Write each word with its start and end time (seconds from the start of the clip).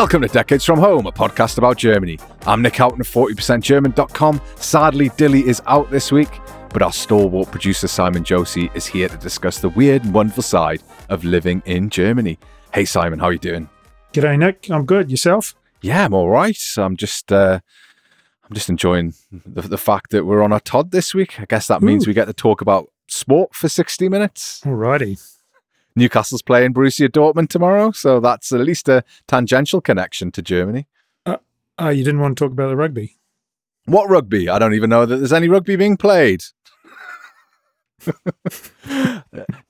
Welcome 0.00 0.22
to 0.22 0.28
Decades 0.28 0.64
from 0.64 0.78
Home, 0.78 1.04
a 1.06 1.12
podcast 1.12 1.58
about 1.58 1.76
Germany. 1.76 2.18
I'm 2.46 2.62
Nic 2.62 2.74
Houghton 2.74 3.02
of 3.02 3.06
40%German.com. 3.06 4.40
Sadly, 4.56 5.10
Dili 5.10 5.42
is 5.42 5.60
out 5.66 5.90
this 5.90 6.10
week, 6.10 6.30
but 6.70 6.80
our 6.80 6.90
stalwart 6.90 7.50
producer 7.50 7.86
Simon 7.86 8.24
Josie 8.24 8.70
is 8.74 8.86
here 8.86 9.10
to 9.10 9.16
discuss 9.18 9.58
the 9.58 9.68
weird 9.68 10.02
and 10.02 10.14
wonderful 10.14 10.42
side 10.42 10.82
of 11.10 11.22
living 11.22 11.62
in 11.66 11.90
Germany. 11.90 12.38
Hey 12.72 12.86
Simon, 12.86 13.18
how 13.18 13.26
are 13.26 13.34
you 13.34 13.38
doing? 13.38 13.68
G'day 14.14 14.38
Nic, 14.38 14.70
I'm 14.70 14.86
good. 14.86 15.10
Yourself? 15.10 15.54
Yeah, 15.82 16.06
I'm 16.06 16.14
all 16.14 16.30
right. 16.30 16.58
I'm 16.78 16.96
just 16.96 17.30
uh, 17.30 17.60
I'm 18.44 18.54
just 18.54 18.70
enjoying 18.70 19.12
the, 19.30 19.60
the 19.60 19.76
fact 19.76 20.12
that 20.12 20.24
we're 20.24 20.42
on 20.42 20.50
our 20.50 20.60
Todd 20.60 20.92
this 20.92 21.14
week. 21.14 21.38
I 21.38 21.44
guess 21.44 21.66
that 21.66 21.82
means 21.82 22.06
Ooh. 22.06 22.08
we 22.08 22.14
get 22.14 22.24
to 22.24 22.32
talk 22.32 22.62
about 22.62 22.90
sport 23.06 23.54
for 23.54 23.68
60 23.68 24.08
minutes. 24.08 24.62
Alrighty. 24.64 25.39
Newcastle's 25.96 26.42
playing 26.42 26.74
Borussia 26.74 27.08
Dortmund 27.08 27.48
tomorrow, 27.48 27.90
so 27.90 28.20
that's 28.20 28.52
at 28.52 28.60
least 28.60 28.88
a 28.88 29.04
tangential 29.26 29.80
connection 29.80 30.30
to 30.32 30.42
Germany. 30.42 30.86
Oh, 31.80 31.88
you 31.88 32.04
didn't 32.04 32.20
want 32.20 32.36
to 32.36 32.44
talk 32.44 32.52
about 32.52 32.68
the 32.68 32.76
rugby? 32.76 33.16
What 33.86 34.10
rugby? 34.10 34.50
I 34.50 34.58
don't 34.58 34.74
even 34.74 34.90
know 34.90 35.06
that 35.06 35.16
there's 35.16 35.32
any 35.32 35.48
rugby 35.48 35.76
being 35.76 35.96
played. 35.96 36.44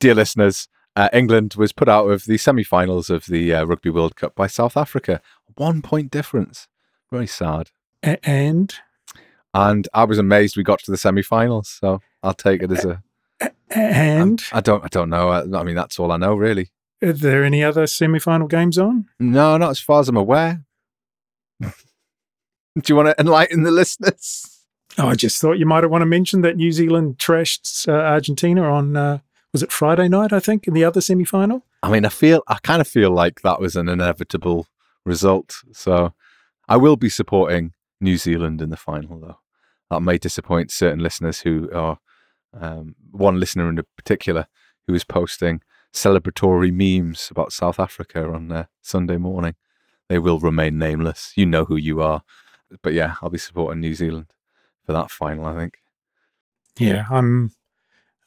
Dear 0.01 0.17
listeners, 0.17 0.67
uh, 0.97 1.09
England 1.13 1.55
was 1.57 1.73
put 1.73 1.89
out 1.89 2.09
of 2.09 2.25
the 2.25 2.37
semi-finals 2.37 3.11
of 3.11 3.27
the 3.27 3.55
uh, 3.55 3.65
Rugby 3.65 3.91
World 3.91 4.17
Cup 4.17 4.35
by 4.35 4.49
South 4.49 4.77
Africa. 4.77 5.21
One 5.55 5.83
point 5.83 6.11
difference. 6.11 6.67
Very 7.13 7.29
sad. 7.29 7.71
And 8.03 8.75
And 9.55 9.87
I 9.95 10.03
was 10.03 10.19
amazed 10.19 10.57
we 10.57 10.65
got 10.65 10.81
to 10.81 10.91
the 10.91 10.97
semi-finals. 10.97 11.69
So 11.69 12.01
I'll 12.25 12.35
take 12.35 12.61
it 12.63 12.73
as 12.73 12.85
a. 12.85 13.05
and 13.71 14.43
I 14.53 14.61
don't. 14.61 14.85
I 14.85 14.89
don't 14.89 15.11
know. 15.11 15.29
I, 15.29 15.41
I 15.59 15.63
mean, 15.63 15.77
that's 15.77 15.99
all 15.99 16.13
I 16.13 16.17
know, 16.17 16.35
really. 16.35 16.71
are 17.03 17.13
there 17.13 17.45
any 17.45 17.63
other 17.65 17.87
semi-final 17.87 18.49
games 18.49 18.79
on? 18.79 19.07
No, 19.19 19.57
not 19.57 19.71
as 19.71 19.81
far 19.81 20.01
as 20.01 20.09
I'm 20.09 20.17
aware. 20.17 20.63
Do 21.61 21.73
you 22.89 22.97
want 22.97 23.09
to 23.09 23.21
enlighten 23.21 23.63
the 23.63 23.71
listeners? 23.71 24.65
Oh, 24.99 25.09
I 25.09 25.15
just 25.15 25.41
thought 25.41 25.59
you 25.59 25.67
might 25.67 25.83
have 25.85 25.91
want 25.91 26.03
to 26.03 26.07
mention 26.07 26.41
that 26.43 26.57
New 26.57 26.73
Zealand 26.73 27.19
trashed 27.19 27.89
uh, 27.89 27.93
Argentina 27.93 28.63
on 28.63 28.97
uh, 28.97 29.19
was 29.53 29.63
it 29.63 29.73
Friday 29.73 30.09
night? 30.09 30.33
I 30.33 30.41
think 30.41 30.67
in 30.67 30.75
the 30.75 30.85
other 30.85 31.01
semi-final. 31.01 31.65
I 31.83 31.91
mean, 31.91 32.05
I 32.05 32.09
feel 32.09 32.43
I 32.49 32.59
kind 32.63 32.81
of 32.81 32.89
feel 32.89 33.11
like 33.11 33.43
that 33.43 33.61
was 33.61 33.77
an 33.77 33.89
inevitable 33.89 34.67
result. 35.05 35.57
So 35.73 36.13
I 36.69 36.77
will 36.77 36.97
be 36.97 37.09
supporting 37.09 37.73
New 38.01 38.17
Zealand 38.17 38.61
in 38.63 38.71
the 38.71 38.77
final, 38.77 39.19
though. 39.21 39.39
That 39.91 40.03
may 40.03 40.19
disappoint 40.19 40.71
certain 40.71 41.01
listeners 41.01 41.41
who 41.41 41.71
are 41.73 41.99
um, 42.59 42.95
one 43.11 43.39
listener 43.39 43.69
in 43.69 43.81
particular 43.97 44.47
who 44.87 44.95
is 44.95 45.05
posting 45.05 45.61
celebratory 45.93 46.73
memes 46.73 47.29
about 47.31 47.53
South 47.53 47.81
Africa 47.81 48.29
on 48.29 48.51
uh, 48.53 48.65
Sunday 48.81 49.17
morning. 49.17 49.55
They 50.09 50.19
will 50.19 50.39
remain 50.39 50.79
nameless. 50.79 51.33
You 51.37 51.47
know 51.47 51.65
who 51.65 51.77
you 51.77 52.01
are. 52.03 52.23
But 52.83 52.93
yeah, 52.93 53.17
I'll 53.23 53.31
be 53.31 53.39
supporting 53.39 53.81
New 53.81 53.95
Zealand 53.95 54.33
for 54.85 54.93
that 54.93 55.11
final. 55.11 55.47
I 55.47 55.57
think. 55.57 55.79
Yeah, 56.79 57.07
I'm. 57.11 57.53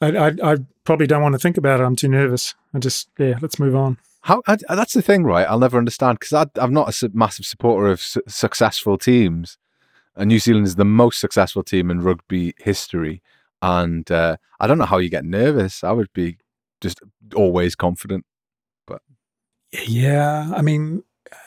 I, 0.02 0.08
I 0.16 0.32
I 0.44 0.58
probably 0.84 1.08
don't 1.08 1.22
want 1.22 1.34
to 1.34 1.40
think 1.40 1.58
about 1.58 1.80
it. 1.80 1.84
I'm 1.84 1.96
too 1.96 2.10
nervous. 2.10 2.56
I 2.74 2.80
just 2.80 3.10
yeah. 3.18 3.36
Let's 3.42 3.60
move 3.60 3.76
on. 3.76 3.98
How 4.22 4.42
I, 4.48 4.58
that's 4.70 4.94
the 4.94 5.02
thing, 5.02 5.24
right? 5.24 5.48
I'll 5.48 5.60
never 5.60 5.78
understand 5.78 6.20
because 6.20 6.48
I'm 6.58 6.74
not 6.74 7.04
a 7.04 7.12
massive 7.14 7.46
supporter 7.46 7.88
of 7.88 8.02
su- 8.02 8.22
successful 8.28 8.98
teams. 8.98 9.58
And 10.16 10.30
New 10.30 10.40
Zealand 10.40 10.68
is 10.68 10.76
the 10.76 10.86
most 10.86 11.20
successful 11.20 11.64
team 11.64 11.90
in 11.90 12.02
rugby 12.02 12.54
history, 12.60 13.22
and 13.64 14.12
uh, 14.12 14.36
I 14.60 14.68
don't 14.68 14.78
know 14.78 14.86
how 14.86 15.00
you 15.00 15.10
get 15.10 15.26
nervous. 15.26 15.84
I 15.84 15.92
would 15.94 16.12
be 16.14 16.38
just 16.82 17.00
always 17.34 17.76
confident. 17.76 18.26
But 18.86 19.02
yeah, 19.88 20.52
I 20.56 20.62
mean, 20.62 21.04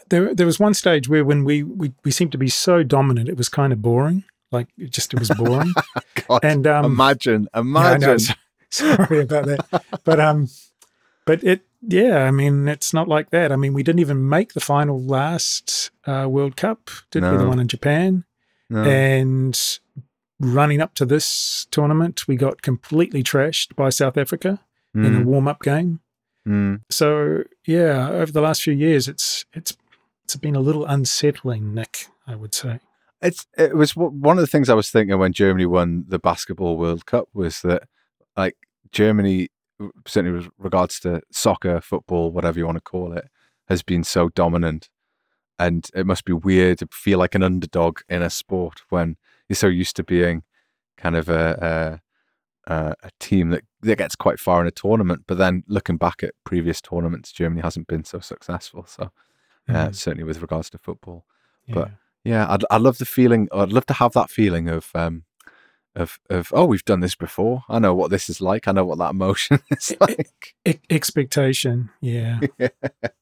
there 0.09 0.35
there 0.35 0.47
was 0.47 0.59
one 0.59 0.75
stage 0.75 1.09
where 1.09 1.25
when 1.25 1.45
we 1.45 1.63
we, 1.63 1.93
we 2.05 2.11
seemed 2.11 2.33
to 2.33 2.39
be 2.39 2.49
so 2.49 2.83
dominant, 2.83 3.29
it 3.29 3.37
was 3.37 3.49
kind 3.49 3.73
of 3.73 3.83
boring. 3.83 4.25
Like 4.51 4.69
it 4.79 4.91
just 4.91 5.13
it 5.13 5.21
was 5.21 5.31
boring. 5.31 5.73
God, 6.29 6.41
and 6.43 6.67
um, 6.67 6.85
imagine, 6.87 7.49
yeah, 7.55 7.61
I 7.61 7.63
know, 7.99 8.13
imagine. 8.15 8.35
sorry 8.71 9.21
about 9.21 9.45
that, 9.47 9.85
but 10.05 10.19
um, 10.19 10.49
but 11.27 11.45
it 11.45 11.61
yeah, 11.83 12.25
I 12.25 12.31
mean, 12.31 12.67
it's 12.67 12.95
not 12.95 13.07
like 13.09 13.31
that. 13.31 13.53
I 13.53 13.57
mean, 13.57 13.75
we 13.75 13.83
didn't 13.83 14.01
even 14.01 14.29
make 14.29 14.55
the 14.55 14.61
final 14.61 15.01
last 15.01 15.91
uh, 16.07 16.27
World 16.29 16.57
Cup, 16.57 16.91
did 17.11 17.23
we? 17.23 17.37
The 17.37 17.47
one 17.47 17.61
in 17.61 17.69
Japan, 17.69 18.25
No. 18.71 18.83
and 18.83 19.79
running 20.39 20.81
up 20.81 20.95
to 20.95 21.07
this 21.07 21.67
tournament, 21.71 22.29
we 22.29 22.37
got 22.37 22.63
completely 22.63 23.23
trashed 23.23 23.75
by 23.75 23.89
South 23.91 24.17
Africa 24.17 24.61
in 24.95 25.15
a 25.15 25.21
Mm, 25.21 25.25
warm 25.25 25.49
up 25.49 25.63
game. 25.63 26.01
mm. 26.47 26.81
So 26.91 27.45
yeah, 27.67 28.09
over 28.11 28.33
the 28.33 28.41
last 28.41 28.63
few 28.63 28.73
years, 28.73 29.09
it's 29.09 29.45
it's 29.53 29.77
it's 30.25 30.37
been 30.37 30.57
a 30.57 30.61
little 30.61 30.85
unsettling, 30.87 31.75
Nic. 31.75 32.07
I 32.27 32.35
would 32.35 32.55
say. 32.55 32.81
It's 33.23 33.47
it 33.57 33.75
was 33.77 33.97
one 33.97 34.37
of 34.39 34.43
the 34.43 34.47
things 34.47 34.69
I 34.69 34.75
was 34.75 34.91
thinking 34.91 35.19
when 35.19 35.33
Germany 35.33 35.67
won 35.67 36.05
the 36.09 36.19
basketball 36.19 36.77
World 36.77 37.07
Cup 37.07 37.29
was 37.33 37.61
that 37.63 37.85
like 38.37 38.57
Germany, 38.93 39.49
certainly 40.07 40.39
with 40.39 40.51
regards 40.59 41.01
to 41.01 41.23
soccer, 41.33 41.81
football, 41.81 42.31
whatever 42.31 42.59
you 42.59 42.67
want 42.67 42.77
to 42.77 42.83
call 42.83 43.13
it, 43.13 43.27
has 43.69 43.83
been 43.83 44.05
so 44.05 44.29
dominant, 44.29 44.89
and 45.59 45.89
it 45.95 46.07
must 46.07 46.25
be 46.25 46.33
weird 46.33 46.79
to 46.79 46.89
feel 46.93 47.19
like 47.19 47.35
an 47.35 47.43
underdog 47.43 48.01
in 48.09 48.23
a 48.23 48.31
sport 48.31 48.81
when 48.91 49.17
you're 49.49 49.57
so 49.57 49.67
used 49.69 49.97
to 49.97 50.05
being 50.05 50.43
kind 50.97 51.17
of 51.17 51.29
a 51.29 52.01
a, 52.67 52.73
a, 52.75 52.95
a 53.05 53.11
team 53.21 53.51
that 53.51 53.63
that 53.83 53.99
gets 53.99 54.17
quite 54.17 54.39
far 54.41 54.61
in 54.61 54.67
a 54.67 54.71
tournament, 54.73 55.23
but 55.27 55.39
then 55.39 55.63
looking 55.69 55.97
back 55.97 56.23
at 56.23 56.35
previous 56.45 56.81
tournaments, 56.81 57.33
Germany 57.33 57.63
hasn't 57.63 57.87
been 57.87 58.05
so 58.05 58.19
successful. 58.21 58.85
So 58.87 59.11
uh, 59.69 59.89
Mm, 59.89 59.95
certainly 59.95 60.25
with 60.25 60.41
regards 60.43 60.71
to 60.71 60.79
football. 60.79 61.25
yeah. 61.67 61.75
but- 61.75 61.91
Yeah, 62.25 62.47
I'd 62.49 62.65
I'd 62.71 62.81
love 62.83 62.99
the 62.99 63.05
feeling. 63.05 63.49
I'd 63.53 63.73
love 63.73 63.87
to 63.87 63.95
have 63.95 64.13
that 64.13 64.31
feeling 64.31 64.69
of 64.69 64.91
um 64.95 65.25
of 65.97 66.19
of 66.31 66.53
oh 66.55 66.65
we've 66.67 66.85
done 66.85 67.01
this 67.01 67.15
before. 67.17 67.65
I 67.69 67.79
know 67.79 67.95
what 67.95 68.11
this 68.11 68.29
is 68.29 68.41
like. 68.41 68.69
I 68.69 68.73
know 68.73 68.85
what 68.85 68.99
that 68.99 69.11
emotion 69.11 69.61
is 69.71 69.97
like. 70.01 70.55
E- 70.65 70.75
expectation. 70.91 71.91
Yeah. 72.01 72.39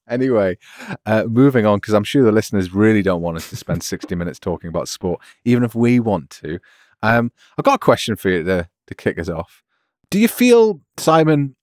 anyway, 0.09 0.59
uh, 1.07 1.25
moving 1.25 1.65
on 1.65 1.79
because 1.79 1.95
I'm 1.95 2.05
sure 2.05 2.23
the 2.25 2.33
listeners 2.33 2.75
really 2.75 3.03
don't 3.03 3.23
want 3.23 3.37
us 3.39 3.49
to 3.51 3.57
spend 3.57 3.83
60 3.83 4.15
minutes 4.15 4.39
talking 4.39 4.69
about 4.69 4.89
sport, 4.89 5.21
even 5.45 5.65
if 5.65 5.75
we 5.75 6.01
want 6.01 6.31
to. 6.43 6.59
Um, 7.03 7.33
I've 7.57 7.65
got 7.65 7.77
a 7.77 7.79
question 7.79 8.17
for 8.17 8.29
you 8.31 8.43
to 8.45 8.69
to 8.89 8.95
kick 8.95 9.19
us 9.19 9.29
off. 9.29 9.63
Do 10.11 10.19
you 10.19 10.29
feel 10.29 10.81
Simon 10.99 11.57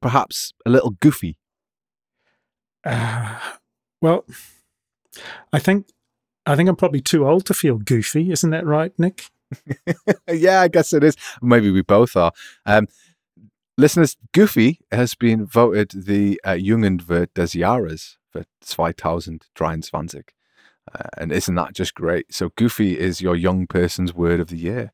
perhaps 0.00 0.52
a 0.66 0.70
little 0.70 0.90
goofy? 0.90 1.38
Uh, 2.84 3.38
well, 4.02 4.24
I 5.52 5.58
think 5.58 5.86
I 6.46 6.56
think 6.56 6.68
I'm 6.68 6.76
probably 6.76 7.00
too 7.00 7.26
old 7.26 7.46
to 7.46 7.54
feel 7.54 7.78
goofy. 7.78 8.30
Isn't 8.30 8.50
that 8.50 8.66
right, 8.66 8.92
Nic? 8.98 9.30
yeah, 10.28 10.60
I 10.60 10.68
guess 10.68 10.92
it 10.92 11.04
is. 11.04 11.16
Maybe 11.42 11.70
we 11.70 11.82
both 11.82 12.16
are. 12.16 12.32
Um, 12.66 12.88
listeners, 13.76 14.16
Goofy 14.32 14.80
has 14.90 15.14
been 15.14 15.46
voted 15.46 15.90
the 16.06 16.40
uh, 16.44 16.52
Jugendwort 16.52 17.28
des 17.34 17.58
Jahres 17.58 18.16
for 18.30 18.44
2023. 18.60 20.22
Uh, 20.92 21.08
and 21.16 21.32
isn't 21.32 21.54
that 21.54 21.74
just 21.74 21.94
great? 21.94 22.32
So 22.32 22.50
Goofy 22.56 22.98
is 22.98 23.20
your 23.20 23.36
young 23.36 23.66
person's 23.66 24.12
word 24.12 24.40
of 24.40 24.48
the 24.48 24.58
year. 24.58 24.92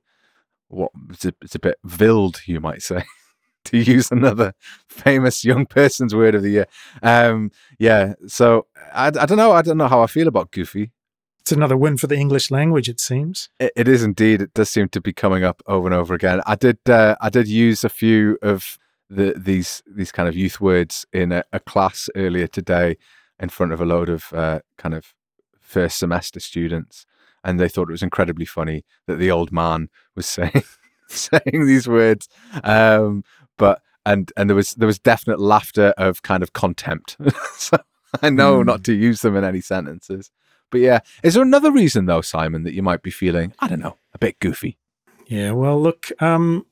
What 0.68 0.92
it's 1.10 1.24
a, 1.24 1.34
it's 1.42 1.56
a 1.56 1.60
bit 1.60 1.78
vild, 1.82 2.42
you 2.46 2.60
might 2.60 2.80
say, 2.82 3.02
to 3.64 3.76
use 3.76 4.12
another 4.12 4.54
famous 4.88 5.44
young 5.44 5.66
person's 5.66 6.14
word 6.14 6.34
of 6.34 6.42
the 6.42 6.50
year. 6.50 6.66
Um, 7.02 7.50
yeah. 7.78 8.14
So 8.28 8.66
I, 8.92 9.08
I 9.08 9.26
don't 9.26 9.36
know. 9.36 9.52
I 9.52 9.62
don't 9.62 9.78
know 9.78 9.88
how 9.88 10.02
I 10.02 10.06
feel 10.06 10.28
about 10.28 10.52
Goofy. 10.52 10.92
It's 11.40 11.52
another 11.52 11.76
win 11.76 11.96
for 11.96 12.06
the 12.06 12.16
English 12.16 12.50
language, 12.50 12.88
it 12.88 13.00
seems. 13.00 13.48
It, 13.58 13.72
it 13.76 13.88
is 13.88 14.02
indeed. 14.02 14.40
It 14.42 14.54
does 14.54 14.70
seem 14.70 14.88
to 14.90 15.00
be 15.00 15.12
coming 15.12 15.42
up 15.42 15.62
over 15.66 15.86
and 15.86 15.94
over 15.94 16.14
again. 16.14 16.40
I 16.46 16.54
did. 16.54 16.78
Uh, 16.88 17.16
I 17.20 17.30
did 17.30 17.48
use 17.48 17.82
a 17.84 17.88
few 17.88 18.38
of 18.42 18.78
the 19.08 19.34
these 19.36 19.82
these 19.86 20.12
kind 20.12 20.28
of 20.28 20.36
youth 20.36 20.60
words 20.60 21.06
in 21.12 21.32
a, 21.32 21.42
a 21.52 21.58
class 21.60 22.08
earlier 22.14 22.46
today, 22.46 22.96
in 23.40 23.48
front 23.48 23.72
of 23.72 23.80
a 23.80 23.84
load 23.86 24.08
of 24.08 24.32
uh, 24.32 24.60
kind 24.78 24.94
of 24.94 25.14
first 25.58 25.98
semester 25.98 26.40
students, 26.40 27.06
and 27.42 27.58
they 27.58 27.68
thought 27.68 27.88
it 27.88 27.92
was 27.92 28.02
incredibly 28.02 28.44
funny 28.46 28.84
that 29.06 29.16
the 29.16 29.30
old 29.30 29.50
man 29.50 29.88
was 30.14 30.26
saying 30.36 30.62
saying 31.08 31.66
these 31.66 31.88
words. 31.88 32.28
Um, 32.62 33.24
but 33.56 33.80
and 34.06 34.30
and 34.36 34.48
there 34.48 34.56
was 34.56 34.72
there 34.74 34.86
was 34.86 34.98
definite 34.98 35.40
laughter 35.40 35.94
of 35.96 36.22
kind 36.22 36.42
of 36.42 36.52
contempt. 36.52 37.16
so 37.56 37.78
I 38.22 38.30
know 38.30 38.58
Hmm. 38.60 38.66
not 38.66 38.84
to 38.84 38.92
use 38.92 39.22
them 39.22 39.36
in 39.36 39.44
any 39.44 39.60
sentences. 39.62 40.30
But 40.70 40.80
yeah, 40.80 41.00
is 41.22 41.34
there 41.34 41.42
another 41.42 41.70
reason 41.70 42.06
though, 42.06 42.20
Simon, 42.20 42.62
that 42.64 42.74
you 42.74 42.82
might 42.82 43.02
be 43.02 43.10
feeling, 43.10 43.52
I 43.58 43.68
don't 43.68 43.80
know, 43.80 43.96
a 44.14 44.18
bit 44.18 44.38
goofy? 44.38 44.78
Yeah, 45.26 45.52
well, 45.52 45.80
look, 45.80 46.10
um, 46.20 46.66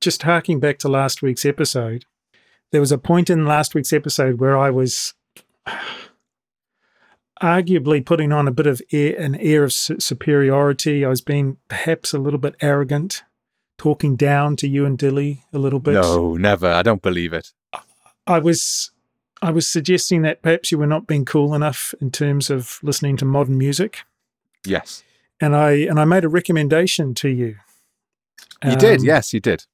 just 0.00 0.22
harking 0.22 0.60
back 0.60 0.78
to 0.78 0.88
last 0.88 1.22
week's 1.22 1.44
episode, 1.44 2.04
there 2.70 2.80
was 2.80 2.92
a 2.92 2.98
point 2.98 3.30
in 3.30 3.46
last 3.46 3.74
week's 3.74 3.92
episode 3.92 4.40
where 4.40 4.58
I 4.58 4.70
was 4.70 5.14
arguably 7.42 8.04
putting 8.04 8.32
on 8.32 8.48
a 8.48 8.52
bit 8.52 8.66
of 8.66 8.82
air, 8.92 9.18
an 9.18 9.34
air 9.36 9.64
of 9.64 9.72
su- 9.72 10.00
superiority. 10.00 11.04
I 11.04 11.08
was 11.08 11.20
being 11.20 11.58
perhaps 11.68 12.12
a 12.12 12.18
little 12.18 12.38
bit 12.38 12.56
arrogant, 12.60 13.22
talking 13.78 14.16
down 14.16 14.56
to 14.56 14.68
you 14.68 14.84
and 14.84 14.98
Dili 14.98 15.42
a 15.52 15.58
little 15.58 15.80
bit. 15.80 15.94
No, 15.94 16.36
never. 16.36 16.68
I 16.68 16.82
don't 16.82 17.02
believe 17.02 17.32
it. 17.32 17.52
I 18.26 18.38
was 18.38 18.90
I 19.42 19.50
was 19.50 19.66
suggesting 19.68 20.22
that 20.22 20.42
perhaps 20.42 20.72
you 20.72 20.78
were 20.78 20.86
not 20.86 21.06
being 21.06 21.24
cool 21.24 21.54
enough 21.54 21.94
in 22.00 22.10
terms 22.10 22.48
of 22.50 22.78
listening 22.82 23.16
to 23.18 23.24
modern 23.24 23.58
music, 23.58 24.00
Yes. 24.64 25.02
and 25.40 25.54
I 25.54 25.72
and 25.72 26.00
I 26.00 26.04
made 26.04 26.24
a 26.24 26.28
recommendation 26.28 27.14
to 27.16 27.28
you. 27.28 27.56
You 28.64 28.76
did. 28.76 29.00
Um, 29.00 29.06
Yes, 29.06 29.32
you 29.34 29.40
did. 29.40 29.64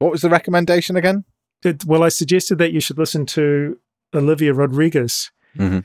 What 0.00 0.10
was 0.10 0.22
the 0.22 0.28
recommendation 0.28 0.96
again? 0.96 1.24
Did, 1.62 1.84
well, 1.84 2.02
I 2.02 2.08
suggested 2.08 2.58
that 2.58 2.72
you 2.72 2.80
should 2.80 2.98
listen 2.98 3.24
to 3.26 3.78
Olivia 4.12 4.52
Rodriguez, 4.52 5.30
Mhm. 5.56 5.84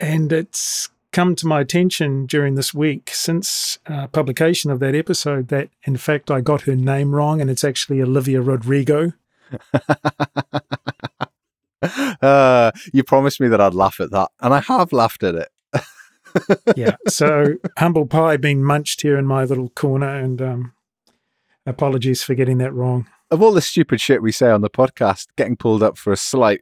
and 0.00 0.32
it's 0.32 0.88
come 1.12 1.34
to 1.36 1.46
my 1.46 1.60
attention 1.60 2.24
during 2.24 2.54
this 2.54 2.72
week 2.72 3.10
since 3.12 3.78
uh, 3.86 4.06
publication 4.06 4.70
of 4.70 4.78
that 4.80 4.94
episode 4.94 5.48
that, 5.48 5.68
in 5.84 5.96
fact, 5.98 6.30
I 6.30 6.40
got 6.40 6.62
her 6.62 6.74
name 6.76 7.14
wrong, 7.14 7.40
and 7.40 7.50
it's 7.50 7.64
actually 7.64 8.00
Olivia 8.00 8.40
Rodrigo. 8.40 9.12
uh, 12.22 12.72
you 12.92 13.04
promised 13.04 13.40
me 13.40 13.48
that 13.48 13.60
I'd 13.60 13.74
laugh 13.74 14.00
at 14.00 14.10
that, 14.10 14.30
and 14.40 14.54
I 14.54 14.60
have 14.60 14.92
laughed 14.92 15.22
at 15.22 15.34
it. 15.34 15.48
Yeah. 16.76 16.94
So 17.08 17.56
humble 17.76 18.06
pie 18.06 18.36
being 18.36 18.62
munched 18.62 19.02
here 19.02 19.18
in 19.18 19.26
my 19.26 19.42
little 19.42 19.70
corner, 19.70 20.08
and 20.08 20.40
um, 20.40 20.72
apologies 21.66 22.22
for 22.22 22.34
getting 22.34 22.58
that 22.58 22.72
wrong. 22.72 23.08
Of 23.32 23.42
all 23.42 23.50
the 23.50 23.60
stupid 23.60 24.00
shit 24.00 24.22
we 24.22 24.30
say 24.30 24.48
on 24.48 24.60
the 24.60 24.70
podcast, 24.70 25.26
getting 25.36 25.56
pulled 25.56 25.82
up 25.82 25.98
for 25.98 26.12
a 26.12 26.16
slight 26.16 26.60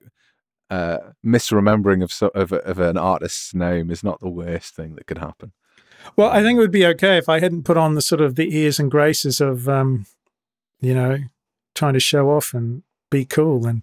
uh, 0.70 0.98
misremembering 1.24 2.02
of, 2.02 2.12
so, 2.12 2.28
of 2.28 2.52
of 2.52 2.78
an 2.78 2.96
artist's 2.96 3.54
name 3.54 3.90
is 3.90 4.02
not 4.02 4.20
the 4.20 4.28
worst 4.28 4.74
thing 4.74 4.94
that 4.94 5.06
could 5.06 5.18
happen. 5.18 5.52
Well, 6.16 6.30
I 6.30 6.42
think 6.42 6.56
it 6.56 6.60
would 6.60 6.70
be 6.70 6.86
okay 6.86 7.18
if 7.18 7.28
I 7.28 7.40
hadn't 7.40 7.64
put 7.64 7.76
on 7.76 7.94
the 7.94 8.02
sort 8.02 8.20
of 8.20 8.36
the 8.36 8.64
airs 8.64 8.78
and 8.78 8.90
graces 8.90 9.40
of, 9.40 9.68
um, 9.68 10.06
you 10.80 10.94
know, 10.94 11.18
trying 11.74 11.94
to 11.94 12.00
show 12.00 12.30
off 12.30 12.54
and 12.54 12.82
be 13.10 13.24
cool, 13.24 13.66
and 13.66 13.82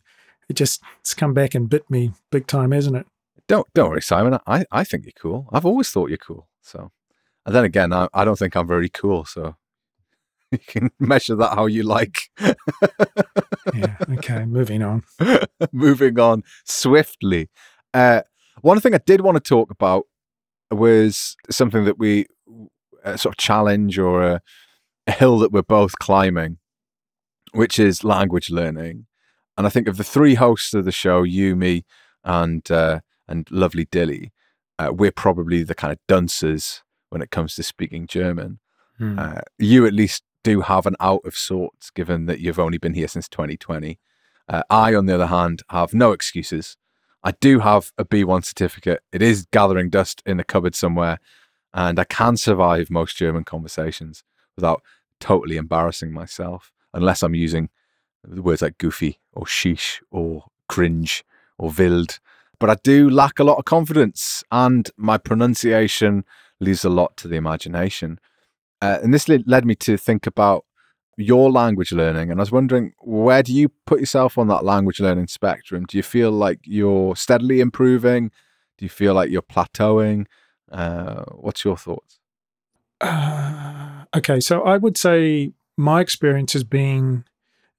it 0.50 0.54
just 0.54 0.82
it's 1.00 1.14
come 1.14 1.34
back 1.34 1.56
and 1.56 1.70
bit 1.70 1.90
me 1.90 2.12
big 2.32 2.48
time, 2.48 2.72
hasn't 2.72 2.96
it? 2.96 3.08
Don't 3.48 3.68
don't 3.74 3.90
worry, 3.90 4.02
Simon. 4.02 4.40
I, 4.48 4.66
I 4.72 4.84
think 4.84 5.06
you're 5.06 5.14
cool. 5.20 5.48
I've 5.52 5.66
always 5.66 5.90
thought 5.90 6.10
you're 6.10 6.18
cool. 6.18 6.48
So, 6.62 6.92
and 7.46 7.56
then 7.56 7.64
again, 7.64 7.94
I, 7.94 8.08
I 8.14 8.26
don't 8.26 8.40
think 8.40 8.56
I'm 8.56 8.68
very 8.68 8.90
cool. 8.90 9.26
So, 9.26 9.56
you 10.52 10.60
can 10.60 10.92
measure 11.00 11.36
that 11.36 11.56
how 11.56 11.66
you 11.66 11.84
like. 11.84 12.30
Yeah. 13.74 13.96
Okay. 14.10 14.46
moving 14.46 14.84
on. 14.84 15.04
Moving 15.72 16.20
on 16.20 16.44
swiftly. 16.66 17.50
Uh, 17.94 18.22
one 18.62 18.80
thing 18.80 18.94
I 18.94 19.00
did 19.00 19.22
want 19.22 19.36
to 19.36 19.42
talk 19.42 19.72
about 19.72 20.06
was 20.72 21.36
something 21.50 21.84
that 21.86 21.98
we 21.98 22.28
a 23.04 23.18
sort 23.18 23.34
of 23.34 23.38
challenge 23.38 23.98
or 23.98 24.24
a, 24.24 24.42
a 25.08 25.12
hill 25.12 25.40
that 25.40 25.52
we're 25.52 25.62
both 25.62 25.98
climbing, 26.00 26.58
which 27.54 27.80
is 27.80 28.04
language 28.04 28.50
learning. 28.50 29.06
And 29.58 29.66
I 29.66 29.70
think 29.70 29.88
of 29.88 29.98
the 29.98 30.04
three 30.04 30.36
hosts 30.36 30.74
of 30.74 30.86
the 30.86 30.92
show, 30.92 31.24
you, 31.24 31.56
me, 31.56 31.86
and 32.24 32.70
uh, 32.70 33.00
and 33.28 33.50
lovely 33.52 33.86
Dili, 33.86 34.32
uh, 34.78 34.92
we're 34.94 35.12
probably 35.12 35.64
the 35.64 35.76
kind 35.76 35.92
of 35.92 36.00
dunces 36.08 36.84
when 37.10 37.22
it 37.22 37.32
comes 37.32 37.56
to 37.56 37.64
speaking 37.64 38.08
German. 38.08 38.60
Hmm. 38.98 39.18
Uh, 39.18 39.42
you 39.58 39.86
at 39.86 39.94
least 39.94 40.24
do 40.44 40.62
have 40.62 40.86
an 40.86 40.96
out 41.00 41.22
of 41.26 41.36
sorts, 41.36 41.90
given 41.90 42.26
that 42.28 42.40
you've 42.40 42.60
only 42.60 42.78
been 42.78 42.94
here 42.94 43.08
since 43.08 43.28
2020. 43.30 44.00
Uh, 44.48 44.64
I, 44.70 44.94
on 44.94 45.06
the 45.06 45.16
other 45.16 45.28
hand, 45.28 45.64
have 45.70 45.94
no 45.94 46.12
excuses. 46.12 46.78
I 47.24 47.32
do 47.42 47.60
have 47.60 47.92
a 47.98 48.06
B1 48.06 48.46
certificate. 48.46 49.02
It 49.12 49.22
is 49.22 49.48
gathering 49.52 49.90
dust 49.90 50.22
in 50.26 50.38
the 50.38 50.44
cupboard 50.44 50.76
somewhere, 50.76 51.18
and 51.74 52.00
I 52.00 52.04
can 52.04 52.38
survive 52.38 52.92
most 52.92 53.18
German 53.18 53.44
conversations 53.44 54.24
without 54.56 54.84
totally 55.20 55.58
embarrassing 55.58 56.14
myself, 56.14 56.72
unless 56.94 57.24
I'm 57.24 57.34
using 57.34 57.70
the 58.28 58.42
words 58.42 58.62
like 58.62 58.78
goofy 58.78 59.20
or 59.34 59.46
sheesh 59.46 60.02
or 60.12 60.46
cringe 60.68 61.24
or 61.58 61.72
wild. 61.78 62.20
But 62.60 62.70
I 62.70 62.76
do 62.84 63.10
lack 63.10 63.40
a 63.40 63.44
lot 63.44 63.58
of 63.58 63.66
confidence, 63.66 64.44
and 64.52 64.90
my 64.98 65.18
pronunciation 65.18 66.24
leaves 66.60 66.86
a 66.86 66.90
lot 66.90 67.18
to 67.18 67.28
the 67.28 67.36
imagination. 67.36 68.20
Uh, 68.82 69.00
and 69.04 69.14
this 69.14 69.28
led 69.28 69.44
led 69.48 69.66
me 69.66 69.76
to 69.76 69.98
think 69.98 70.26
about 70.26 70.66
your 71.18 71.52
language 71.52 71.92
learning. 71.92 72.32
And 72.32 72.40
I 72.40 72.44
was 72.44 72.52
wondering, 72.52 72.94
where 73.00 73.44
do 73.44 73.54
you 73.54 73.70
put 73.86 74.00
yourself 74.00 74.38
on 74.38 74.48
that 74.48 74.66
language 74.66 75.00
learning 75.00 75.28
spectrum? 75.28 75.86
Do 75.86 75.98
you 75.98 76.04
feel 76.04 76.32
like 76.32 76.60
you're 76.64 77.16
steadily 77.16 77.62
improving? 77.62 78.32
Do 78.78 78.86
you 78.86 78.90
feel 78.90 79.14
like 79.14 79.30
you're 79.30 79.42
plateauing? 79.42 80.26
Uh, 80.72 81.24
what's 81.32 81.64
your 81.64 81.78
thoughts? 81.78 82.20
Uh, 83.00 84.06
okay, 84.16 84.40
so 84.40 84.62
I 84.64 84.78
would 84.78 84.98
say 84.98 85.54
my 85.78 86.02
experience 86.02 86.54
has 86.54 86.64
been 86.64 87.26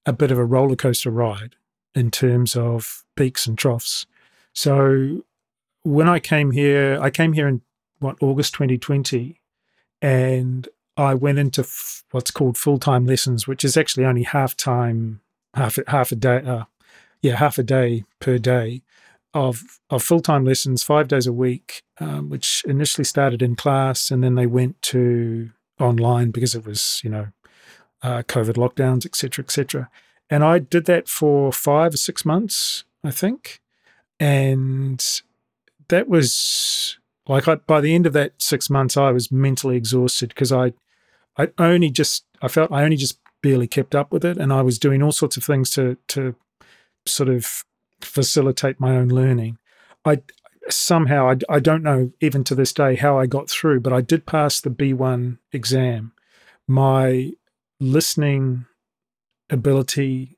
a 0.06 0.12
bit 0.12 0.30
of 0.30 0.38
a 0.38 0.44
roller 0.44 0.76
coaster 0.76 1.10
ride 1.10 1.56
in 1.94 2.10
terms 2.10 2.56
of 2.56 3.04
peaks 3.16 3.46
and 3.46 3.58
troughs. 3.58 4.06
So 4.52 5.24
when 5.82 6.08
I 6.08 6.20
came 6.20 6.52
here, 6.52 6.98
I 7.00 7.10
came 7.10 7.32
here 7.32 7.48
in 7.48 7.62
what 7.98 8.16
August 8.20 8.54
2020, 8.54 9.40
and 10.00 10.68
I 10.96 11.14
went 11.14 11.38
into 11.38 11.62
f- 11.62 12.04
what's 12.12 12.30
called 12.30 12.56
full 12.56 12.78
time 12.78 13.06
lessons, 13.06 13.46
which 13.46 13.64
is 13.64 13.76
actually 13.76 14.04
only 14.04 14.22
half 14.22 14.56
time, 14.56 15.20
half 15.54 15.78
half 15.88 16.12
a 16.12 16.16
day, 16.16 16.38
uh, 16.38 16.64
yeah, 17.20 17.36
half 17.36 17.58
a 17.58 17.62
day 17.62 18.04
per 18.20 18.38
day 18.38 18.82
of 19.34 19.80
of 19.90 20.02
full 20.02 20.20
time 20.20 20.44
lessons, 20.44 20.82
five 20.82 21.08
days 21.08 21.26
a 21.26 21.32
week, 21.32 21.82
um, 22.00 22.28
which 22.28 22.62
initially 22.66 23.04
started 23.04 23.42
in 23.42 23.56
class 23.56 24.10
and 24.10 24.22
then 24.22 24.34
they 24.34 24.46
went 24.46 24.80
to 24.82 25.50
online 25.78 26.30
because 26.30 26.54
it 26.54 26.64
was 26.64 27.00
you 27.04 27.10
know 27.10 27.28
uh, 28.06 28.22
COVID 28.22 28.54
lockdowns, 28.54 29.04
etc., 29.04 29.44
etc. 29.44 29.90
And 30.30 30.44
I 30.44 30.60
did 30.60 30.84
that 30.86 31.08
for 31.08 31.52
five 31.52 31.94
or 31.94 31.96
six 31.96 32.24
months, 32.24 32.84
I 33.02 33.10
think, 33.10 33.60
and 34.20 35.04
that 35.88 36.08
was 36.08 36.98
like 37.28 37.48
I, 37.48 37.56
by 37.56 37.80
the 37.80 37.94
end 37.94 38.06
of 38.06 38.12
that 38.12 38.34
six 38.38 38.70
months, 38.70 38.96
I 38.96 39.10
was 39.10 39.32
mentally 39.32 39.76
exhausted 39.76 40.28
because 40.28 40.52
I 40.52 40.72
I 41.36 41.48
only 41.58 41.90
just 41.90 42.24
I 42.40 42.48
felt 42.48 42.70
I 42.70 42.84
only 42.84 42.96
just 42.96 43.18
barely 43.42 43.66
kept 43.66 43.94
up 43.96 44.12
with 44.12 44.24
it, 44.24 44.38
and 44.38 44.52
I 44.52 44.62
was 44.62 44.78
doing 44.78 45.02
all 45.02 45.12
sorts 45.12 45.36
of 45.36 45.42
things 45.42 45.70
to 45.70 45.96
to 46.08 46.36
sort 47.06 47.28
of 47.28 47.64
facilitate 48.00 48.78
my 48.78 48.96
own 48.96 49.08
learning. 49.08 49.58
I 50.04 50.22
somehow 50.68 51.30
I, 51.30 51.56
I 51.56 51.58
don't 51.58 51.82
know 51.82 52.12
even 52.20 52.44
to 52.44 52.54
this 52.54 52.72
day 52.72 52.94
how 52.94 53.18
I 53.18 53.26
got 53.26 53.50
through, 53.50 53.80
but 53.80 53.92
I 53.92 54.00
did 54.00 54.26
pass 54.26 54.60
the 54.60 54.70
B1 54.70 55.38
exam. 55.52 56.12
My 56.68 57.32
listening 57.80 58.66
ability 59.50 60.36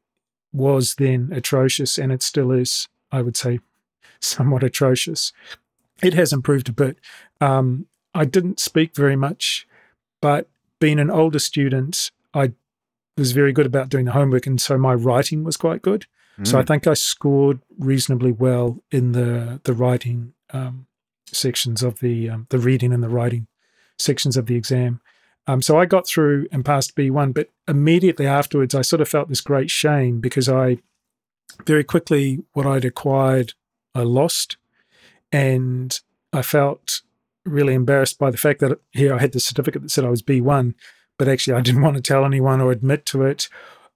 was 0.52 0.94
then 0.96 1.30
atrocious, 1.32 1.98
and 1.98 2.12
it 2.12 2.22
still 2.22 2.50
is. 2.52 2.88
I 3.10 3.22
would 3.22 3.36
say 3.36 3.60
somewhat 4.20 4.62
atrocious. 4.62 5.32
It 6.02 6.14
has 6.14 6.32
improved 6.32 6.68
a 6.68 6.72
bit. 6.72 6.98
Um, 7.40 7.86
I 8.14 8.24
didn't 8.24 8.60
speak 8.60 8.94
very 8.94 9.16
much, 9.16 9.66
but 10.20 10.48
being 10.80 10.98
an 10.98 11.10
older 11.10 11.38
student, 11.38 12.10
I 12.34 12.52
was 13.16 13.32
very 13.32 13.52
good 13.52 13.66
about 13.66 13.88
doing 13.88 14.04
the 14.04 14.12
homework, 14.12 14.46
and 14.46 14.60
so 14.60 14.78
my 14.78 14.94
writing 14.94 15.44
was 15.44 15.56
quite 15.56 15.82
good. 15.82 16.06
So 16.44 16.56
I 16.56 16.62
Mm. 16.62 16.66
think 16.68 16.86
I 16.86 16.94
scored 16.94 17.58
reasonably 17.78 18.30
well 18.30 18.80
in 18.92 19.10
the 19.12 19.60
the 19.64 19.72
writing 19.72 20.34
um, 20.52 20.86
sections 21.26 21.82
of 21.82 21.98
the 21.98 22.30
um, 22.30 22.46
the 22.50 22.60
reading 22.60 22.92
and 22.92 23.02
the 23.02 23.08
writing 23.08 23.48
sections 23.98 24.36
of 24.36 24.46
the 24.46 24.54
exam. 24.54 25.00
Um, 25.48 25.62
so 25.62 25.78
I 25.78 25.86
got 25.86 26.06
through 26.06 26.46
and 26.52 26.64
passed 26.64 26.94
B 26.94 27.10
one, 27.10 27.32
but 27.32 27.48
immediately 27.66 28.26
afterwards, 28.26 28.74
I 28.74 28.82
sort 28.82 29.00
of 29.00 29.08
felt 29.08 29.30
this 29.30 29.40
great 29.40 29.70
shame 29.70 30.20
because 30.20 30.48
I 30.48 30.78
very 31.64 31.82
quickly 31.82 32.44
what 32.52 32.66
I'd 32.66 32.84
acquired, 32.84 33.54
I 33.94 34.02
lost, 34.02 34.58
and 35.32 35.98
I 36.34 36.42
felt 36.42 37.00
really 37.46 37.72
embarrassed 37.72 38.18
by 38.18 38.30
the 38.30 38.36
fact 38.36 38.60
that 38.60 38.78
here 38.92 39.14
I 39.14 39.20
had 39.20 39.32
the 39.32 39.40
certificate 39.40 39.80
that 39.80 39.90
said 39.90 40.04
I 40.04 40.10
was 40.10 40.20
B 40.20 40.42
one, 40.42 40.74
but 41.18 41.28
actually 41.28 41.54
I 41.54 41.62
didn't 41.62 41.82
want 41.86 41.96
to 41.96 42.02
tell 42.02 42.26
anyone 42.26 42.60
or 42.60 42.70
admit 42.70 43.06
to 43.06 43.22
it 43.22 43.48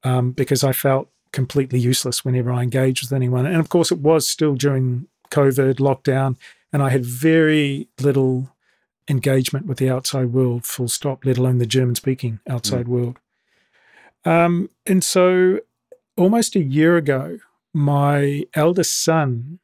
um, 0.05 0.33
because 0.33 0.65
I 0.65 0.73
felt 0.73 1.09
completely 1.33 1.79
useless 1.79 2.25
whenever 2.25 2.51
I 2.51 2.63
engaged 2.63 3.05
with 3.05 3.13
anyone. 3.13 3.45
And 3.45 3.57
of 3.57 3.69
course, 3.69 3.93
it 3.93 3.99
was 3.99 4.27
still 4.27 4.55
during 4.55 5.07
COVID 5.31 5.75
lockdown, 5.75 6.37
and 6.73 6.83
I 6.83 6.89
had 6.89 7.05
very 7.05 7.89
little 8.01 8.52
engagement 9.09 9.67
with 9.67 9.79
the 9.79 9.91
outside 9.91 10.33
world, 10.33 10.65
full 10.65 10.89
stop, 10.89 11.25
let 11.25 11.39
alone 11.39 11.59
the 11.59 11.67
German 11.67 11.95
speaking 11.95 12.41
outside 12.49 12.89
world. 12.89 13.19
Um, 14.25 14.71
and 14.87 15.03
so, 15.03 15.61
almost 16.17 16.55
a 16.55 16.63
year 16.63 16.97
ago, 16.97 17.39
my 17.75 18.45
eldest 18.55 19.03
son, 19.03 19.59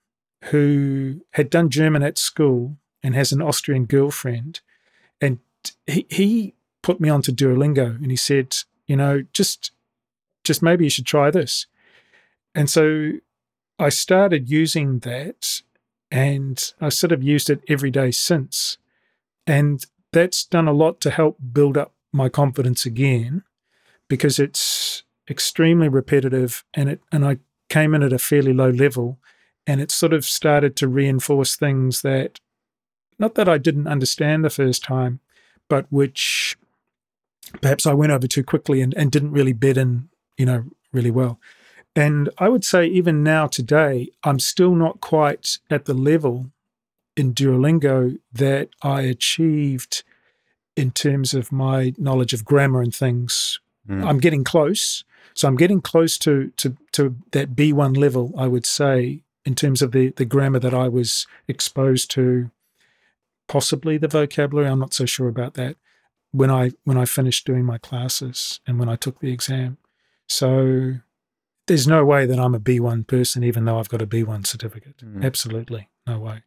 who 0.46 1.20
had 1.32 1.50
done 1.50 1.70
German 1.70 2.02
at 2.02 2.18
school 2.18 2.76
and 3.02 3.14
has 3.14 3.32
an 3.32 3.42
Austrian 3.42 3.84
girlfriend, 3.84 4.60
and 5.20 5.38
he, 5.86 6.06
he 6.08 6.54
put 6.82 7.00
me 7.00 7.08
onto 7.08 7.32
Duolingo 7.32 7.96
and 7.96 8.10
he 8.10 8.16
said, 8.16 8.56
you 8.86 8.96
know, 8.96 9.24
just 9.32 9.72
just 10.44 10.62
maybe 10.62 10.84
you 10.84 10.90
should 10.90 11.06
try 11.06 11.30
this. 11.30 11.66
And 12.54 12.70
so 12.70 13.12
I 13.78 13.90
started 13.90 14.48
using 14.48 15.00
that 15.00 15.62
and 16.10 16.72
I 16.80 16.88
sort 16.88 17.12
of 17.12 17.22
used 17.22 17.50
it 17.50 17.62
every 17.68 17.90
day 17.90 18.10
since. 18.10 18.78
And 19.48 19.84
that's 20.12 20.44
done 20.44 20.68
a 20.68 20.72
lot 20.72 21.00
to 21.00 21.10
help 21.10 21.38
build 21.52 21.78
up 21.78 21.94
my 22.12 22.28
confidence 22.28 22.84
again 22.84 23.42
because 24.08 24.38
it's 24.38 25.02
extremely 25.28 25.88
repetitive 25.88 26.64
and 26.74 26.88
it 26.88 27.00
and 27.10 27.24
I 27.24 27.38
came 27.68 27.94
in 27.94 28.02
at 28.02 28.12
a 28.12 28.18
fairly 28.18 28.52
low 28.52 28.70
level 28.70 29.18
and 29.66 29.80
it 29.80 29.90
sort 29.90 30.12
of 30.12 30.24
started 30.24 30.76
to 30.76 30.88
reinforce 30.88 31.56
things 31.56 32.02
that, 32.02 32.40
not 33.18 33.34
that 33.34 33.48
I 33.48 33.58
didn't 33.58 33.86
understand 33.86 34.42
the 34.42 34.50
first 34.50 34.82
time, 34.82 35.20
but 35.68 35.86
which 35.90 36.56
perhaps 37.60 37.86
I 37.86 37.92
went 37.92 38.12
over 38.12 38.26
too 38.26 38.44
quickly 38.44 38.80
and, 38.80 38.94
and 38.94 39.10
didn't 39.10 39.32
really 39.32 39.52
bed 39.52 39.76
in, 39.76 40.08
you 40.38 40.46
know, 40.46 40.64
really 40.92 41.10
well. 41.10 41.38
And 41.94 42.30
I 42.38 42.48
would 42.48 42.64
say 42.64 42.86
even 42.86 43.22
now 43.22 43.46
today, 43.46 44.08
I'm 44.24 44.38
still 44.38 44.74
not 44.74 45.00
quite 45.00 45.58
at 45.68 45.84
the 45.84 45.94
level 45.94 46.50
in 47.18 47.34
Duolingo 47.34 48.18
that 48.32 48.68
I 48.82 49.02
achieved 49.02 50.04
in 50.76 50.92
terms 50.92 51.34
of 51.34 51.50
my 51.50 51.92
knowledge 51.98 52.32
of 52.32 52.44
grammar 52.44 52.80
and 52.80 52.94
things. 52.94 53.58
Mm. 53.88 54.06
I'm 54.06 54.18
getting 54.18 54.44
close. 54.44 55.04
So 55.34 55.48
I'm 55.48 55.56
getting 55.56 55.80
close 55.80 56.18
to 56.18 56.52
to 56.56 56.76
to 56.92 57.16
that 57.32 57.54
B1 57.54 57.96
level, 57.96 58.32
I 58.36 58.46
would 58.46 58.66
say, 58.66 59.22
in 59.44 59.54
terms 59.54 59.82
of 59.82 59.92
the 59.92 60.10
the 60.10 60.24
grammar 60.24 60.60
that 60.60 60.74
I 60.74 60.88
was 60.88 61.26
exposed 61.48 62.10
to, 62.12 62.50
possibly 63.48 63.98
the 63.98 64.08
vocabulary. 64.08 64.68
I'm 64.68 64.78
not 64.78 64.94
so 64.94 65.04
sure 65.04 65.28
about 65.28 65.54
that 65.54 65.76
when 66.30 66.50
I 66.50 66.72
when 66.84 66.96
I 66.96 67.04
finished 67.04 67.46
doing 67.46 67.64
my 67.64 67.78
classes 67.78 68.60
and 68.66 68.78
when 68.78 68.88
I 68.88 68.96
took 68.96 69.20
the 69.20 69.32
exam. 69.32 69.78
So 70.28 70.94
there's 71.66 71.86
no 71.86 72.04
way 72.04 72.26
that 72.26 72.38
I'm 72.38 72.54
a 72.54 72.60
B1 72.60 73.06
person, 73.06 73.44
even 73.44 73.64
though 73.64 73.78
I've 73.78 73.88
got 73.88 74.02
a 74.02 74.06
B1 74.06 74.46
certificate. 74.46 74.98
Mm. 74.98 75.24
Absolutely 75.24 75.88
no 76.06 76.18
way. 76.18 76.42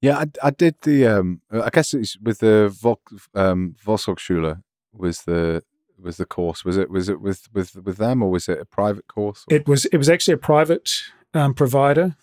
Yeah, 0.00 0.18
I, 0.18 0.26
I 0.42 0.50
did 0.50 0.76
the. 0.82 1.06
Um, 1.06 1.42
I 1.50 1.70
guess 1.70 1.92
it's 1.92 2.16
with 2.18 2.38
the 2.38 2.68
Volk, 2.68 3.10
um, 3.34 3.76
Volkshochschule 3.84 4.62
was 4.92 5.22
the 5.22 5.62
was 5.98 6.16
the 6.16 6.26
course. 6.26 6.64
Was 6.64 6.76
it 6.76 6.90
was 6.90 7.08
it 7.08 7.20
with 7.20 7.48
with 7.52 7.76
with 7.76 7.98
them 7.98 8.22
or 8.22 8.30
was 8.30 8.48
it 8.48 8.60
a 8.60 8.64
private 8.64 9.06
course? 9.08 9.44
Or? 9.50 9.56
It 9.56 9.68
was 9.68 9.84
it 9.86 9.98
was 9.98 10.08
actually 10.08 10.34
a 10.34 10.38
private 10.38 10.90
um, 11.34 11.54
provider, 11.54 12.16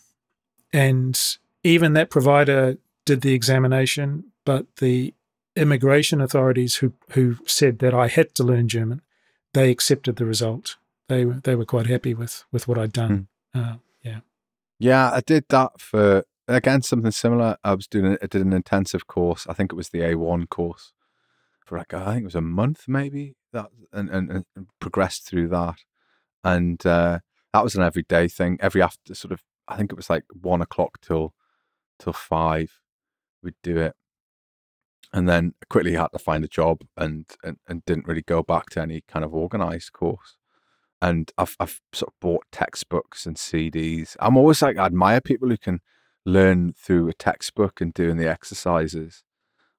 and 0.73 1.19
even 1.63 1.93
that 1.93 2.09
provider 2.09 2.77
did 3.05 3.21
the 3.21 3.33
examination, 3.33 4.31
but 4.45 4.65
the 4.77 5.13
immigration 5.55 6.21
authorities 6.21 6.77
who 6.77 6.93
who 7.11 7.37
said 7.45 7.79
that 7.79 7.93
I 7.93 8.07
had 8.07 8.33
to 8.35 8.43
learn 8.43 8.67
German, 8.67 9.01
they 9.53 9.69
accepted 9.69 10.15
the 10.15 10.25
result. 10.25 10.77
They 11.09 11.25
were 11.25 11.41
they 11.43 11.55
were 11.55 11.65
quite 11.65 11.87
happy 11.87 12.13
with 12.13 12.43
with 12.51 12.67
what 12.67 12.77
I'd 12.77 12.93
done. 12.93 13.27
Uh, 13.53 13.75
yeah, 14.03 14.19
yeah, 14.79 15.11
I 15.11 15.21
did 15.21 15.45
that 15.49 15.79
for 15.79 16.23
again 16.47 16.81
something 16.81 17.11
similar. 17.11 17.57
I 17.63 17.73
was 17.73 17.87
doing 17.87 18.17
I 18.21 18.27
did 18.27 18.41
an 18.41 18.53
intensive 18.53 19.07
course. 19.07 19.45
I 19.47 19.53
think 19.53 19.71
it 19.71 19.75
was 19.75 19.89
the 19.89 19.99
A1 19.99 20.49
course 20.49 20.93
for 21.65 21.77
like 21.77 21.93
I 21.93 22.05
think 22.13 22.21
it 22.21 22.25
was 22.25 22.35
a 22.35 22.41
month 22.41 22.85
maybe 22.87 23.35
that 23.53 23.67
and 23.91 24.09
and, 24.09 24.45
and 24.55 24.67
progressed 24.79 25.27
through 25.27 25.49
that, 25.49 25.77
and 26.43 26.83
uh, 26.85 27.19
that 27.53 27.63
was 27.63 27.75
an 27.75 27.83
everyday 27.83 28.27
thing. 28.27 28.57
Every 28.61 28.81
after 28.81 29.13
sort 29.15 29.31
of 29.31 29.43
I 29.67 29.75
think 29.77 29.91
it 29.91 29.97
was 29.97 30.09
like 30.09 30.23
one 30.33 30.61
o'clock 30.61 30.99
till 31.01 31.33
till 31.99 32.13
five, 32.13 32.79
we'd 33.43 33.55
do 33.63 33.77
it. 33.77 33.93
And 35.13 35.27
then 35.27 35.53
quickly 35.69 35.93
had 35.93 36.09
to 36.11 36.19
find 36.19 36.43
a 36.43 36.49
job 36.49 36.81
and, 36.97 37.25
and, 37.41 37.57
and 37.65 37.85
didn't 37.85 38.07
really 38.07 38.23
go 38.23 38.43
back 38.43 38.69
to 38.71 38.81
any 38.81 39.03
kind 39.07 39.23
of 39.23 39.33
organized 39.33 39.93
course 39.93 40.35
and 41.01 41.31
I've 41.37 41.55
I've 41.59 41.79
sort 41.93 42.09
of 42.09 42.19
bought 42.19 42.45
textbooks 42.51 43.25
and 43.25 43.35
CDs. 43.35 44.15
I'm 44.19 44.37
always 44.37 44.61
like 44.61 44.77
I 44.77 44.85
admire 44.85 45.21
people 45.21 45.49
who 45.49 45.57
can 45.57 45.81
learn 46.27 46.73
through 46.73 47.07
a 47.07 47.13
textbook 47.13 47.79
and 47.81 47.93
doing 47.93 48.17
the 48.17 48.27
exercises. 48.29 49.23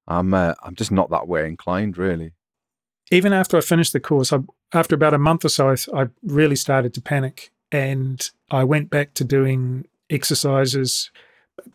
I'm 0.09 0.33
uh, 0.33 0.55
I'm 0.65 0.75
just 0.75 0.91
not 0.91 1.11
that 1.11 1.29
way 1.29 1.47
inclined, 1.47 1.99
really. 1.99 2.33
even 3.11 3.33
after 3.33 3.57
I 3.57 3.61
finished 3.61 3.93
the 3.93 4.01
course, 4.01 4.33
I, 4.33 4.39
after 4.73 4.95
about 4.95 5.15
a 5.15 5.19
month 5.19 5.45
or 5.45 5.49
so, 5.51 5.71
I, 5.71 6.03
I 6.03 6.07
really 6.23 6.57
started 6.57 6.95
to 6.95 7.01
panic, 7.01 7.51
and 7.71 8.29
I 8.51 8.65
went 8.65 8.91
back 8.91 9.15
to 9.15 9.25
doing 9.25 9.87
exercises, 10.11 11.11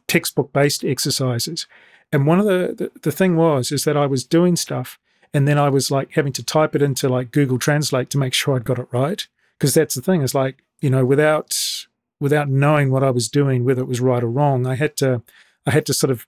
textbook 0.07 0.51
based 0.53 0.83
exercises. 0.83 1.67
And 2.11 2.27
one 2.27 2.39
of 2.39 2.45
the, 2.45 2.73
the 2.77 2.91
the 3.01 3.11
thing 3.11 3.35
was 3.35 3.71
is 3.71 3.83
that 3.83 3.97
I 3.97 4.05
was 4.07 4.23
doing 4.25 4.55
stuff, 4.55 4.99
and 5.33 5.47
then 5.47 5.57
I 5.57 5.69
was 5.69 5.89
like 5.91 6.11
having 6.13 6.33
to 6.33 6.43
type 6.43 6.75
it 6.75 6.81
into 6.81 7.09
like 7.09 7.31
Google 7.31 7.59
Translate 7.59 8.09
to 8.11 8.17
make 8.17 8.33
sure 8.33 8.55
I'd 8.55 8.63
got 8.65 8.79
it 8.79 8.87
right. 8.91 9.27
Because 9.57 9.73
that's 9.75 9.95
the 9.95 10.01
thing 10.01 10.21
is 10.23 10.35
like 10.35 10.63
you 10.81 10.89
know 10.89 11.05
without 11.05 11.85
without 12.23 12.47
knowing 12.47 12.89
what 12.89 13.03
I 13.03 13.11
was 13.11 13.27
doing, 13.27 13.65
whether 13.65 13.81
it 13.81 13.87
was 13.87 13.99
right 13.99 14.23
or 14.23 14.29
wrong, 14.29 14.65
I 14.65 14.75
had 14.75 14.95
to 14.97 15.21
I 15.65 15.71
had 15.71 15.85
to 15.87 15.93
sort 15.93 16.09
of 16.09 16.25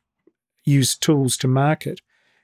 use 0.66 0.98
tools 0.98 1.38
to 1.38 1.48
mark 1.48 1.88
it. 1.88 2.02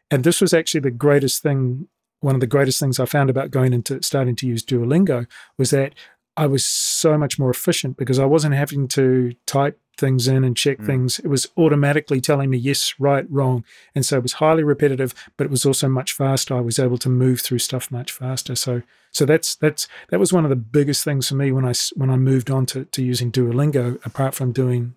And 0.09 0.23
this 0.23 0.39
was 0.39 0.53
actually 0.53 0.79
the 0.79 0.89
greatest 0.89 1.43
thing 1.43 1.89
one 2.21 2.33
of 2.33 2.39
the 2.39 2.47
greatest 2.47 2.79
things 2.79 2.97
I 2.97 3.05
found 3.05 3.29
about 3.29 3.51
going 3.51 3.73
into 3.73 4.01
starting 4.03 4.37
to 4.37 4.47
use 4.47 4.63
Duolingo 4.63 5.27
was 5.57 5.71
that 5.71 5.93
I 6.37 6.47
was 6.47 6.63
so 6.63 7.17
much 7.17 7.37
more 7.37 7.49
efficient 7.49 7.97
because 7.97 8.19
I 8.19 8.25
wasn't 8.25 8.55
having 8.55 8.87
to 8.89 9.33
type 9.45 9.77
things 9.97 10.27
in 10.27 10.43
and 10.43 10.57
check 10.57 10.79
Mm. 10.79 10.85
things. 10.85 11.19
It 11.19 11.27
was 11.27 11.47
automatically 11.57 12.21
telling 12.21 12.49
me 12.49 12.57
yes, 12.57 12.95
right, 12.99 13.25
wrong. 13.29 13.63
And 13.93 14.05
so 14.05 14.17
it 14.17 14.23
was 14.23 14.33
highly 14.33 14.63
repetitive, 14.63 15.13
but 15.37 15.45
it 15.45 15.51
was 15.51 15.65
also 15.65 15.87
much 15.87 16.13
faster. 16.13 16.55
I 16.55 16.61
was 16.61 16.79
able 16.79 16.97
to 16.99 17.09
move 17.09 17.41
through 17.41 17.59
stuff 17.59 17.91
much 17.91 18.11
faster. 18.11 18.55
So 18.55 18.81
so 19.11 19.25
that's 19.25 19.55
that's 19.55 19.87
that 20.09 20.19
was 20.19 20.31
one 20.33 20.45
of 20.45 20.49
the 20.49 20.55
biggest 20.55 21.03
things 21.03 21.27
for 21.29 21.35
me 21.35 21.51
when 21.51 21.65
I 21.65 21.73
when 21.95 22.09
I 22.09 22.15
moved 22.15 22.49
on 22.49 22.65
to, 22.67 22.85
to 22.85 23.03
using 23.03 23.31
Duolingo, 23.31 24.03
apart 24.05 24.33
from 24.33 24.51
doing 24.51 24.95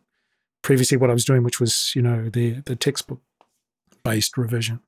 previously 0.63 0.97
what 0.97 1.11
I 1.11 1.13
was 1.13 1.25
doing, 1.25 1.43
which 1.43 1.61
was, 1.61 1.93
you 1.95 2.03
know, 2.03 2.31
the 2.31 2.61
the 2.65 2.77
textbook 2.77 3.21
based 4.05 4.37
revision. 4.39 4.81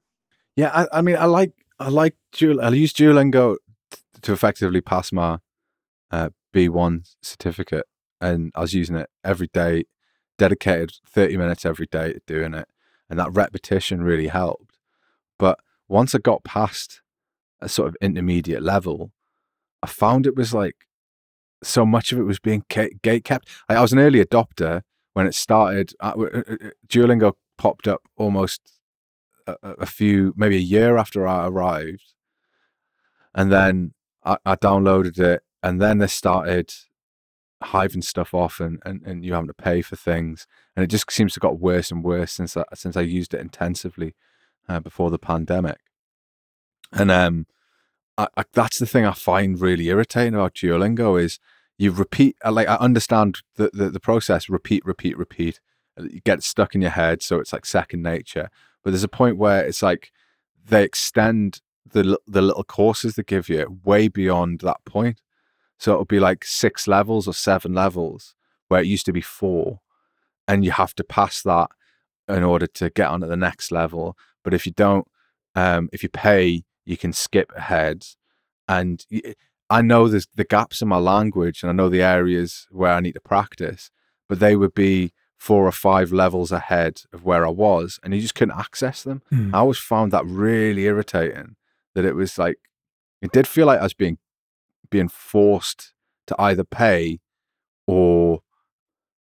Yeah, 0.57 0.71
I, 0.73 0.99
I 0.99 1.03
mean, 1.03 1.17
I 1.17 1.25
like 1.27 1.53
I 1.79 1.89
like 1.89 2.15
Duol- 2.35 2.63
I 2.63 2.69
use 2.71 2.93
Duolingo 2.95 3.57
to 4.23 4.33
effectively 4.33 4.81
pass 4.81 5.13
my 5.13 5.39
uh, 6.11 6.31
B1 6.55 7.15
certificate, 7.23 7.85
and 8.21 8.53
I 8.55 8.61
was 8.61 8.73
using 8.73 8.97
it 8.97 9.11
every 9.25 9.49
day, 9.53 9.85
dedicated 10.39 10.93
thirty 11.07 11.37
minutes 11.37 11.65
every 11.65 11.87
day 11.87 12.13
to 12.15 12.21
doing 12.27 12.55
it, 12.55 12.69
and 13.09 13.19
that 13.19 13.33
repetition 13.33 14.03
really 14.03 14.29
helped. 14.29 14.79
But 15.39 15.59
once 15.89 16.15
I 16.15 16.19
got 16.19 16.45
past 16.45 17.03
a 17.61 17.69
sort 17.69 17.89
of 17.89 17.97
intermediate 18.01 18.63
level, 18.63 19.13
I 19.83 19.87
found 19.87 20.27
it 20.27 20.37
was 20.37 20.53
like 20.53 20.77
so 21.63 21.87
much 21.87 22.13
of 22.13 22.19
it 22.19 22.25
was 22.25 22.39
being 22.39 22.65
gate 22.69 23.25
kept. 23.25 23.49
I, 23.69 23.77
I 23.77 23.83
was 23.83 23.93
an 23.93 23.99
early 23.99 24.23
adopter 24.25 24.83
when 25.15 25.27
it 25.27 25.35
started. 25.35 25.93
Uh, 26.01 26.13
uh, 26.17 26.43
uh, 26.49 26.57
Duolingo 26.89 27.33
popped 27.57 27.89
up 27.89 28.03
almost 28.17 28.61
a, 29.47 29.57
a 29.63 29.71
a 29.81 29.87
few, 29.87 30.35
maybe 30.37 30.57
a 30.57 30.61
year 30.61 30.97
after 30.97 31.27
I 31.27 31.47
arrived, 31.47 32.15
and 33.35 33.51
then 33.51 33.95
I, 34.25 34.37
I 34.45 34.57
downloaded 34.57 35.19
it, 35.19 35.43
and 35.63 35.81
then 35.81 35.99
they 35.99 36.07
started 36.09 36.73
hiving 37.63 38.03
stuff 38.03 38.35
off, 38.35 38.61
and, 38.61 38.83
and 38.85 39.03
and 39.05 39.25
you 39.25 39.33
having 39.33 39.49
to 39.49 39.55
pay 39.55 39.83
for 39.83 39.97
things, 39.97 40.47
and 40.75 40.85
it 40.85 40.89
just 40.89 41.11
seems 41.11 41.35
to 41.35 41.41
got 41.41 41.59
worse 41.59 41.91
and 41.91 42.05
worse 42.05 42.33
since 42.33 42.57
I, 42.57 42.65
since 42.75 42.97
I 42.97 43.03
used 43.03 43.35
it 43.35 43.41
intensively 43.41 44.15
uh, 44.69 44.81
before 44.81 45.11
the 45.11 45.19
pandemic, 45.19 45.79
and 46.93 47.11
um, 47.11 47.47
I, 48.19 48.29
I, 48.37 48.45
that's 48.53 48.79
the 48.79 48.87
thing 48.87 49.05
I 49.05 49.13
find 49.13 49.61
really 49.61 49.89
irritating 49.89 50.35
about 50.35 50.55
Duolingo 50.55 51.21
is 51.21 51.39
you 51.79 51.93
repeat, 51.93 52.37
uh, 52.45 52.53
like 52.53 52.69
I 52.69 52.77
understand 52.77 53.39
the 53.57 53.71
the, 53.73 53.91
the 53.91 54.01
process, 54.01 54.49
repeat, 54.49 54.85
repeat, 54.85 55.17
repeat, 55.17 55.61
and 55.97 56.11
you 56.11 56.21
get 56.21 56.43
stuck 56.43 56.75
in 56.75 56.83
your 56.83 56.91
head, 56.91 57.23
so 57.23 57.39
it's 57.39 57.53
like 57.53 57.67
second 57.67 58.03
nature. 58.03 58.51
But 58.83 58.91
there's 58.91 59.05
a 59.05 59.09
point 59.09 59.37
where 59.37 59.65
it's 59.65 59.83
like 59.83 60.13
they 60.65 60.85
extend 60.85 61.61
the 61.85 62.19
the 62.27 62.43
little 62.43 62.65
courses 62.65 63.15
they 63.15 63.23
give 63.23 63.49
you 63.49 63.81
way 63.85 64.09
beyond 64.09 64.61
that 64.61 64.85
point. 64.85 65.21
So 65.79 65.93
it'll 65.93 66.05
be 66.05 66.21
like 66.21 66.45
six 66.45 66.89
levels 66.89 67.29
or 67.29 67.35
seven 67.35 67.75
levels 67.75 68.35
where 68.69 68.81
it 68.81 68.87
used 68.87 69.07
to 69.07 69.13
be 69.13 69.21
four, 69.21 69.81
and 70.49 70.65
you 70.65 70.71
have 70.73 70.95
to 70.95 71.05
pass 71.05 71.43
that 71.43 71.69
in 72.29 72.43
order 72.43 72.67
to 72.67 72.91
get 72.91 73.09
on 73.09 73.21
to 73.21 73.27
the 73.27 73.37
next 73.37 73.71
level. 73.71 74.17
But 74.43 74.55
if 74.55 74.67
you 74.67 74.73
don't, 74.73 75.07
um, 75.55 75.89
if 75.93 76.03
you 76.03 76.09
pay, 76.09 76.65
you 76.85 76.97
can 76.97 77.13
skip 77.13 77.53
ahead. 77.57 78.05
And 78.69 79.05
I 79.71 79.83
know 79.83 80.09
there's 80.09 80.27
the 80.35 80.45
gaps 80.45 80.83
in 80.83 80.89
my 80.89 80.99
language, 80.99 81.63
and 81.63 81.71
I 81.71 81.73
know 81.73 81.89
the 81.89 82.03
areas 82.03 82.67
where 82.71 82.93
I 82.93 83.01
need 83.01 83.13
to 83.13 83.21
practice, 83.21 83.91
but 84.29 84.41
they 84.41 84.57
would 84.57 84.75
be 84.75 85.13
four 85.39 85.67
or 85.67 85.73
five 85.73 86.13
levels 86.13 86.51
ahead 86.51 87.03
of 87.13 87.25
where 87.25 87.47
I 87.47 87.51
was, 87.51 88.01
and 88.03 88.15
you 88.15 88.21
just 88.21 88.35
couldn't 88.35 88.59
access 88.59 89.03
them. 89.03 89.23
Hmm. 89.31 89.55
I 89.55 89.59
always 89.59 89.79
found 89.79 90.13
that 90.13 90.25
really 90.27 90.85
irritating. 90.85 91.57
That 91.95 92.05
it 92.05 92.15
was 92.15 92.39
like 92.39 92.59
it 93.23 93.33
did 93.33 93.47
feel 93.47 93.67
like 93.67 93.81
I 93.81 93.85
was 93.85 93.95
being 93.95 94.19
being 94.91 95.09
forced 95.09 95.93
to 96.27 96.35
either 96.39 96.65
pay 96.65 97.21
or 97.87 98.41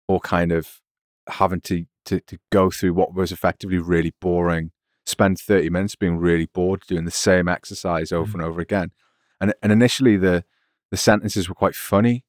or 0.08 0.20
kind 0.20 0.52
of 0.52 0.80
having 1.28 1.60
to 1.60 1.84
to, 2.04 2.20
to 2.20 2.38
go 2.50 2.70
through 2.70 2.94
what 2.94 3.14
was 3.14 3.32
effectively 3.32 3.78
really 3.78 4.12
boring 4.20 4.72
spend 5.06 5.38
30 5.38 5.70
minutes 5.70 5.96
being 5.96 6.16
really 6.16 6.46
bored 6.46 6.82
doing 6.86 7.04
the 7.04 7.10
same 7.10 7.48
exercise 7.48 8.12
over 8.12 8.30
mm-hmm. 8.30 8.40
and 8.40 8.48
over 8.48 8.60
again. 8.60 8.92
And 9.40 9.54
and 9.62 9.72
initially 9.72 10.16
the 10.16 10.44
the 10.90 10.96
sentences 10.96 11.48
were 11.48 11.54
quite 11.54 11.74
funny 11.74 12.24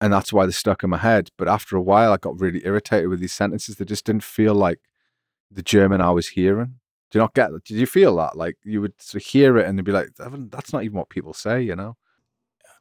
and 0.00 0.12
that's 0.12 0.32
why 0.32 0.46
they 0.46 0.52
stuck 0.52 0.82
in 0.82 0.90
my 0.90 0.96
head 0.96 1.28
but 1.36 1.48
after 1.48 1.76
a 1.76 1.82
while 1.82 2.12
i 2.12 2.16
got 2.16 2.40
really 2.40 2.62
irritated 2.64 3.10
with 3.10 3.20
these 3.20 3.34
sentences 3.34 3.76
that 3.76 3.84
just 3.84 4.06
didn't 4.06 4.24
feel 4.24 4.54
like 4.54 4.78
the 5.50 5.62
german 5.62 6.00
i 6.00 6.10
was 6.10 6.28
hearing. 6.28 6.76
Do 7.10 7.18
you 7.18 7.22
not 7.24 7.34
get 7.34 7.50
that? 7.50 7.64
Did 7.64 7.76
you 7.76 7.86
feel 7.86 8.14
that? 8.16 8.36
Like 8.36 8.56
you 8.62 8.80
would 8.80 8.94
sort 9.02 9.22
of 9.22 9.28
hear 9.28 9.58
it 9.58 9.66
and 9.66 9.76
they'd 9.76 9.84
be 9.84 9.92
like 9.92 10.10
that's 10.16 10.72
not 10.72 10.84
even 10.84 10.96
what 10.96 11.08
people 11.08 11.34
say 11.34 11.60
you 11.60 11.76
know 11.76 11.96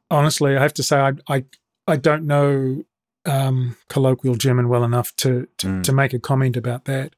honestly, 0.10 0.56
I 0.58 0.62
have 0.62 0.74
to 0.76 0.84
say 0.84 0.98
I 1.00 1.14
I 1.28 1.46
I 1.88 1.96
don't 1.98 2.26
know 2.26 2.84
um, 3.26 3.76
colloquial 3.90 4.36
German 4.36 4.70
well 4.70 4.84
enough 4.84 5.16
to 5.18 5.48
to, 5.58 5.68
Mm. 5.68 5.84
to 5.84 5.92
make 5.94 6.14
a 6.14 6.20
comment 6.20 6.56
about 6.58 6.86
that. 6.86 7.16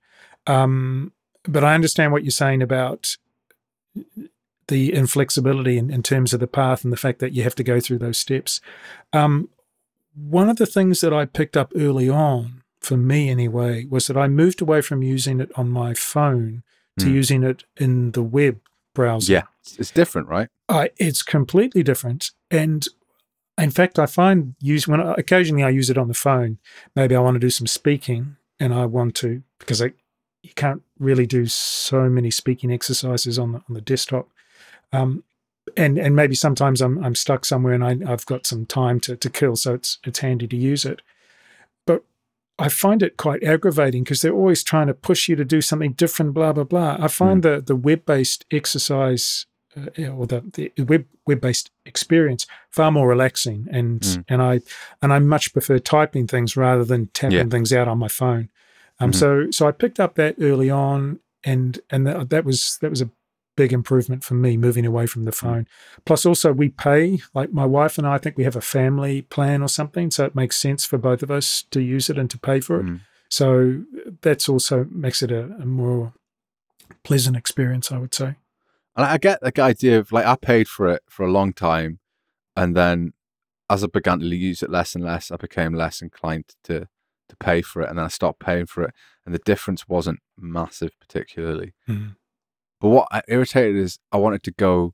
Um, 0.48 1.12
but 1.44 1.64
I 1.64 1.74
understand 1.76 2.12
what 2.12 2.24
you're 2.24 2.32
saying 2.32 2.62
about 2.62 3.18
the 4.68 4.94
inflexibility 4.94 5.78
in, 5.78 5.90
in 5.92 6.02
terms 6.04 6.34
of 6.34 6.40
the 6.40 6.48
path 6.48 6.84
and 6.84 6.94
the 6.94 6.98
fact 6.98 7.20
that 7.20 7.34
you 7.34 7.44
have 7.44 7.56
to 7.56 7.64
go 7.64 7.80
through 7.80 7.98
those 8.00 8.18
steps. 8.18 8.62
Um, 9.12 9.50
one 10.16 10.50
of 10.50 10.58
the 10.58 10.66
things 10.66 11.02
that 11.02 11.14
I 11.14 11.26
picked 11.26 11.58
up 11.58 11.72
early 11.76 12.10
on, 12.10 12.64
for 12.80 12.98
me 12.98 13.30
anyway, 13.30 13.86
was 13.86 14.08
that 14.08 14.18
I 14.18 14.28
moved 14.28 14.62
away 14.62 14.82
from 14.82 15.04
using 15.04 15.40
it 15.42 15.52
on 15.56 15.70
my 15.70 15.94
phone 15.94 16.64
to 17.00 17.06
Mm. 17.06 17.14
using 17.14 17.44
it 17.44 17.64
in 17.78 18.12
the 18.12 18.24
web 18.24 18.60
browser. 18.94 19.34
Yeah, 19.34 19.44
it's, 19.78 19.92
different, 19.92 20.28
right? 20.28 20.48
I, 20.70 20.92
it's 20.98 21.22
completely 21.24 21.84
different. 21.84 22.32
And 22.50 22.88
in 23.58 23.72
fact, 23.72 24.00
I 24.00 24.06
find 24.06 24.56
use 24.60 24.88
when 24.88 25.02
I, 25.02 25.14
occasionally 25.18 25.64
I 25.64 25.70
use 25.70 25.90
it 25.90 25.98
on 25.98 26.08
the 26.08 26.14
phone. 26.14 26.58
Maybe 26.96 27.16
I 27.16 27.20
want 27.20 27.36
to 27.36 27.40
do 27.40 27.50
some 27.50 27.68
speaking, 27.68 28.38
and 28.60 28.74
I 28.74 28.86
want 28.86 29.16
to 29.18 29.44
because 29.60 29.82
I 29.82 29.94
you 30.44 30.52
can't 30.56 30.82
really 31.00 31.28
do 31.28 31.46
so 31.46 32.10
many 32.10 32.32
speaking 32.32 32.72
exercises 32.72 33.38
on 33.38 33.54
the 33.54 33.62
on 33.70 33.74
the 33.74 33.82
desktop. 33.82 34.28
Um, 34.92 35.24
and 35.78 35.98
and 35.98 36.16
maybe 36.16 36.36
sometimes 36.36 36.82
I'm 36.82 37.04
I'm 37.04 37.16
stuck 37.16 37.46
somewhere 37.46 37.74
and 37.74 37.84
I, 37.84 38.12
I've 38.12 38.26
got 38.26 38.46
some 38.46 38.66
time 38.66 39.00
to 39.02 39.16
to 39.16 39.30
kill, 39.30 39.56
so 39.56 39.74
it's 39.74 40.00
it's 40.04 40.20
handy 40.20 40.48
to 40.48 40.58
use 40.58 40.86
it. 40.86 41.02
I 42.65 42.70
find 42.70 43.01
it 43.03 43.18
quite 43.18 43.44
aggravating 43.44 44.03
because 44.03 44.22
they're 44.22 44.34
always 44.41 44.63
trying 44.63 44.88
to 44.88 44.94
push 44.94 45.27
you 45.30 45.36
to 45.36 45.46
do 45.56 45.62
something 45.62 45.94
different, 45.94 46.34
blah 46.34 46.53
blah 46.53 46.63
blah. 46.74 46.98
I 47.00 47.08
find 47.08 47.44
the 47.44 47.62
the 47.62 47.75
web 47.75 48.06
based 48.06 48.46
exercise 48.51 49.46
uh, 49.77 50.08
or 50.18 50.27
the, 50.27 50.70
the 50.75 50.84
web 50.84 51.06
web 51.25 51.39
based 51.41 51.72
experience 51.86 52.46
far 52.70 52.91
more 52.91 53.08
relaxing, 53.08 53.68
and 53.72 54.01
Mm. 54.01 54.25
and 54.27 54.41
I 54.41 54.62
and 55.01 55.13
I 55.13 55.20
much 55.20 55.53
prefer 55.53 55.80
typing 55.80 56.27
things 56.27 56.56
rather 56.58 56.84
than 56.86 57.08
tapping 57.13 57.38
Yeah. 57.38 57.50
things 57.50 57.72
out 57.74 57.88
on 57.88 57.98
my 57.98 58.08
phone. 58.10 58.50
Um, 59.00 59.12
Mhm. 59.12 59.15
so 59.15 59.51
so 59.51 59.68
I 59.68 59.72
picked 59.72 60.00
up 60.00 60.15
that 60.15 60.36
early 60.39 60.70
on, 60.70 61.20
and 61.44 61.80
and 61.89 62.06
that, 62.08 62.30
that 62.30 62.46
was 62.46 62.77
that 62.82 62.89
was 62.89 63.01
a 63.01 63.10
big 63.62 63.72
improvement 63.72 64.24
for 64.24 64.34
me 64.34 64.58
moving 64.58 64.88
away 64.88 65.06
from 65.06 65.25
the 65.25 65.32
phone. 65.32 65.68
Plus, 66.03 66.25
also 66.25 66.51
we 66.51 66.70
pay 66.70 67.20
like 67.36 67.53
my 67.53 67.63
wife 67.63 68.00
and 68.00 68.08
I. 68.08 68.15
I 68.15 68.18
think 68.18 68.36
we 68.36 68.44
have 68.44 68.56
a 68.56 68.68
family 68.77 69.22
plan 69.22 69.62
or 69.62 69.70
something, 69.70 70.10
so 70.10 70.25
it 70.25 70.34
makes 70.34 70.58
sense 70.58 70.84
for 70.84 70.98
both 70.98 71.22
of 71.22 71.30
us 71.30 71.63
to 71.70 71.80
use 71.80 72.10
it 72.10 72.18
and 72.18 72.27
to 72.32 72.39
pay 72.39 72.60
for 72.60 72.80
it. 72.80 72.86
Mm. 72.88 73.01
So 73.30 73.84
that's 74.22 74.50
also 74.50 74.88
makes 74.89 75.22
it 75.22 75.32
a, 75.32 75.44
a 75.62 75.65
more 75.65 76.13
pleasant 77.03 77.38
experience, 77.38 77.91
I 77.91 78.00
would 78.00 78.15
say. 78.15 78.30
And 78.96 79.06
I 79.06 79.20
get 79.20 79.38
the 79.41 79.62
idea 79.62 80.00
of 80.00 80.12
like 80.12 80.25
I 80.25 80.36
paid 80.36 80.68
for 80.68 80.88
it 80.89 81.03
for 81.08 81.24
a 81.24 81.32
long 81.32 81.53
time, 81.53 82.00
and 82.56 82.75
then 82.75 83.13
as 83.70 83.84
I 83.84 83.88
began 83.88 84.20
to 84.22 84.25
use 84.25 84.63
it 84.63 84.72
less 84.72 84.96
and 84.96 85.03
less, 85.03 85.30
I 85.30 85.38
became 85.38 85.75
less 85.75 86.01
inclined 86.01 86.46
to 86.63 86.88
to 87.30 87.36
pay 87.39 87.62
for 87.62 87.84
it, 87.84 87.89
and 87.89 88.00
then 88.00 88.06
I 88.06 88.10
stopped 88.10 88.39
paying 88.39 88.65
for 88.65 88.86
it, 88.86 88.94
and 89.24 89.36
the 89.36 89.46
difference 89.51 89.88
wasn't 89.88 90.20
massive 90.36 90.94
particularly. 91.00 91.74
Mhm. 91.88 92.15
But 92.82 92.90
what 92.90 93.08
I- 93.12 93.22
irritated 93.28 93.78
is 93.78 94.00
I 94.12 94.18
wanted 94.18 94.44
to 94.44 94.52
go 94.52 94.94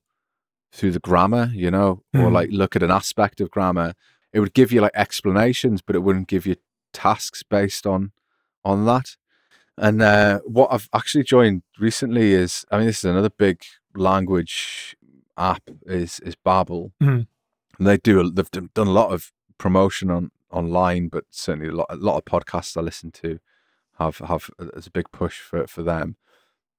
through 0.71 0.91
the 0.91 0.99
grammar, 0.99 1.49
you 1.53 1.71
know, 1.71 2.03
or 2.13 2.29
Mhm. 2.29 2.31
like 2.33 2.49
look 2.51 2.75
at 2.75 2.83
an 2.83 2.91
aspect 2.91 3.39
of 3.41 3.49
grammar. 3.49 3.93
It 4.33 4.41
would 4.41 4.53
give 4.53 4.71
you 4.71 4.81
like 4.81 4.91
explanations, 4.93 5.81
but 5.81 5.95
it 5.95 5.99
wouldn't 6.03 6.27
give 6.27 6.45
you 6.45 6.57
tasks 6.93 7.41
based 7.43 7.87
on 7.87 8.11
on 8.65 8.85
that. 8.85 9.15
And 9.77 10.01
uh, 10.01 10.39
what 10.39 10.73
I've 10.73 10.89
actually 10.93 11.23
joined 11.23 11.63
recently 11.79 12.33
is, 12.33 12.65
I 12.69 12.77
mean, 12.77 12.87
this 12.87 12.97
is 12.99 13.05
another 13.05 13.29
big 13.29 13.63
language 13.95 14.97
app 15.37 15.63
is 15.85 16.19
is 16.21 16.35
Babbel, 16.35 16.91
Mhm. 17.01 17.27
and 17.77 17.87
they 17.87 17.97
do 17.97 18.29
they've 18.29 18.51
done 18.51 18.87
a 18.87 18.91
lot 19.01 19.11
of 19.13 19.31
promotion 19.57 20.11
on 20.11 20.31
online, 20.51 21.07
but 21.07 21.25
certainly 21.29 21.69
a 21.69 21.75
lot 21.75 21.87
a 21.89 21.95
lot 21.95 22.17
of 22.17 22.25
podcasts 22.25 22.75
I 22.75 22.81
listen 22.81 23.11
to 23.23 23.39
have 23.99 24.17
have 24.17 24.49
as 24.75 24.87
a 24.87 24.91
big 24.91 25.11
push 25.11 25.39
for 25.39 25.65
for 25.67 25.83
them. 25.83 26.17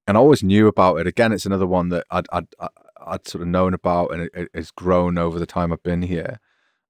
And 0.09 0.17
I 0.17 0.21
always 0.21 0.43
knew 0.43 0.67
about 0.67 0.97
it. 0.97 1.07
Again, 1.07 1.33
it's 1.33 1.47
another 1.47 1.67
one 1.67 1.91
that 1.91 2.05
I'd 2.11 2.27
I'd, 2.33 2.47
I'd- 2.61 3.29
sort 3.31 3.43
of 3.43 3.49
known 3.49 3.75
about, 3.75 4.13
and 4.13 4.23
it, 4.23 4.31
it- 4.35 4.51
it's 4.55 4.71
grown 4.73 5.17
over 5.19 5.39
the 5.39 5.47
time 5.47 5.73
I've 5.73 5.83
been 5.85 6.03
here. 6.03 6.41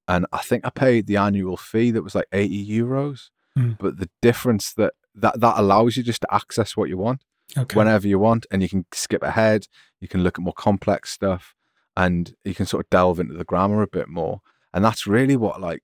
And 0.06 0.24
I 0.32 0.38
think 0.38 0.64
I 0.64 0.70
paid 0.70 1.06
the 1.06 1.16
annual 1.18 1.56
fee 1.58 1.90
that 1.90 2.02
was 2.02 2.14
like 2.14 2.28
eighty 2.32 2.66
euros, 2.66 3.28
Mm. 3.58 3.76
but 3.78 3.98
the 3.98 4.08
difference 4.22 4.72
that 4.74 4.94
that 5.16 5.40
that 5.40 5.58
allows 5.58 5.96
you 5.96 6.02
just 6.04 6.20
to 6.22 6.32
access 6.34 6.76
what 6.76 6.88
you 6.88 6.96
want 6.96 7.22
Okay. 7.56 7.76
whenever 7.76 8.06
you 8.06 8.18
want, 8.20 8.46
and 8.52 8.62
you 8.62 8.68
can 8.68 8.86
skip 8.92 9.22
ahead. 9.22 9.66
You 10.00 10.06
can 10.08 10.22
look 10.22 10.38
at 10.38 10.44
more 10.44 10.54
complex 10.54 11.10
stuff, 11.10 11.54
and 11.96 12.34
you 12.44 12.54
can 12.54 12.66
sort 12.66 12.84
of 12.86 12.90
delve 12.90 13.18
into 13.20 13.34
the 13.34 13.44
grammar 13.44 13.82
a 13.82 13.88
bit 13.88 14.08
more. 14.08 14.40
And 14.72 14.84
that's 14.84 15.06
really 15.08 15.36
what 15.36 15.60
like 15.60 15.82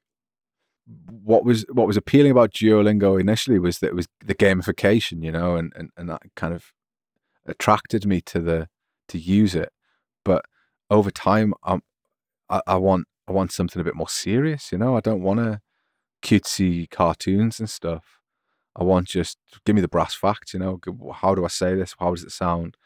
what 1.10 1.44
was 1.44 1.64
what 1.72 1.86
was 1.86 1.96
appealing 1.96 2.30
about 2.30 2.52
Duolingo 2.52 3.18
initially 3.20 3.58
was 3.58 3.78
that 3.78 3.88
it 3.88 3.94
was 3.96 4.06
the 4.24 4.34
gamification, 4.34 5.22
you 5.24 5.32
know, 5.32 5.56
and 5.56 5.72
and, 5.74 5.90
and 5.96 6.08
that 6.10 6.22
kind 6.36 6.54
of 6.54 6.72
attracted 7.46 8.06
me 8.06 8.20
to 8.22 8.40
the 8.40 8.68
to 9.08 9.18
use 9.18 9.54
it. 9.54 9.70
But 10.24 10.44
over 10.90 11.10
time, 11.10 11.54
um, 11.62 11.82
I, 12.48 12.60
I 12.66 12.76
want 12.76 13.06
I 13.28 13.32
want 13.32 13.52
something 13.52 13.80
a 13.80 13.84
bit 13.84 13.94
more 13.96 14.08
serious, 14.08 14.72
you 14.72 14.78
know. 14.78 14.96
I 14.96 15.00
don't 15.00 15.22
want 15.22 15.40
to 15.40 15.60
cutesy 16.22 16.88
cartoons 16.90 17.60
and 17.60 17.68
stuff. 17.68 18.20
I 18.76 18.82
want 18.82 19.08
just 19.08 19.38
give 19.64 19.74
me 19.74 19.80
the 19.80 19.88
brass 19.88 20.14
facts, 20.14 20.52
you 20.54 20.60
know. 20.60 20.80
How 21.14 21.34
do 21.34 21.44
I 21.44 21.48
say 21.48 21.74
this? 21.74 21.94
How 21.98 22.10
does 22.10 22.24
it 22.24 22.32
sound? 22.32 22.76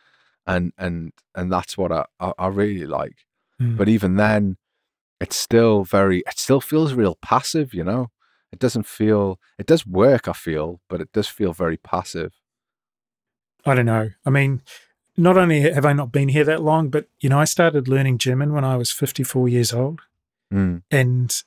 And 0.47 0.73
and 0.79 1.13
and 1.35 1.53
that's 1.53 1.77
what 1.79 1.93
I 1.93 2.05
I, 2.21 2.33
I 2.39 2.47
really 2.49 2.87
like. 2.87 3.27
Mm. 3.61 3.77
But 3.77 3.89
even 3.89 4.17
then, 4.17 4.57
it's 5.21 5.37
still 5.37 5.85
very. 5.85 6.19
It 6.27 6.39
still 6.39 6.61
feels 6.61 6.95
real 6.95 7.17
passive, 7.21 7.75
you 7.75 7.85
know. 7.85 8.09
It 8.53 8.59
doesn't 8.59 8.87
feel. 8.87 9.39
It 9.59 9.67
does 9.67 9.87
work, 9.87 10.29
I 10.29 10.33
feel, 10.33 10.81
but 10.89 11.01
it 11.01 11.13
does 11.13 11.29
feel 11.29 11.53
very 11.53 11.77
passive. 11.77 12.38
I 13.69 13.75
don't 13.75 13.87
know. 13.87 14.11
I 14.27 14.31
mean, 14.31 14.63
not 15.17 15.37
only 15.37 15.61
have 15.63 15.85
I 15.85 15.93
not 15.93 16.13
been 16.13 16.29
here 16.29 16.45
that 16.45 16.63
long, 16.63 16.89
but 16.89 17.07
you 17.21 17.29
know, 17.29 17.39
I 17.41 17.45
started 17.45 17.89
learning 17.89 18.19
German 18.19 18.53
when 18.53 18.65
I 18.65 18.77
was 18.77 18.91
54 18.93 19.49
years 19.49 19.73
old, 19.73 20.01
Mm. 20.53 20.83
and 20.91 21.43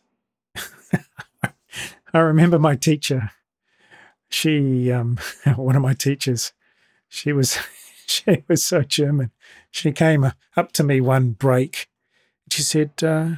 I 2.13 2.19
remember 2.19 2.59
my 2.59 2.75
teacher. 2.75 3.31
She, 4.29 4.91
um, 4.91 5.17
one 5.55 5.75
of 5.75 5.81
my 5.81 5.93
teachers, 5.93 6.53
she 7.09 7.33
was, 7.33 7.57
she 8.05 8.43
was 8.47 8.63
so 8.63 8.81
German. 8.81 9.31
She 9.71 9.91
came 9.91 10.31
up 10.55 10.71
to 10.73 10.83
me 10.83 11.01
one 11.01 11.31
break. 11.31 11.87
She 12.49 12.61
said, 12.61 12.91
uh, 13.01 13.35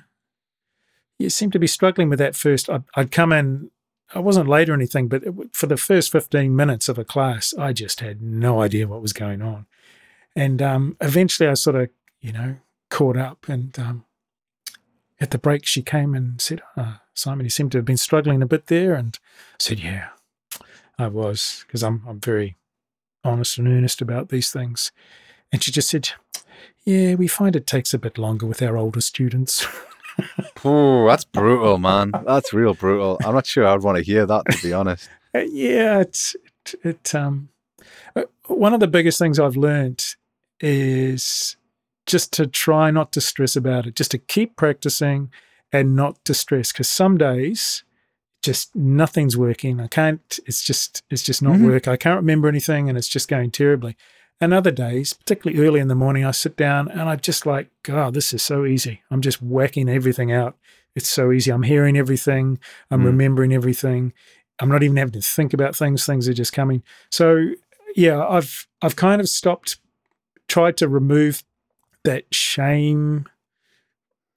"You 1.20 1.30
seem 1.30 1.52
to 1.52 1.60
be 1.60 1.68
struggling 1.68 2.10
with 2.10 2.20
that 2.20 2.36
first. 2.36 2.70
I'd, 2.70 2.84
I'd 2.96 3.12
come 3.12 3.32
in. 3.32 3.70
I 4.14 4.20
wasn't 4.20 4.48
late 4.48 4.70
or 4.70 4.74
anything, 4.74 5.08
but 5.08 5.24
it, 5.24 5.34
for 5.54 5.68
the 5.68 5.78
first 5.78 6.12
15 6.12 6.56
minutes 6.56 6.88
of 6.90 6.98
a 6.98 7.06
class, 7.06 7.54
I 7.58 7.74
just 7.74 8.00
had 8.00 8.22
no 8.22 8.62
idea 8.62 8.88
what 8.88 9.02
was 9.02 9.14
going 9.14 9.42
on. 9.42 9.66
And 10.36 10.62
um, 10.62 10.98
eventually 11.02 11.50
I 11.50 11.54
sort 11.56 11.76
of, 11.76 11.90
you 12.22 12.32
know, 12.32 12.58
caught 12.90 13.18
up. 13.18 13.48
And 13.50 13.78
um, 13.80 14.06
at 15.20 15.32
the 15.32 15.38
break, 15.38 15.66
she 15.66 15.82
came 15.82 16.14
and 16.14 16.40
said, 16.40 16.62
oh, 16.78 16.98
Simon, 17.14 17.46
you 17.46 17.50
seem 17.50 17.70
to 17.72 17.78
have 17.78 17.86
been 17.86 17.98
struggling 17.98 18.42
a 18.42 18.48
bit 18.48 18.68
there. 18.68 18.96
And 18.96 19.18
I 19.54 19.58
said, 19.60 19.80
Yeah, 19.80 20.10
I 20.98 21.08
was, 21.08 21.64
because 21.68 21.84
I'm, 21.84 22.04
I'm 22.08 22.20
very 22.20 22.58
honest 23.24 23.58
and 23.58 23.68
earnest 23.68 24.02
about 24.02 24.30
these 24.30 24.52
things. 24.52 24.92
And 25.52 25.64
she 25.64 25.72
just 25.72 25.90
said, 25.90 26.10
Yeah, 26.86 27.16
we 27.16 27.28
find 27.28 27.56
it 27.56 27.68
takes 27.68 27.94
a 27.94 28.00
bit 28.00 28.18
longer 28.18 28.46
with 28.46 28.62
our 28.62 28.78
older 28.78 29.02
students. 29.02 29.66
Ooh, 30.66 31.06
that's 31.08 31.26
brutal, 31.26 31.78
man. 31.78 32.12
That's 32.26 32.54
real 32.54 32.74
brutal. 32.74 33.18
I'm 33.24 33.34
not 33.34 33.46
sure 33.46 33.66
I'd 33.68 33.82
want 33.82 33.98
to 33.98 34.04
hear 34.04 34.26
that, 34.26 34.44
to 34.52 34.62
be 34.64 34.74
honest. 34.74 35.10
Uh, 35.36 35.40
yeah, 35.40 36.00
it's 36.02 36.36
it, 36.66 36.76
it 36.84 37.16
um 37.16 37.50
uh, 38.16 38.22
one 38.48 38.74
of 38.74 38.80
the 38.80 38.88
biggest 38.88 39.18
things 39.18 39.40
I've 39.40 39.58
learned 39.58 40.16
is 40.60 41.58
just 42.06 42.32
to 42.34 42.46
try 42.48 42.92
not 42.92 43.12
to 43.14 43.22
stress 43.22 43.56
about 43.56 43.88
it, 43.88 43.96
just 43.96 44.12
to 44.12 44.18
keep 44.18 44.56
practicing 44.56 45.32
and 45.72 45.96
not 45.96 46.24
to 46.26 46.34
stress 46.34 46.72
because 46.72 46.88
some 46.88 47.18
days 47.18 47.84
just 48.44 48.76
nothing's 48.76 49.36
working. 49.38 49.80
I 49.80 49.88
can't 49.88 50.40
it's 50.46 50.62
just 50.64 51.02
it's 51.10 51.24
just 51.24 51.42
not 51.42 51.56
Mhm. 51.56 51.66
work. 51.66 51.88
I 51.88 51.98
can't 51.98 52.18
remember 52.18 52.48
anything 52.48 52.88
and 52.90 52.98
it's 52.98 53.08
just 53.08 53.28
going 53.28 53.52
terribly. 53.52 53.96
And 54.42 54.54
other 54.54 54.72
days, 54.72 55.14
particularly 55.14 55.66
early 55.66 55.80
in 55.80 55.88
the 55.88 55.96
morning, 55.96 56.26
I 56.26 56.32
sit 56.32 56.58
down 56.58 56.90
and 56.90 57.02
I 57.02 57.16
just 57.16 57.46
like, 57.46 57.70
God, 57.84 58.14
this 58.14 58.34
is 58.34 58.42
so 58.44 58.66
easy. 58.66 59.02
I'm 59.10 59.22
just 59.22 59.42
whacking 59.42 59.88
everything 59.88 60.32
out. 60.32 60.58
It's 60.96 61.08
so 61.08 61.32
easy. 61.32 61.52
I'm 61.52 61.64
hearing 61.64 61.98
everything. 61.98 62.60
I'm 62.92 63.02
Mm. 63.02 63.06
remembering 63.06 63.54
everything. 63.54 64.12
I'm 64.60 64.70
not 64.70 64.84
even 64.84 64.98
having 64.98 65.14
to 65.14 65.22
think 65.22 65.54
about 65.54 65.76
things. 65.76 66.06
Things 66.06 66.28
are 66.28 66.34
just 66.34 66.54
coming. 66.54 66.84
So 67.10 67.52
yeah, 67.96 68.26
I've 68.28 68.68
I've 68.82 68.96
kind 68.96 69.22
of 69.22 69.30
stopped, 69.30 69.78
tried 70.48 70.78
to 70.78 70.88
remove 70.88 71.44
that 72.04 72.26
shame 72.34 73.26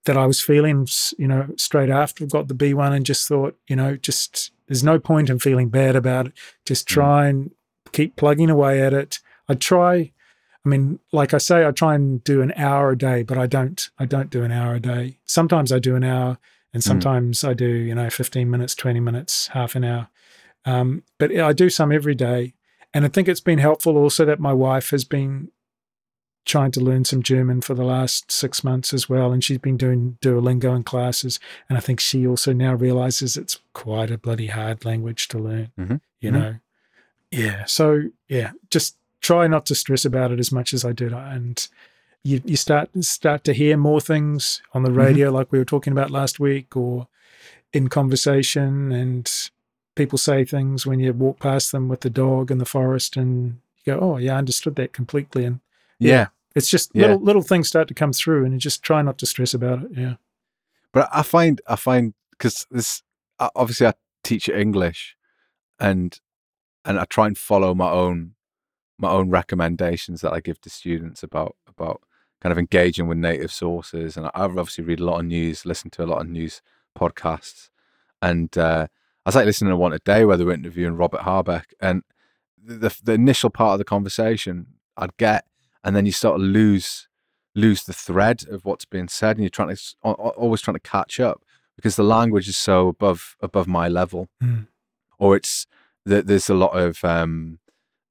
that 0.05 0.17
I 0.17 0.25
was 0.27 0.41
feeling, 0.41 0.87
you 1.19 1.27
know, 1.27 1.49
straight 1.57 1.91
after 1.91 2.25
I 2.25 2.29
got 2.29 2.47
the 2.49 2.55
B1 2.55 2.93
and 2.93 3.05
just 3.05 3.27
thought, 3.27 3.59
you 3.67 3.75
know, 3.75 3.97
just 3.97 4.53
there's 4.69 4.85
no 4.85 4.99
point 5.01 5.31
in 5.31 5.39
feeling 5.41 5.69
bad 5.69 5.97
about 5.97 6.27
it. 6.29 6.33
Just 6.65 6.87
Mm. 6.87 6.91
try 6.93 7.29
and 7.29 7.51
keep 7.93 8.15
plugging 8.17 8.51
away 8.51 8.81
at 8.83 8.93
it. 8.93 9.19
I 9.49 9.55
try, 9.55 10.13
I 10.65 10.69
mean, 10.69 10.99
like 11.13 11.33
I 11.35 11.39
say, 11.39 11.67
I 11.67 11.71
try 11.71 11.95
and 11.95 12.23
do 12.25 12.43
an 12.43 12.53
hour 12.57 12.91
a 12.91 12.99
day, 12.99 13.23
but 13.23 13.39
I 13.39 13.47
don't, 13.47 13.89
I 13.99 14.05
don't 14.05 14.31
do 14.31 14.43
an 14.43 14.53
hour 14.53 14.75
a 14.75 14.81
day. 14.81 15.19
Sometimes 15.27 15.73
I 15.73 15.79
do 15.79 15.95
an 15.97 16.05
hour 16.05 16.39
and 16.75 16.83
sometimes 16.85 17.43
I 17.43 17.55
do 17.55 17.67
you 17.67 17.95
know 17.95 18.11
15 18.11 18.51
minutes, 18.51 18.75
20 18.75 19.01
minutes, 19.01 19.47
half 19.49 19.75
an 19.77 19.85
hour. 19.85 20.09
Um, 20.67 21.05
but 21.19 21.35
I 21.35 21.53
do 21.55 21.71
some 21.71 21.91
every 21.91 22.15
day, 22.15 22.53
and 22.93 23.05
I 23.05 23.09
think 23.09 23.29
it's 23.29 23.41
been 23.41 23.61
helpful 23.61 23.97
also 23.97 24.25
that 24.27 24.41
my 24.41 24.53
wife 24.53 24.91
has 24.91 25.05
been 25.05 25.51
trying 26.45 26.71
to 26.73 26.81
learn 26.81 27.05
some 27.05 27.23
German 27.23 27.61
for 27.63 27.75
the 27.75 27.85
last 27.85 28.31
six 28.31 28.63
months 28.63 28.93
as 28.93 29.09
well, 29.09 29.33
and 29.33 29.43
she's 29.43 29.59
been 29.59 29.77
doing 29.79 30.19
Duolingo 30.21 30.75
and 30.75 30.85
classes, 30.85 31.41
and 31.69 31.79
I 31.79 31.81
think 31.81 31.99
she 31.99 32.27
also 32.27 32.53
now 32.53 32.75
realizes 32.75 33.37
it's 33.37 33.59
quite 33.73 34.11
a 34.11 34.19
bloody 34.19 34.49
hard 34.49 34.85
language 34.85 35.29
to 35.29 35.39
learn. 35.39 35.71
Mhm. 35.79 36.01
You 36.21 36.31
Mhm. 36.31 36.35
know, 36.35 36.55
yeah. 37.31 37.65
So 37.65 38.11
yeah, 38.29 38.51
just 38.71 38.97
try 39.21 39.47
not 39.47 39.67
to 39.67 39.75
stress 39.75 40.05
about 40.05 40.31
it 40.31 40.39
as 40.39 40.53
much 40.53 40.73
as 40.73 40.85
I 40.85 40.93
did, 40.93 41.13
and 41.13 41.67
you 42.23 42.41
you 42.45 42.57
start 42.57 42.91
start 43.05 43.45
to 43.45 43.53
hear 43.53 43.77
more 43.77 44.01
things 44.01 44.63
on 44.73 44.83
the 44.83 44.89
mm-hmm. 44.89 44.99
radio, 44.99 45.31
like 45.31 45.53
we 45.53 45.59
were 45.59 45.65
talking 45.65 45.93
about 45.93 46.11
last 46.11 46.41
week, 46.41 46.77
or 46.77 47.09
in 47.73 47.89
conversation, 47.89 48.93
and 48.93 49.51
people 49.95 50.19
say 50.19 50.45
things 50.45 50.87
when 50.87 51.01
you 51.01 51.13
walk 51.13 51.41
past 51.41 51.73
them 51.73 51.89
with 51.89 52.01
the 52.01 52.11
dog 52.11 52.51
in 52.51 52.59
the 52.59 52.65
forest, 52.65 53.17
and 53.17 53.61
you 53.85 53.95
go, 53.95 54.01
"Oh 54.01 54.17
yeah, 54.19 54.35
I 54.35 54.39
understood 54.39 54.77
that 54.77 54.93
completely," 54.93 55.45
and 55.45 55.61
Yeah. 55.99 56.29
it's 56.55 56.69
just 56.69 56.91
Yeah. 56.95 57.03
little 57.03 57.21
little 57.21 57.43
things 57.43 57.69
start 57.69 57.89
to 57.89 57.95
come 57.95 58.13
through, 58.13 58.45
and 58.45 58.53
you 58.53 58.59
just 58.61 58.83
try 58.83 59.03
not 59.03 59.19
to 59.19 59.27
stress 59.27 59.55
about 59.55 59.85
it. 59.85 59.91
Yeah. 59.93 60.15
But 60.93 61.09
I 61.13 61.23
find 61.23 61.61
I 61.67 61.77
find 61.77 62.15
because 62.31 62.67
this 62.71 63.03
obviously 63.39 63.87
I 63.87 63.95
teach 64.23 64.49
English, 64.49 65.17
and 65.79 66.19
and 66.85 66.99
I 66.99 67.05
try 67.05 67.27
and 67.27 67.37
follow 67.37 67.75
my 67.75 67.91
own 67.91 68.36
my 68.99 69.11
own 69.11 69.31
recommendations 69.31 70.21
that 70.23 70.33
I 70.33 70.41
give 70.41 70.61
to 70.63 70.71
students 70.71 71.23
about 71.23 71.57
about 71.69 72.01
kind 72.41 72.53
of 72.53 72.59
engaging 72.59 73.07
with 73.09 73.19
native 73.19 73.51
sources. 73.53 74.17
And 74.17 74.27
I 74.27 74.31
obviously 74.35 74.85
read 74.85 75.01
a 75.01 75.05
lot 75.05 75.21
of 75.21 75.27
news, 75.27 75.65
listen 75.67 75.91
to 75.93 76.05
a 76.05 76.07
lot 76.07 76.21
of 76.21 76.29
news 76.29 76.61
podcasts, 76.99 77.71
and 78.23 78.57
uh, 78.57 78.87
I 79.25 79.29
was 79.29 79.35
like 79.37 79.47
listening 79.47 79.71
to 79.71 79.77
one 79.77 79.93
today 79.93 80.25
where 80.25 80.37
they 80.37 80.45
were 80.45 80.53
interviewing 80.53 80.95
Robert 80.97 81.23
Habeck, 81.23 81.67
and 81.81 82.03
the 82.63 82.95
the 83.03 83.13
initial 83.13 83.51
part 83.51 83.75
of 83.75 83.79
the 83.79 83.85
conversation 83.85 84.67
I'd 84.97 85.17
get, 85.19 85.45
and 85.85 85.95
then 85.95 86.07
you 86.07 86.13
sort 86.13 86.37
of 86.37 86.43
lose 86.43 87.09
lose 87.55 87.85
the 87.85 87.93
thread 87.93 88.43
of 88.51 88.65
what's 88.65 88.85
being 88.85 89.09
said, 89.09 89.37
and 89.37 89.43
you're 89.45 89.51
trying 89.51 89.69
to 89.69 89.73
s- 89.75 89.95
al- 90.05 90.17
al- 90.19 90.35
always 90.37 90.61
trying 90.61 90.75
to 90.77 90.81
catch 90.81 91.19
up 91.21 91.43
because 91.75 91.97
the 91.97 92.03
language 92.05 92.49
is 92.49 92.57
so 92.57 92.89
above 92.89 93.37
above 93.41 93.67
my 93.67 93.89
level, 93.89 94.29
Mm. 94.43 94.67
or 95.19 95.37
it's 95.37 95.67
there's 96.05 96.49
a 96.49 96.55
lot 96.55 96.79
of 96.79 97.05
um, 97.05 97.59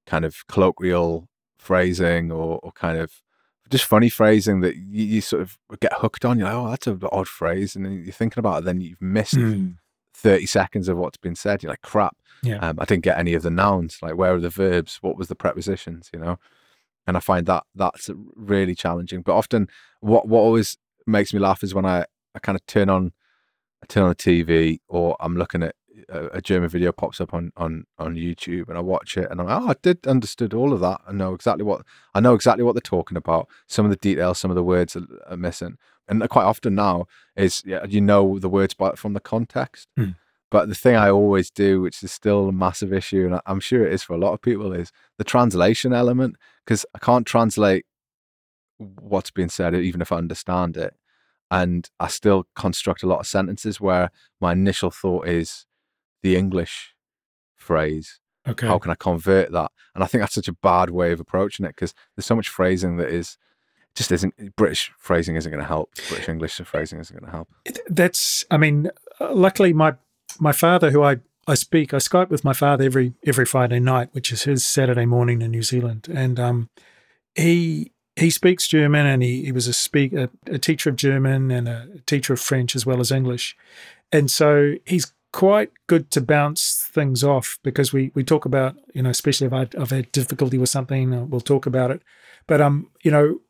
kind 0.06 0.26
of 0.26 0.46
colloquial 0.48 1.28
phrasing 1.58 2.32
or, 2.32 2.60
or 2.62 2.72
kind 2.72 2.98
of 2.98 3.22
just 3.70 3.86
funny 3.86 4.10
phrasing 4.10 4.62
that 4.62 4.76
you, 4.76 5.06
you 5.06 5.22
sort 5.22 5.41
of 5.41 5.58
get 5.80 5.94
hooked 5.94 6.24
on. 6.26 6.38
You're 6.38 6.48
like, 6.48 6.56
oh, 6.56 6.70
that's 6.70 6.88
an 6.88 7.00
odd 7.12 7.28
phrase, 7.28 7.76
and 7.76 7.86
then 7.86 8.04
you're 8.04 8.13
thinking 8.13 8.39
about 8.39 8.60
it, 8.60 8.65
then 8.65 8.82
you've 8.82 9.02
missed 9.02 9.36
Mm. 9.36 9.78
30 10.18 10.46
seconds 10.46 10.88
of 10.88 10.98
what's 10.98 11.18
been 11.18 11.36
said. 11.36 11.62
You're 11.62 11.72
like, 11.72 11.82
crap. 11.82 12.15
Yeah. 12.41 12.58
Um, 12.60 12.78
I 12.80 12.86
didn't 12.86 13.04
get 13.04 13.18
any 13.18 13.34
of 13.34 13.44
the 13.44 13.50
nouns. 13.50 14.00
Like, 14.02 14.15
where 14.15 14.34
are 14.34 14.39
the 14.39 14.50
verbs? 14.50 14.98
What 15.02 15.18
was 15.18 15.28
the 15.28 15.36
prepositions? 15.36 16.10
You 16.13 16.20
know, 16.20 16.39
and 17.06 17.18
I 17.18 17.20
find 17.20 17.46
that 17.48 17.63
that's 17.76 18.10
really 18.36 18.76
challenging. 18.76 19.22
But 19.24 19.36
often, 19.36 19.68
what 20.00 20.28
what 20.28 20.39
always 20.39 20.78
makes 21.06 21.34
me 21.34 21.39
laugh 21.39 21.63
is 21.63 21.74
when 21.74 21.86
I 21.86 22.06
I 22.34 22.39
kind 22.39 22.56
of 22.56 22.65
turn 22.65 22.89
on 22.89 23.12
I 23.84 23.88
turn 23.88 24.04
on 24.04 24.10
the 24.10 24.15
TV 24.15 24.80
or 24.88 25.18
I'm 25.20 25.36
looking 25.36 25.63
at 25.63 25.76
a, 26.10 26.28
a 26.38 26.42
German 26.42 26.70
video 26.70 26.92
pops 26.92 27.22
up 27.22 27.34
on 27.34 27.52
on 27.56 27.86
on 27.98 28.16
YouTube 28.16 28.70
and 28.70 28.78
I 28.78 28.82
watch 28.82 29.18
it 29.18 29.30
and 29.30 29.40
I'm 29.40 29.48
like, 29.48 29.62
oh, 29.62 29.70
I 29.70 29.76
did 29.82 30.06
understood 30.08 30.54
all 30.54 30.74
of 30.74 30.80
that. 30.82 31.02
I 31.08 31.12
know 31.12 31.34
exactly 31.34 31.64
what 31.64 31.84
I 32.14 32.20
know 32.20 32.34
exactly 32.34 32.64
what 32.64 32.74
they're 32.74 32.82
talking 32.82 33.18
about. 33.18 33.48
Some 33.68 33.86
of 33.86 33.92
the 33.92 33.98
details, 33.98 34.40
some 34.40 34.52
of 34.52 34.56
the 34.56 34.64
words 34.64 34.96
are, 34.96 35.06
are 35.28 35.38
missing, 35.38 35.78
and 36.08 36.28
quite 36.30 36.46
often 36.46 36.76
now 36.76 37.08
is 37.36 37.64
yeah, 37.66 37.86
you 37.86 38.02
know 38.02 38.40
the 38.40 38.50
words 38.50 38.74
by, 38.74 38.92
from 38.92 39.14
the 39.14 39.20
context. 39.20 39.88
Hmm. 39.98 40.12
But 40.52 40.70
the 40.70 40.76
thing 40.76 40.96
I 40.96 41.10
always 41.10 41.50
do, 41.50 41.82
which 41.82 42.02
is 42.04 42.12
still 42.12 42.48
a 42.48 42.54
massive 42.54 42.94
issue, 42.94 43.26
and 43.26 43.42
I'm 43.46 43.60
sure 43.60 43.86
it 43.86 43.94
is 43.94 44.04
for 44.04 44.14
a 44.14 44.20
lot 44.20 44.34
of 44.34 44.42
people, 44.42 44.74
is 44.74 44.92
the 45.18 45.24
translation 45.24 45.92
element 45.92 46.38
because 46.66 46.86
I 46.94 47.00
can't 47.00 47.26
translate 47.26 47.86
what's 48.78 49.32
being 49.32 49.50
said 49.50 49.74
even 49.74 50.02
if 50.02 50.12
I 50.12 50.18
understand 50.18 50.78
it, 50.78 50.94
and 51.50 51.90
I 52.00 52.08
still 52.08 52.48
construct 52.56 53.04
a 53.04 53.08
lot 53.08 53.20
of 53.20 53.28
sentences 53.28 53.82
where 53.82 54.12
my 54.40 54.54
initial 54.54 54.92
thought 54.92 55.28
is 55.28 55.66
the 56.26 56.36
English 56.36 56.96
phrase 57.56 58.20
Okay. 58.48 58.68
how 58.68 58.78
can 58.80 58.92
I 58.92 58.96
convert 58.96 59.52
that? 59.52 59.72
And 59.94 60.04
I 60.04 60.08
think 60.08 60.22
that's 60.22 60.36
such 60.36 60.48
a 60.48 60.54
bad 60.54 60.90
way 60.90 61.12
of 61.12 61.20
approaching 61.20 61.66
it 61.66 61.70
because 61.70 61.94
there's 62.16 62.26
so 62.26 62.36
much 62.36 62.50
phrasing 62.50 62.98
that 62.98 63.10
is 63.10 63.38
just 63.96 64.12
isn't 64.12 64.56
British 64.56 64.92
phrasing 64.98 65.36
isn't 65.36 65.52
going 65.52 65.64
to 65.64 65.68
help. 65.68 65.94
British 66.10 66.30
English 66.30 66.58
phrasing 66.58 67.00
isn't 67.00 67.16
going 67.16 67.26
to 67.32 67.36
help. 67.36 67.48
That's. 67.88 68.44
I 68.52 68.58
mean, 68.58 68.92
uh, 69.20 69.34
luckily 69.34 69.74
my 69.74 69.96
my 70.40 70.52
father, 70.52 70.92
who 70.92 71.02
I 71.02 71.18
I 71.48 71.56
speak, 71.56 71.94
I 71.94 71.98
Skype 71.98 72.30
with 72.30 72.44
my 72.44 72.54
father 72.54 72.84
every 72.84 73.14
every 73.26 73.46
Friday 73.46 73.80
night, 73.80 74.10
which 74.12 74.32
is 74.32 74.44
his 74.44 74.64
Saturday 74.66 75.06
morning 75.06 75.42
in 75.42 75.52
New 75.52 75.64
Zealand, 75.64 76.08
and 76.14 76.40
um, 76.40 76.70
he 77.36 77.94
he 78.16 78.30
speaks 78.30 78.68
German, 78.68 79.06
and 79.08 79.24
he, 79.24 79.46
he 79.46 79.52
was 79.52 79.68
a 79.68 79.74
speak 79.74 80.14
a, 80.14 80.30
a 80.46 80.60
teacher 80.60 80.90
of 80.90 80.98
German 80.98 81.52
and 81.52 81.68
a 81.68 82.02
teacher 82.06 82.34
of 82.34 82.40
French 82.40 82.76
as 82.76 82.86
well 82.86 83.00
as 83.00 83.12
English, 83.12 83.58
and 84.12 84.30
so 84.30 84.74
he's 84.86 85.14
quite 85.36 85.69
good 85.88 86.10
to 86.12 86.21
bounce 86.21 86.88
things 86.93 87.21
off 87.21 87.60
because 87.62 87.91
we 87.91 88.10
we 88.15 88.24
talk 88.24 88.45
about 88.45 88.78
you 88.93 89.04
know 89.04 89.10
especially 89.10 89.45
if 89.45 89.52
I, 89.52 89.67
I've 89.78 89.91
had 89.91 90.10
difficulty 90.13 90.58
with 90.58 90.69
something 90.69 91.13
uh, 91.13 91.26
we'll 91.26 91.41
talk 91.41 91.65
about 91.65 91.91
it, 91.91 92.02
but 92.48 92.62
um 92.62 92.89
you 93.04 93.12
know 93.12 93.41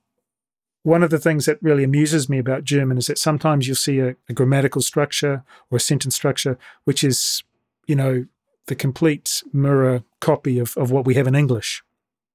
one 0.82 1.04
of 1.04 1.12
the 1.12 1.20
things 1.20 1.46
that 1.46 1.62
really 1.62 1.84
amuses 1.84 2.28
me 2.28 2.40
about 2.40 2.64
German 2.64 2.98
is 2.98 3.06
that 3.06 3.20
sometimes 3.20 3.68
you'll 3.68 3.76
see 3.76 4.00
a, 4.00 4.16
a 4.28 4.34
grammatical 4.34 4.82
structure 4.82 5.44
or 5.70 5.76
a 5.76 5.80
sentence 5.80 6.16
structure 6.16 6.58
which 6.86 7.04
is 7.04 7.44
you 7.86 7.96
know 7.96 8.26
the 8.66 8.76
complete 8.76 9.44
mirror 9.54 10.02
copy 10.22 10.58
of, 10.58 10.76
of 10.78 10.90
what 10.90 11.06
we 11.06 11.14
have 11.14 11.28
in 11.28 11.36
English. 11.36 11.84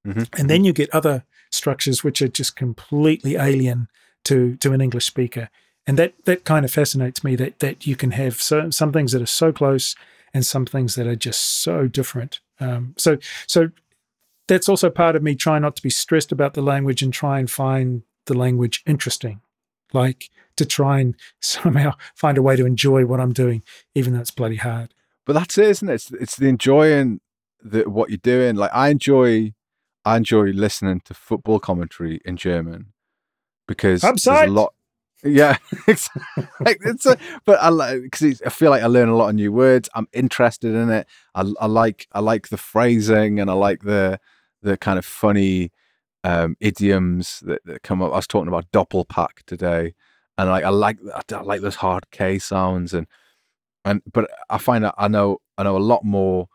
Mhm. 0.07 0.29
And 0.39 0.49
then 0.49 0.63
you 0.63 0.71
get 0.71 0.95
other 0.95 1.25
structures 1.49 2.05
which 2.05 2.21
are 2.21 2.29
just 2.29 2.55
completely 2.55 3.35
alien 3.35 3.89
to 4.23 4.55
to 4.63 4.71
an 4.71 4.79
English 4.79 5.07
speaker. 5.07 5.49
And 5.87 5.97
that 5.97 6.13
that 6.25 6.45
kind 6.45 6.63
of 6.63 6.71
fascinates 6.71 7.23
me 7.23 7.35
that 7.37 7.59
that 7.59 7.87
you 7.87 7.95
can 7.95 8.11
have 8.11 8.41
so, 8.41 8.69
some 8.69 8.91
things 8.91 9.11
that 9.13 9.21
are 9.21 9.27
so 9.27 9.51
close 9.51 9.95
and 10.33 10.45
some 10.45 10.65
things 10.65 10.95
that 10.95 11.07
are 11.07 11.15
just 11.15 11.41
so 11.41 11.87
different. 11.87 12.39
Um, 12.59 12.93
so 12.97 13.17
so 13.47 13.71
that's 14.47 14.69
also 14.69 14.89
part 14.89 15.15
of 15.15 15.23
me 15.23 15.35
trying 15.35 15.61
not 15.61 15.75
to 15.77 15.81
be 15.81 15.89
stressed 15.89 16.31
about 16.31 16.53
the 16.53 16.61
language 16.61 17.01
and 17.01 17.11
try 17.11 17.39
and 17.39 17.49
find 17.49 18.03
the 18.25 18.33
language 18.33 18.83
interesting. 18.85 19.41
Like 19.93 20.29
to 20.57 20.65
try 20.65 20.99
and 20.99 21.15
somehow 21.39 21.93
find 22.15 22.37
a 22.37 22.41
way 22.41 22.55
to 22.55 22.65
enjoy 22.65 23.05
what 23.05 23.19
I'm 23.19 23.33
doing, 23.33 23.63
even 23.95 24.13
though 24.13 24.19
it's 24.19 24.31
bloody 24.31 24.57
hard. 24.57 24.93
But 25.25 25.33
that's 25.33 25.57
it, 25.57 25.67
isn't 25.69 25.89
it? 25.89 25.93
It's, 25.93 26.11
it's 26.11 26.35
the 26.35 26.47
enjoying 26.47 27.21
the 27.61 27.89
what 27.89 28.09
you're 28.09 28.17
doing. 28.17 28.55
Like 28.55 28.71
I 28.73 28.89
enjoy, 28.89 29.53
I 30.05 30.17
enjoy 30.17 30.51
listening 30.51 31.01
to 31.05 31.13
football 31.13 31.59
commentary 31.59 32.21
in 32.25 32.37
German 32.37 32.93
because 33.67 34.01
there's 34.01 34.13
Upside. 34.13 34.49
a 34.49 34.51
lot. 34.51 34.73
Yeah, 35.23 35.57
it's, 35.87 36.09
like, 36.59 36.79
it's 36.81 37.05
a, 37.05 37.17
but 37.45 37.61
I 37.61 37.69
like 37.69 38.01
because 38.01 38.41
I 38.45 38.49
feel 38.49 38.71
like 38.71 38.83
I 38.83 38.87
learn 38.87 39.09
a 39.09 39.15
lot 39.15 39.29
of 39.29 39.35
new 39.35 39.51
words. 39.51 39.89
I'm 39.93 40.07
interested 40.13 40.73
in 40.73 40.89
it. 40.89 41.07
I, 41.35 41.51
I 41.59 41.67
like 41.67 42.07
I 42.11 42.19
like 42.19 42.49
the 42.49 42.57
phrasing 42.57 43.39
and 43.39 43.49
I 43.49 43.53
like 43.53 43.83
the 43.83 44.19
the 44.61 44.77
kind 44.77 44.97
of 44.97 45.05
funny 45.05 45.71
um, 46.23 46.55
idioms 46.59 47.41
that, 47.45 47.61
that 47.65 47.83
come 47.83 48.01
up. 48.01 48.13
I 48.13 48.17
was 48.17 48.27
talking 48.27 48.47
about 48.47 48.71
doppelpack 48.71 49.43
today, 49.45 49.93
and 50.37 50.49
like 50.49 50.63
I 50.63 50.69
like 50.69 50.97
I 51.31 51.41
like 51.41 51.61
those 51.61 51.75
hard 51.75 52.09
K 52.11 52.39
sounds 52.39 52.93
and 52.93 53.07
and 53.85 54.01
but 54.11 54.29
I 54.49 54.57
find 54.57 54.83
that 54.83 54.95
I 54.97 55.07
know 55.07 55.39
I 55.57 55.63
know 55.63 55.77
a 55.77 55.79
lot 55.79 56.03
more 56.03 56.47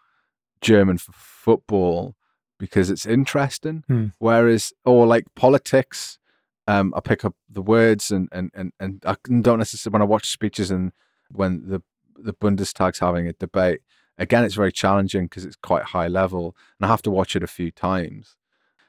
German 0.60 0.98
for 0.98 1.12
football 1.12 2.14
because 2.58 2.90
it's 2.90 3.06
interesting. 3.06 3.84
Hmm. 3.88 4.06
Whereas 4.18 4.72
or 4.84 5.06
like 5.06 5.26
politics, 5.34 6.18
um, 6.66 6.92
I 6.96 7.00
pick 7.00 7.24
up 7.24 7.34
the 7.48 7.62
words 7.62 8.10
and 8.10 8.28
and 8.32 8.50
and 8.54 8.72
and 8.80 9.02
I 9.06 9.16
don't 9.40 9.58
necessarily 9.58 9.94
when 9.94 10.02
I 10.02 10.06
watch 10.06 10.30
speeches 10.30 10.70
and 10.70 10.92
when 11.30 11.68
the 11.68 11.82
the 12.16 12.32
Bundestag's 12.32 12.98
having 12.98 13.26
a 13.26 13.32
debate. 13.32 13.80
Again, 14.18 14.44
it's 14.44 14.54
very 14.54 14.72
challenging 14.72 15.26
because 15.26 15.44
it's 15.44 15.56
quite 15.56 15.84
high 15.84 16.08
level, 16.08 16.56
and 16.78 16.86
I 16.86 16.88
have 16.88 17.02
to 17.02 17.10
watch 17.10 17.36
it 17.36 17.42
a 17.42 17.46
few 17.48 17.70
times, 17.70 18.36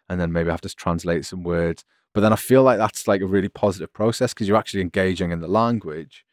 and 0.10 0.20
then 0.20 0.32
maybe 0.32 0.50
I 0.50 0.54
have 0.54 0.62
to 0.62 0.70
translate 0.70 1.26
some 1.26 1.44
words. 1.44 1.84
But 2.14 2.22
then 2.22 2.34
I 2.34 2.38
feel 2.38 2.64
like 2.64 2.78
that's 2.78 3.08
like 3.08 3.22
a 3.22 3.28
really 3.28 3.50
positive 3.50 3.94
process 3.94 4.34
because 4.34 4.48
you're 4.48 4.58
actually 4.58 4.82
engaging 4.82 5.32
in 5.32 5.42
the 5.42 5.48
language. 5.48 6.26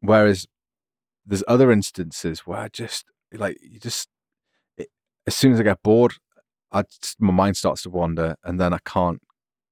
Whereas 0.00 0.46
there's 1.26 1.44
other 1.46 1.70
instances 1.70 2.40
where 2.40 2.58
I 2.58 2.68
just 2.68 3.04
like 3.32 3.58
you 3.60 3.78
just 3.80 4.08
it, 4.78 4.88
as 5.26 5.34
soon 5.34 5.52
as 5.52 5.60
I 5.60 5.64
get 5.64 5.82
bored, 5.82 6.14
I 6.72 6.82
just, 6.82 7.20
my 7.20 7.32
mind 7.32 7.56
starts 7.56 7.82
to 7.82 7.90
wander, 7.90 8.36
and 8.44 8.60
then 8.60 8.72
I 8.72 8.78
can't 8.84 9.20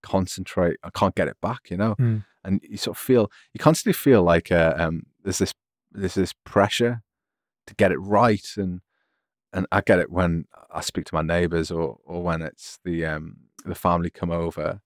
concentrate. 0.03 0.79
I 0.83 0.91
can't 0.91 1.15
get 1.15 1.29
it 1.29 1.37
back, 1.41 1.71
you 1.71 1.77
know. 1.77 1.95
Mm. 1.97 2.25
And 2.45 2.61
you 2.69 2.77
sort 2.77 2.97
of 2.97 3.01
feel 3.01 3.31
you 3.53 3.59
constantly 3.59 3.93
feel 3.93 4.23
like 4.23 4.51
uh, 4.53 4.75
um, 4.77 5.05
there's 5.23 5.39
this 5.39 5.55
there's 5.93 6.15
this 6.15 6.33
pressure 6.45 7.03
to 7.67 7.75
get 7.75 7.93
it 7.93 7.99
right, 7.99 8.47
and 8.57 8.81
and 9.53 9.67
I 9.73 9.81
get 9.81 9.99
it 9.99 10.11
when 10.11 10.47
I 10.71 10.81
speak 10.81 11.05
to 11.07 11.15
my 11.15 11.23
neighbours 11.23 11.71
or 11.71 11.99
or 12.05 12.23
when 12.23 12.43
it's 12.43 12.79
the 12.85 13.05
um 13.07 13.37
the 13.65 13.75
family 13.75 14.09
come 14.09 14.31
over, 14.31 14.81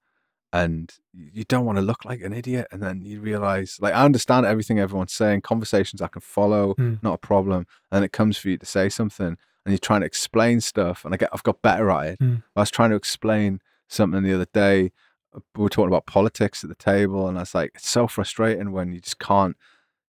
and 0.53 0.93
you 1.13 1.45
don't 1.45 1.65
want 1.67 1.77
to 1.79 1.83
look 1.83 2.05
like 2.05 2.21
an 2.23 2.33
idiot. 2.33 2.67
And 2.73 2.83
then 2.83 3.03
you 3.03 3.21
realize, 3.21 3.79
like, 3.81 3.95
I 3.95 4.05
understand 4.05 4.47
everything 4.47 4.79
everyone's 4.79 5.13
saying, 5.13 5.43
conversations 5.43 6.03
I 6.03 6.09
can 6.09 6.23
follow, 6.23 6.75
Mm. 6.75 7.03
not 7.03 7.15
a 7.15 7.19
problem. 7.19 7.67
And 7.91 8.05
it 8.05 8.13
comes 8.13 8.39
for 8.39 8.49
you 8.49 8.57
to 8.59 8.67
say 8.67 8.89
something, 8.89 9.27
and 9.27 9.39
you're 9.67 9.79
trying 9.79 10.01
to 10.01 10.07
explain 10.07 10.61
stuff. 10.61 11.05
And 11.05 11.15
I 11.15 11.17
get, 11.17 11.29
I've 11.33 11.43
got 11.43 11.63
better 11.63 11.91
at 11.91 12.07
it. 12.07 12.19
Mm. 12.19 12.43
I 12.57 12.61
was 12.61 12.71
trying 12.71 12.91
to 12.91 12.97
explain 12.97 13.61
something 13.93 14.23
the 14.23 14.35
other 14.35 14.49
day. 14.53 14.93
uh, 15.35 15.41
We 15.57 15.63
were 15.65 15.69
talking 15.69 15.89
about 15.89 16.07
politics 16.07 16.65
at 16.65 16.69
the 16.69 16.77
table, 16.77 17.29
and 17.29 17.39
I 17.39 17.43
was 17.43 17.55
like, 17.55 17.73
it's 17.75 17.89
so 17.89 18.07
frustrating 18.07 18.73
when 18.73 18.93
you 18.93 19.01
just 19.01 19.19
can't, 19.19 19.57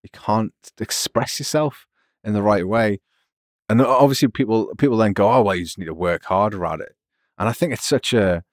you 0.01 0.09
can't 0.11 0.53
express 0.79 1.39
yourself 1.39 1.87
in 2.23 2.33
the 2.33 2.41
right 2.41 2.67
way. 2.67 2.99
And 3.69 3.81
obviously, 3.81 4.27
people 4.27 4.73
people 4.77 4.97
then 4.97 5.13
go, 5.13 5.31
oh 5.31 5.41
well, 5.41 5.55
you 5.55 5.63
just 5.63 5.77
need 5.77 5.85
to 5.85 5.93
work 5.93 6.25
harder 6.25 6.65
at 6.65 6.81
it. 6.81 6.95
And 7.37 7.49
I 7.49 7.53
think 7.53 7.73
it's 7.73 7.85
such 7.85 8.13
a 8.13 8.43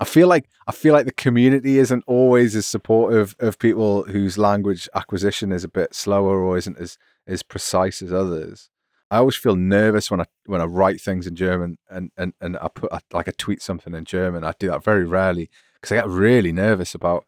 I 0.00 0.04
feel 0.04 0.28
like 0.28 0.48
I 0.66 0.72
feel 0.72 0.92
like 0.92 1.06
the 1.06 1.12
community 1.12 1.78
isn't 1.78 2.04
always 2.06 2.54
as 2.54 2.66
supportive 2.66 3.34
of 3.40 3.58
people 3.58 4.04
whose 4.04 4.38
language 4.38 4.88
acquisition 4.94 5.52
is 5.52 5.64
a 5.64 5.68
bit 5.68 5.94
slower 5.94 6.42
or 6.42 6.56
isn't 6.56 6.78
as 6.78 6.98
as 7.26 7.42
precise 7.42 8.00
as 8.00 8.12
others. 8.12 8.70
I 9.10 9.18
always 9.18 9.36
feel 9.36 9.56
nervous 9.56 10.10
when 10.10 10.20
I 10.20 10.26
when 10.46 10.60
I 10.60 10.64
write 10.64 11.00
things 11.00 11.26
in 11.26 11.34
German 11.34 11.78
and 11.88 12.10
and 12.16 12.34
and 12.40 12.58
I 12.58 12.68
put 12.68 12.92
like 13.12 13.28
I 13.28 13.32
tweet 13.36 13.62
something 13.62 13.94
in 13.94 14.04
German. 14.04 14.44
I 14.44 14.52
do 14.58 14.68
that 14.68 14.84
very 14.84 15.04
rarely 15.04 15.48
because 15.74 15.92
I 15.92 16.00
get 16.00 16.08
really 16.08 16.52
nervous 16.52 16.94
about 16.94 17.24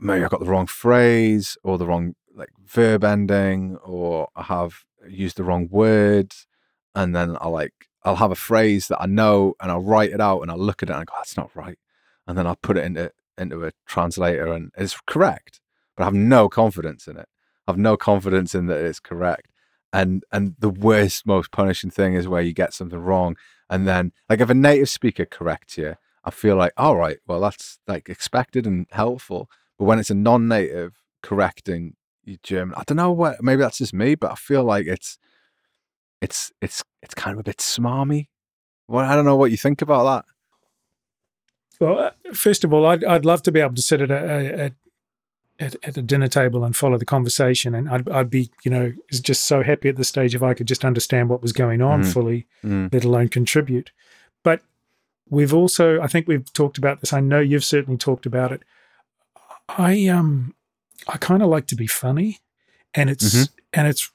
maybe 0.00 0.24
I 0.24 0.28
got 0.28 0.40
the 0.40 0.46
wrong 0.46 0.66
phrase 0.66 1.56
or 1.62 1.78
the 1.78 1.86
wrong 1.86 2.14
like 2.34 2.50
verb 2.64 3.04
ending 3.04 3.76
or 3.78 4.28
I 4.36 4.42
have 4.44 4.84
used 5.08 5.38
the 5.38 5.44
wrong 5.44 5.68
words. 5.70 6.46
And 6.94 7.14
then 7.16 7.36
I'll 7.40 7.52
like 7.52 7.88
I'll 8.04 8.16
have 8.16 8.30
a 8.30 8.36
phrase 8.36 8.88
that 8.88 9.00
I 9.00 9.06
know 9.06 9.54
and 9.60 9.70
I'll 9.70 9.82
write 9.82 10.10
it 10.10 10.20
out 10.20 10.42
and 10.42 10.50
I'll 10.50 10.58
look 10.58 10.82
at 10.82 10.90
it 10.90 10.92
and 10.92 11.00
I 11.00 11.04
go 11.04 11.14
that's 11.16 11.36
not 11.36 11.54
right. 11.54 11.78
And 12.26 12.36
then 12.36 12.46
I'll 12.46 12.56
put 12.56 12.76
it 12.76 12.84
into 12.84 13.12
into 13.38 13.64
a 13.64 13.72
translator 13.86 14.52
and 14.52 14.72
it's 14.76 14.98
correct 15.06 15.60
but 15.96 16.04
I 16.04 16.06
have 16.06 16.14
no 16.14 16.48
confidence 16.48 17.08
in 17.08 17.16
it. 17.16 17.28
I 17.66 17.72
have 17.72 17.78
no 17.78 17.96
confidence 17.96 18.54
in 18.54 18.66
that 18.66 18.84
it's 18.84 19.00
correct 19.00 19.47
and 19.92 20.24
and 20.32 20.54
the 20.58 20.70
worst 20.70 21.26
most 21.26 21.50
punishing 21.50 21.90
thing 21.90 22.14
is 22.14 22.28
where 22.28 22.42
you 22.42 22.52
get 22.52 22.74
something 22.74 22.98
wrong 22.98 23.36
and 23.70 23.86
then 23.86 24.12
like 24.28 24.40
if 24.40 24.50
a 24.50 24.54
native 24.54 24.88
speaker 24.88 25.24
corrects 25.24 25.78
you 25.78 25.94
I 26.24 26.30
feel 26.30 26.56
like 26.56 26.72
all 26.76 26.96
right 26.96 27.18
well 27.26 27.40
that's 27.40 27.78
like 27.86 28.08
expected 28.08 28.66
and 28.66 28.86
helpful 28.90 29.48
but 29.78 29.84
when 29.84 29.98
it's 29.98 30.10
a 30.10 30.14
non-native 30.14 31.02
correcting 31.22 31.94
you 32.24 32.36
German 32.42 32.74
I 32.76 32.82
don't 32.86 32.96
know 32.96 33.12
what 33.12 33.42
maybe 33.42 33.62
that's 33.62 33.78
just 33.78 33.94
me 33.94 34.14
but 34.14 34.32
I 34.32 34.34
feel 34.34 34.64
like 34.64 34.86
it's 34.86 35.18
it's 36.20 36.52
it's 36.60 36.84
it's 37.02 37.14
kind 37.14 37.34
of 37.34 37.40
a 37.40 37.44
bit 37.44 37.58
smarmy. 37.58 38.28
Well 38.88 39.04
I 39.04 39.14
don't 39.14 39.24
know 39.24 39.36
what 39.36 39.50
you 39.50 39.56
think 39.56 39.80
about 39.80 40.04
that. 40.04 40.24
Well, 41.80 41.98
uh, 41.98 42.10
first 42.34 42.64
of 42.64 42.72
all, 42.72 42.86
I'd, 42.86 43.04
I'd 43.04 43.24
love 43.24 43.42
to 43.42 43.52
be 43.52 43.60
able 43.60 43.74
to 43.74 43.82
sit 43.82 44.00
at 44.00 44.10
a, 44.10 44.14
at, 44.14 44.72
at, 45.60 45.74
at 45.82 45.96
a 45.96 46.02
dinner 46.02 46.28
table 46.28 46.64
and 46.64 46.76
follow 46.76 46.96
the 46.98 47.04
conversation. 47.04 47.74
And 47.74 47.88
I'd, 47.88 48.08
I'd 48.08 48.30
be, 48.30 48.50
you 48.64 48.70
know, 48.70 48.92
just 49.10 49.44
so 49.46 49.62
happy 49.62 49.88
at 49.88 49.96
this 49.96 50.08
stage 50.08 50.34
if 50.34 50.42
I 50.42 50.54
could 50.54 50.68
just 50.68 50.84
understand 50.84 51.28
what 51.28 51.42
was 51.42 51.52
going 51.52 51.82
on 51.82 52.02
Mhm. 52.02 52.12
fully, 52.12 52.46
Mm, 52.64 52.92
let 52.92 53.04
alone 53.04 53.28
contribute. 53.28 53.90
But 54.44 54.62
we've 55.28 55.52
also, 55.52 56.00
I 56.00 56.06
think 56.06 56.28
we've 56.28 56.50
talked 56.52 56.78
about 56.78 57.00
this. 57.00 57.12
I 57.12 57.20
know 57.20 57.40
you've 57.40 57.64
certainly 57.64 57.98
talked 57.98 58.24
about 58.26 58.52
it. 58.52 58.62
I, 59.68 60.06
um, 60.06 60.54
I 61.06 61.16
kind 61.18 61.42
of 61.42 61.48
like 61.48 61.66
to 61.66 61.76
be 61.76 61.86
funny 61.86 62.38
and 62.94 63.10
it's, 63.10 63.48
and 63.72 63.86
it's 63.86 64.10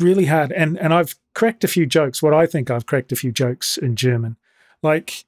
really 0.00 0.26
hard. 0.26 0.52
And, 0.52 0.78
and 0.78 0.92
I've 0.92 1.14
cracked 1.34 1.64
a 1.64 1.68
few 1.68 1.86
jokes, 1.86 2.22
what 2.22 2.34
I 2.34 2.46
think 2.46 2.70
I've 2.70 2.86
cracked 2.86 3.12
a 3.12 3.16
few 3.16 3.32
jokes 3.32 3.76
in 3.78 3.96
German. 3.96 4.36
Like, 4.82 5.24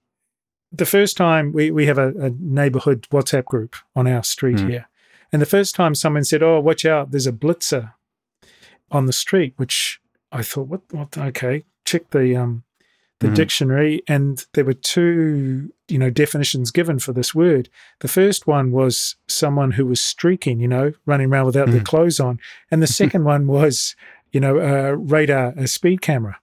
the 0.72 0.84
first 0.84 1.16
time 1.16 1.52
we, 1.52 1.70
we 1.70 1.86
have 1.86 1.96
a, 1.96 2.08
a 2.18 2.30
neighborhood 2.30 3.06
WhatsApp 3.10 3.44
group 3.46 3.76
on 3.94 4.06
our 4.06 4.22
street 4.24 4.60
Hmm. 4.60 4.68
here. 4.68 4.88
And 5.32 5.42
the 5.42 5.46
first 5.46 5.74
time 5.74 5.94
someone 5.94 6.24
said, 6.24 6.42
Oh, 6.42 6.60
watch 6.60 6.84
out, 6.84 7.10
there's 7.10 7.26
a 7.26 7.32
blitzer 7.32 7.92
on 8.90 9.06
the 9.06 9.12
street, 9.12 9.54
which 9.56 10.00
I 10.32 10.42
thought, 10.42 10.68
what, 10.68 10.82
what, 10.92 11.16
okay, 11.18 11.64
check 11.84 12.10
the, 12.10 12.36
um, 12.36 12.62
the 13.20 13.28
Mhm. 13.28 13.34
dictionary. 13.34 14.02
And 14.06 14.44
there 14.54 14.64
were 14.64 14.74
two, 14.74 15.72
you 15.88 15.98
know, 15.98 16.10
definitions 16.10 16.70
given 16.70 16.98
for 16.98 17.12
this 17.12 17.34
word. 17.34 17.68
The 18.00 18.08
first 18.08 18.46
one 18.46 18.70
was 18.72 19.16
someone 19.26 19.72
who 19.72 19.86
was 19.86 20.00
streaking, 20.00 20.60
you 20.60 20.68
know, 20.68 20.92
running 21.06 21.30
around 21.32 21.46
without 21.46 21.70
their 21.70 21.80
Mhm. 21.80 21.84
clothes 21.86 22.20
on. 22.20 22.38
And 22.70 22.82
the 22.82 22.86
second 23.02 23.24
one 23.24 23.46
was, 23.46 23.96
you 24.32 24.40
know, 24.40 24.58
a 24.58 24.96
radar, 24.96 25.54
a 25.56 25.66
speed 25.66 26.00
camera. 26.02 26.38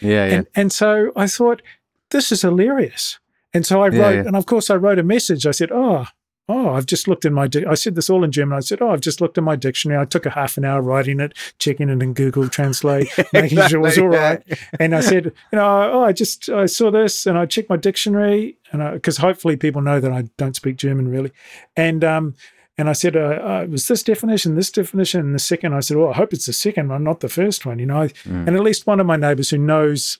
yeah 0.00 0.26
yeah 0.26 0.34
And 0.34 0.46
and 0.54 0.72
so 0.72 1.12
I 1.16 1.26
thought, 1.26 1.62
this 2.10 2.30
is 2.32 2.42
hilarious. 2.42 3.18
And 3.54 3.64
so 3.64 3.82
I 3.82 3.88
Yeah, 3.88 3.98
wrote, 4.00 4.14
yeah. 4.16 4.26
and 4.26 4.36
of 4.36 4.44
course 4.46 4.68
I 4.68 4.74
wrote 4.76 4.98
a 4.98 5.02
message. 5.02 5.46
I 5.46 5.52
said, 5.52 5.70
oh, 5.72 6.06
oh, 6.48 6.70
I've 6.74 6.86
just 6.86 7.08
looked 7.08 7.24
in 7.24 7.34
my. 7.34 7.46
Di-. 7.48 7.64
I 7.66 7.74
said 7.74 7.94
this 7.94 8.08
all 8.08 8.22
in 8.24 8.30
German. 8.32 8.56
I 8.56 8.60
said, 8.60 8.80
oh, 8.80 8.90
I've 8.90 9.00
just 9.00 9.20
looked 9.20 9.36
in 9.38 9.44
my 9.44 9.56
dictionary. 9.56 10.00
I 10.00 10.04
took 10.04 10.26
a 10.26 10.30
half 10.30 10.56
an 10.56 10.64
hour 10.64 10.80
writing 10.80 11.18
it, 11.20 11.32
checking 11.58 11.88
it 11.88 12.02
in 12.02 12.12
Google 12.14 12.48
Translate, 12.48 13.08
making 13.32 13.58
sure 13.68 13.78
it 13.78 13.82
was 13.82 13.98
all 13.98 14.08
right. 14.08 14.42
And 14.78 14.94
I 14.94 15.00
said, 15.00 15.24
you 15.52 15.56
know, 15.58 15.90
oh, 15.92 16.02
I 16.04 16.12
just 16.12 16.48
I 16.48 16.66
saw 16.66 16.90
this 16.90 17.26
and 17.26 17.36
I 17.36 17.46
checked 17.46 17.68
my 17.70 17.76
dictionary, 17.76 18.56
and 18.72 18.92
because 18.92 19.16
hopefully 19.16 19.56
people 19.56 19.82
know 19.82 19.98
that 20.00 20.12
I 20.12 20.22
don't 20.36 20.54
speak 20.56 20.76
German 20.76 21.08
really, 21.08 21.32
and 21.76 22.04
um. 22.04 22.34
And 22.78 22.90
I 22.90 22.92
said, 22.92 23.16
uh, 23.16 23.20
uh, 23.42 23.60
it 23.64 23.70
was 23.70 23.88
this 23.88 24.02
definition, 24.02 24.54
this 24.54 24.70
definition, 24.70 25.20
and 25.20 25.34
the 25.34 25.38
second. 25.38 25.72
I 25.72 25.80
said, 25.80 25.96
well, 25.96 26.10
I 26.10 26.12
hope 26.12 26.34
it's 26.34 26.44
the 26.44 26.52
second 26.52 26.90
one, 26.90 27.04
not 27.04 27.20
the 27.20 27.28
first 27.30 27.64
one. 27.64 27.78
You 27.78 27.86
know, 27.86 28.06
Mm. 28.26 28.46
and 28.46 28.50
at 28.50 28.60
least 28.62 28.86
one 28.86 29.00
of 29.00 29.06
my 29.06 29.16
neighbours 29.16 29.48
who 29.48 29.56
knows 29.56 30.18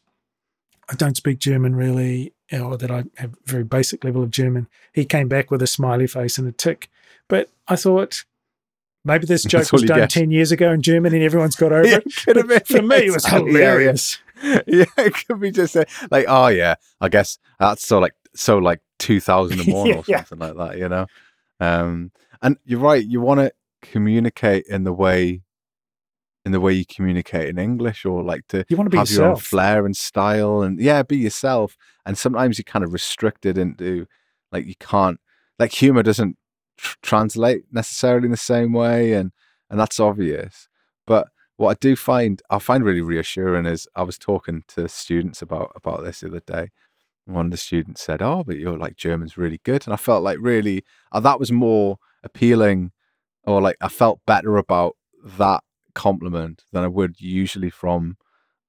I 0.88 0.94
don't 0.94 1.16
speak 1.16 1.38
German 1.38 1.74
really, 1.74 2.32
or 2.52 2.76
that 2.76 2.90
I 2.90 3.04
have 3.16 3.34
a 3.34 3.36
very 3.44 3.64
basic 3.64 4.04
level 4.04 4.22
of 4.22 4.30
German, 4.30 4.68
he 4.92 5.04
came 5.04 5.28
back 5.28 5.50
with 5.50 5.62
a 5.62 5.66
smiley 5.66 6.06
face 6.06 6.38
and 6.38 6.46
a 6.46 6.52
tick. 6.52 6.88
But 7.28 7.48
I 7.66 7.74
thought 7.76 8.24
maybe 9.04 9.26
this 9.26 9.42
joke 9.44 9.72
was 9.72 9.82
done 9.82 10.00
get. 10.00 10.10
10 10.10 10.30
years 10.30 10.52
ago 10.52 10.70
in 10.72 10.82
German 10.82 11.12
and 11.14 11.22
everyone's 11.22 11.56
got 11.56 11.72
over 11.72 11.86
Yeah, 11.88 11.96
it. 11.98 12.14
could 12.24 12.36
have 12.36 12.48
been. 12.48 12.60
for 12.60 12.82
me, 12.82 12.96
it 13.06 13.12
was 13.12 13.24
Exactly, 13.24 13.52
hilarious. 13.52 14.18
Yeah, 14.42 14.60
yeah. 14.66 14.84
Yeah, 14.96 15.04
it 15.06 15.14
could 15.26 15.40
be 15.40 15.50
just 15.50 15.74
a, 15.76 15.86
like, 16.10 16.26
oh 16.28 16.48
yeah, 16.48 16.74
I 17.00 17.08
guess 17.08 17.38
that's 17.58 17.86
so 17.86 17.98
like 17.98 18.14
so 18.34 18.58
like 18.58 18.80
two 18.98 19.18
thousand 19.18 19.60
and 19.60 19.72
one 19.72 19.92
or 19.92 20.04
Yeah. 20.06 20.24
something 20.24 20.38
like 20.38 20.56
that, 20.56 20.78
you 20.78 20.88
know. 20.88 21.06
Um, 21.58 22.12
and 22.42 22.58
you're 22.64 22.78
right. 22.80 23.02
You 23.04 23.20
want 23.22 23.40
to 23.40 23.52
communicate 23.82 24.66
in 24.68 24.84
the 24.84 24.92
way, 24.92 25.42
in 26.46 26.52
the 26.52 26.60
way 26.60 26.72
you 26.72 26.86
communicate 26.86 27.48
in 27.48 27.58
English, 27.58 28.04
or 28.04 28.22
like 28.22 28.46
to 28.46 28.64
You 28.68 28.76
want 28.76 28.86
to 28.86 28.90
be 28.90 28.98
have 28.98 29.10
your 29.10 29.26
own 29.26 29.36
flair 29.36 29.84
and 29.84 29.96
style, 29.96 30.62
and 30.62 30.80
yeah, 30.80 31.02
be 31.02 31.16
yourself. 31.16 31.76
And 32.06 32.16
sometimes 32.16 32.56
you're 32.56 32.62
kind 32.62 32.84
of 32.84 32.92
restricted 32.92 33.58
into 33.58 34.06
like 34.52 34.64
you 34.64 34.76
can't 34.78 35.18
like 35.58 35.72
humor 35.72 36.04
doesn't 36.04 36.38
tr- 36.78 36.98
translate 37.02 37.64
necessarily 37.72 38.26
in 38.26 38.30
the 38.30 38.36
same 38.36 38.72
way, 38.72 39.12
and 39.12 39.32
and 39.68 39.80
that's 39.80 39.98
obvious. 39.98 40.68
But 41.04 41.26
what 41.56 41.70
I 41.70 41.74
do 41.80 41.96
find 41.96 42.40
I 42.48 42.60
find 42.60 42.84
really 42.84 43.00
reassuring 43.00 43.66
is 43.66 43.88
I 43.96 44.04
was 44.04 44.16
talking 44.16 44.62
to 44.68 44.88
students 44.88 45.42
about 45.42 45.72
about 45.74 46.04
this 46.04 46.20
the 46.20 46.28
other 46.28 46.40
day. 46.46 46.68
One 47.24 47.46
of 47.46 47.50
the 47.50 47.56
students 47.56 48.02
said, 48.02 48.22
"Oh, 48.22 48.44
but 48.46 48.56
you're 48.56 48.78
like 48.78 48.94
German's 48.94 49.36
really 49.36 49.60
good," 49.64 49.84
and 49.84 49.92
I 49.92 49.96
felt 49.96 50.22
like 50.22 50.38
really 50.40 50.84
uh, 51.10 51.18
that 51.18 51.40
was 51.40 51.50
more 51.50 51.98
appealing, 52.22 52.92
or 53.42 53.60
like 53.60 53.78
I 53.80 53.88
felt 53.88 54.20
better 54.28 54.58
about 54.58 54.96
that 55.24 55.64
compliment 55.96 56.64
than 56.72 56.84
I 56.84 56.88
would 56.88 57.20
usually 57.20 57.70
from 57.70 58.16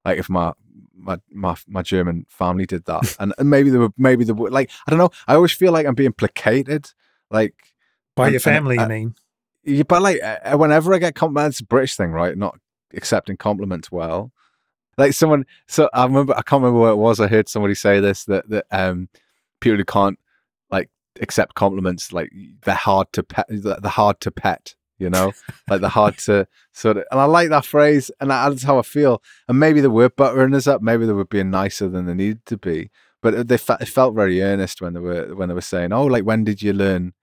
like 0.03 0.17
if 0.17 0.29
my 0.29 0.53
my 0.95 1.19
my, 1.31 1.55
my 1.67 1.81
German 1.83 2.25
family 2.29 2.65
did 2.65 2.85
that, 2.85 3.15
and, 3.19 3.33
and 3.37 3.49
maybe 3.49 3.69
they 3.69 3.77
were 3.77 3.91
maybe 3.97 4.23
they 4.23 4.33
were 4.33 4.49
like 4.49 4.71
I 4.87 4.91
don't 4.91 4.99
know. 4.99 5.11
I 5.27 5.35
always 5.35 5.51
feel 5.51 5.71
like 5.71 5.85
I'm 5.85 5.95
being 5.95 6.13
placated, 6.13 6.89
like 7.29 7.53
By 8.15 8.25
and- 8.27 8.33
your 8.33 8.37
and, 8.39 8.43
family, 8.43 8.77
uh, 8.79 8.83
you 8.83 8.89
mean? 8.89 9.15
yeah, 9.63 9.83
but 9.83 10.01
like 10.01 10.19
uh, 10.23 10.57
whenever 10.57 10.93
I 10.93 10.97
get 10.99 11.13
compliments, 11.15 11.55
it's 11.57 11.61
a 11.61 11.65
British 11.65 11.95
thing, 11.95 12.11
right? 12.11 12.37
Not 12.37 12.57
accepting 12.93 13.37
compliments 13.37 13.91
well. 13.91 14.31
Like 14.97 15.13
someone, 15.13 15.45
so 15.67 15.89
I 15.93 16.05
remember, 16.05 16.33
I 16.33 16.41
can't 16.41 16.63
remember 16.63 16.79
what 16.79 16.91
it 16.93 16.97
was. 16.97 17.19
I 17.19 17.27
heard 17.27 17.47
somebody 17.49 17.75
say 17.75 17.99
this 17.99 18.25
that 18.25 18.49
that 18.49 18.65
um 18.71 19.09
people 19.59 19.77
who 19.77 19.85
can't 19.85 20.17
like 20.71 20.89
accept 21.21 21.53
compliments, 21.55 22.11
like 22.13 22.31
they're 22.63 22.73
hard 22.75 23.11
to 23.13 23.23
pet, 23.23 23.45
they're 23.49 23.77
hard 23.91 24.19
to 24.21 24.31
pet. 24.31 24.75
You 24.99 25.09
know, 25.09 25.31
like 25.69 25.81
they're 25.81 25.89
hard 25.89 26.17
to 26.19 26.47
sort 26.73 26.97
of, 26.97 27.03
and 27.11 27.19
I 27.19 27.25
like 27.25 27.49
that 27.49 27.65
phrase, 27.65 28.09
and 28.19 28.31
that's 28.31 28.63
how 28.63 28.79
I 28.79 28.81
feel. 28.81 29.21
And 29.47 29.59
maybe 29.59 29.79
they 29.79 29.87
were 29.87 30.09
buttering 30.09 30.55
us 30.55 30.65
up, 30.67 30.81
maybe 30.81 31.05
they 31.05 31.13
were 31.13 31.25
being 31.25 31.51
nicer 31.51 31.87
than 31.87 32.07
they 32.07 32.15
needed 32.15 32.45
to 32.47 32.57
be, 32.57 32.89
but 33.21 33.47
they 33.47 33.57
fe- 33.57 33.77
it 33.79 33.87
felt 33.87 34.15
very 34.15 34.41
earnest 34.41 34.81
when 34.81 34.93
they 34.93 34.99
were 34.99 35.35
when 35.35 35.49
they 35.49 35.55
were 35.55 35.61
saying, 35.61 35.93
"Oh, 35.93 36.05
like 36.05 36.23
when 36.23 36.43
did 36.43 36.61
you 36.61 36.73
learn 36.73 37.13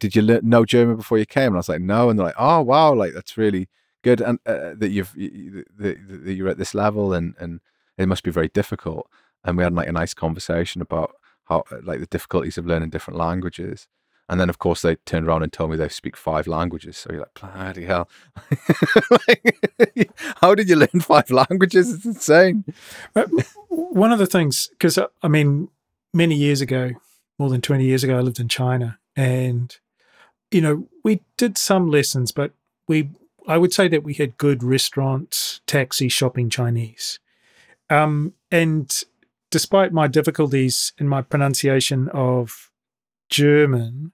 did 0.00 0.16
you 0.16 0.22
learn 0.22 0.40
know 0.42 0.64
German 0.64 0.96
before 0.96 1.18
you 1.18 1.26
came? 1.26 1.48
And 1.48 1.56
I 1.56 1.58
was 1.58 1.68
like, 1.68 1.82
no. 1.82 2.10
And 2.10 2.18
they're 2.18 2.26
like, 2.26 2.34
oh 2.38 2.62
wow, 2.62 2.92
like 2.92 3.12
that's 3.12 3.36
really 3.36 3.68
good, 4.02 4.20
and 4.20 4.40
uh, 4.46 4.74
that 4.76 4.88
you've 4.88 5.14
you, 5.16 5.64
that, 5.78 6.24
that 6.24 6.34
you're 6.34 6.48
at 6.48 6.58
this 6.58 6.74
level, 6.74 7.12
and 7.12 7.34
and 7.38 7.60
it 7.96 8.08
must 8.08 8.24
be 8.24 8.30
very 8.32 8.48
difficult. 8.48 9.08
And 9.44 9.56
we 9.56 9.62
had 9.62 9.74
like 9.74 9.88
a 9.88 9.92
nice 9.92 10.14
conversation 10.14 10.82
about 10.82 11.14
how 11.44 11.64
like 11.82 12.00
the 12.00 12.06
difficulties 12.06 12.58
of 12.58 12.66
learning 12.66 12.90
different 12.90 13.18
languages. 13.18 13.86
And 14.30 14.40
then, 14.40 14.48
of 14.48 14.60
course, 14.60 14.82
they 14.82 14.94
turned 14.94 15.26
around 15.26 15.42
and 15.42 15.52
told 15.52 15.72
me 15.72 15.76
they 15.76 15.88
speak 15.88 16.16
five 16.16 16.46
languages. 16.46 16.96
So 16.96 17.10
you're 17.10 17.22
like, 17.22 17.34
bloody 17.34 17.84
hell! 17.84 18.08
Like, 19.10 20.12
how 20.40 20.54
did 20.54 20.68
you 20.68 20.76
learn 20.76 21.00
five 21.00 21.32
languages? 21.32 21.92
It's 21.92 22.06
insane. 22.06 22.64
Uh, 23.16 23.26
one 23.68 24.12
of 24.12 24.20
the 24.20 24.26
things, 24.26 24.68
because 24.68 25.00
I 25.20 25.28
mean, 25.28 25.68
many 26.14 26.36
years 26.36 26.60
ago, 26.60 26.92
more 27.40 27.50
than 27.50 27.60
20 27.60 27.84
years 27.84 28.04
ago, 28.04 28.18
I 28.18 28.20
lived 28.20 28.38
in 28.38 28.48
China 28.48 29.00
and 29.16 29.76
you 30.52 30.60
know 30.60 30.86
we 31.02 31.22
did 31.36 31.58
some 31.58 31.90
lessons, 31.90 32.30
but 32.30 32.52
we 32.86 33.10
I 33.48 33.58
would 33.58 33.72
say 33.72 33.88
that 33.88 34.04
we 34.04 34.14
had 34.14 34.38
good 34.38 34.62
restaurants, 34.62 35.60
taxi, 35.66 36.08
shopping 36.08 36.50
Chinese. 36.50 37.18
Um, 37.88 38.34
and 38.52 39.02
despite 39.50 39.92
my 39.92 40.06
difficulties 40.06 40.92
in 40.98 41.08
my 41.08 41.20
pronunciation 41.20 42.08
of 42.10 42.70
German, 43.28 44.12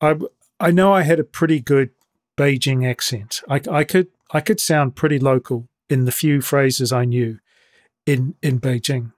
I 0.00 0.16
I 0.58 0.70
know 0.70 0.92
I 0.92 1.02
had 1.02 1.20
a 1.20 1.24
pretty 1.24 1.60
good 1.60 1.90
Beijing 2.36 2.88
accent. 2.88 3.42
I, 3.48 3.60
I 3.70 3.84
could 3.84 4.08
I 4.32 4.40
could 4.40 4.60
sound 4.60 4.96
pretty 4.96 5.18
local 5.18 5.68
in 5.88 6.04
the 6.04 6.12
few 6.12 6.40
phrases 6.40 6.92
I 6.92 7.04
knew 7.04 7.38
in 8.06 8.34
in 8.42 8.60
Beijing. 8.60 9.12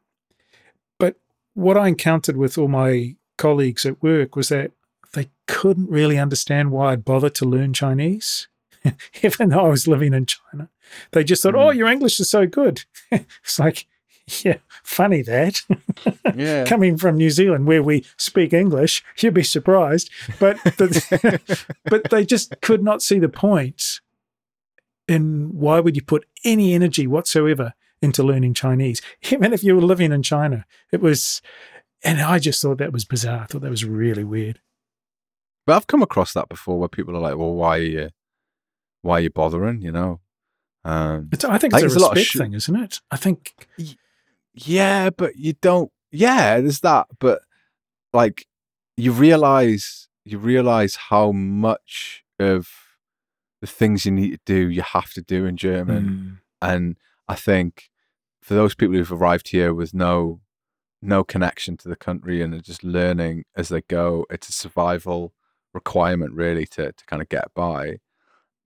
But 0.98 1.16
what 1.54 1.76
I 1.76 1.88
encountered 1.88 2.36
with 2.36 2.58
all 2.58 2.68
my 2.68 3.16
colleagues 3.38 3.86
at 3.86 4.02
work 4.02 4.36
was 4.36 4.48
that 4.48 4.72
they 5.12 5.30
couldn't 5.46 5.90
really 5.90 6.18
understand 6.18 6.70
why 6.70 6.92
I'd 6.92 7.04
bother 7.04 7.30
to 7.30 7.44
learn 7.44 7.74
Chinese, 7.74 8.48
even 9.22 9.50
though 9.50 9.66
I 9.66 9.68
was 9.68 9.86
living 9.86 10.14
in 10.14 10.26
China. 10.26 10.70
They 11.12 11.24
just 11.24 11.42
thought, 11.42 11.54
mm. 11.54 11.60
"Oh, 11.60 11.70
your 11.70 11.88
English 11.88 12.18
is 12.18 12.30
so 12.30 12.46
good." 12.46 12.84
it's 13.10 13.58
like, 13.58 13.86
yeah, 14.44 14.58
funny 14.82 15.22
that. 15.22 15.62
yeah. 16.34 16.64
Coming 16.64 16.96
from 16.96 17.16
New 17.16 17.30
Zealand, 17.30 17.66
where 17.66 17.82
we 17.82 18.04
speak 18.16 18.52
English, 18.52 19.02
you'd 19.18 19.34
be 19.34 19.42
surprised. 19.42 20.10
But 20.38 20.62
the, 20.64 21.40
but 21.84 22.10
they 22.10 22.24
just 22.24 22.60
could 22.60 22.82
not 22.82 23.02
see 23.02 23.18
the 23.18 23.28
point. 23.28 24.00
In 25.08 25.50
why 25.52 25.80
would 25.80 25.96
you 25.96 26.02
put 26.02 26.26
any 26.44 26.74
energy 26.74 27.08
whatsoever 27.08 27.74
into 28.00 28.22
learning 28.22 28.54
Chinese, 28.54 29.02
even 29.30 29.52
if 29.52 29.64
you 29.64 29.74
were 29.74 29.82
living 29.82 30.12
in 30.12 30.22
China? 30.22 30.64
It 30.92 31.00
was, 31.00 31.42
and 32.04 32.20
I 32.20 32.38
just 32.38 32.62
thought 32.62 32.78
that 32.78 32.92
was 32.92 33.04
bizarre. 33.04 33.40
I 33.42 33.46
thought 33.46 33.62
that 33.62 33.70
was 33.70 33.84
really 33.84 34.24
weird. 34.24 34.60
But 35.66 35.76
I've 35.76 35.88
come 35.88 36.02
across 36.02 36.32
that 36.34 36.48
before, 36.48 36.78
where 36.78 36.88
people 36.88 37.16
are 37.16 37.20
like, 37.20 37.36
"Well, 37.36 37.52
why 37.52 37.78
are 37.78 37.82
you, 37.82 38.10
why 39.02 39.18
are 39.18 39.20
you 39.20 39.30
bothering?" 39.30 39.82
You 39.82 39.92
know. 39.92 40.20
Um, 40.84 41.28
I 41.32 41.34
think 41.34 41.34
it's, 41.34 41.44
I 41.44 41.58
think 41.58 41.74
a 41.74 41.82
respect 41.84 42.16
a 42.16 42.24
sh- 42.24 42.38
thing, 42.38 42.52
isn't 42.54 42.76
it? 42.76 43.00
I 43.10 43.16
think 43.16 43.54
yeah, 44.54 45.10
but 45.10 45.36
you 45.36 45.54
don't. 45.54 45.90
Yeah, 46.10 46.60
there's 46.60 46.80
that. 46.80 47.06
But 47.18 47.42
like, 48.12 48.46
you 48.96 49.12
realize 49.12 50.08
you 50.24 50.38
realize 50.38 50.96
how 50.96 51.32
much 51.32 52.24
of 52.38 52.68
the 53.60 53.66
things 53.66 54.04
you 54.04 54.12
need 54.12 54.30
to 54.32 54.38
do 54.44 54.68
you 54.68 54.82
have 54.82 55.12
to 55.14 55.22
do 55.22 55.46
in 55.46 55.56
German, 55.56 56.04
mm. 56.04 56.38
and 56.60 56.96
I 57.28 57.34
think 57.34 57.90
for 58.40 58.54
those 58.54 58.74
people 58.74 58.96
who've 58.96 59.12
arrived 59.12 59.48
here 59.48 59.72
with 59.72 59.94
no 59.94 60.40
no 61.00 61.24
connection 61.24 61.76
to 61.76 61.88
the 61.88 61.96
country 61.96 62.42
and 62.42 62.54
are 62.54 62.60
just 62.60 62.84
learning 62.84 63.44
as 63.56 63.68
they 63.68 63.82
go, 63.82 64.24
it's 64.30 64.48
a 64.48 64.52
survival 64.52 65.32
requirement 65.74 66.34
really 66.34 66.66
to 66.66 66.92
to 66.92 67.04
kind 67.06 67.22
of 67.22 67.28
get 67.28 67.52
by. 67.54 67.98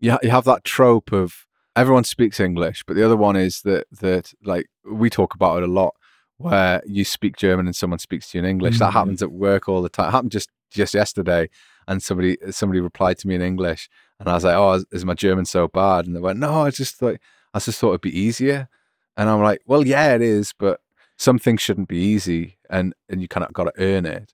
You 0.01 0.19
you 0.23 0.31
have 0.31 0.45
that 0.45 0.65
trope 0.65 1.13
of 1.13 1.47
everyone 1.77 2.05
speaks 2.05 2.41
English, 2.41 2.83
but 2.87 2.97
the 2.97 3.05
other 3.05 3.17
one 3.17 3.37
is 3.37 3.63
that 3.63 3.87
that 4.01 4.33
like 4.43 4.67
we 4.91 5.11
talk 5.11 5.35
about 5.35 5.63
it 5.63 5.69
a 5.69 5.73
lot, 5.73 5.95
where 6.39 6.83
you 6.87 7.05
speak 7.05 7.37
German 7.37 7.67
and 7.67 7.77
someone 7.77 7.99
speaks 7.99 8.31
to 8.31 8.39
you 8.39 8.45
in 8.45 8.51
English. 8.51 8.75
Mm-hmm. 8.75 8.85
That 8.85 8.93
happens 8.93 9.23
at 9.23 9.31
work 9.31 9.69
all 9.69 9.83
the 9.83 9.89
time. 9.89 10.09
It 10.09 10.13
happened 10.13 10.33
just 10.33 10.51
just 10.71 10.95
yesterday, 10.95 11.49
and 11.87 12.03
somebody 12.03 12.39
somebody 12.51 12.81
replied 12.81 13.19
to 13.19 13.29
me 13.29 13.35
in 13.35 13.43
English, 13.43 13.89
and 14.19 14.29
I 14.29 14.35
was 14.35 14.45
like, 14.45 14.57
"Oh, 14.57 14.73
is, 14.73 14.87
is 14.91 15.05
my 15.05 15.15
German 15.15 15.45
so 15.45 15.69
bad?" 15.69 16.07
And 16.07 16.17
they 16.17 16.21
went, 16.21 16.39
"No, 16.39 16.63
I 16.63 16.71
just 16.71 17.01
like 17.03 17.21
I 17.55 17.59
just 17.59 17.79
thought 17.79 17.91
it'd 17.91 18.01
be 18.01 18.19
easier," 18.19 18.69
and 19.17 19.29
I'm 19.29 19.43
like, 19.43 19.63
"Well, 19.67 19.87
yeah, 19.87 20.15
it 20.15 20.23
is, 20.23 20.55
but 20.59 20.81
some 21.19 21.39
things 21.39 21.61
shouldn't 21.61 21.89
be 21.89 21.99
easy, 21.99 22.59
and 22.71 22.95
and 23.09 23.21
you 23.21 23.29
kind 23.29 23.45
of 23.45 23.53
got 23.53 23.65
to 23.65 23.73
earn 23.79 24.07
it." 24.07 24.33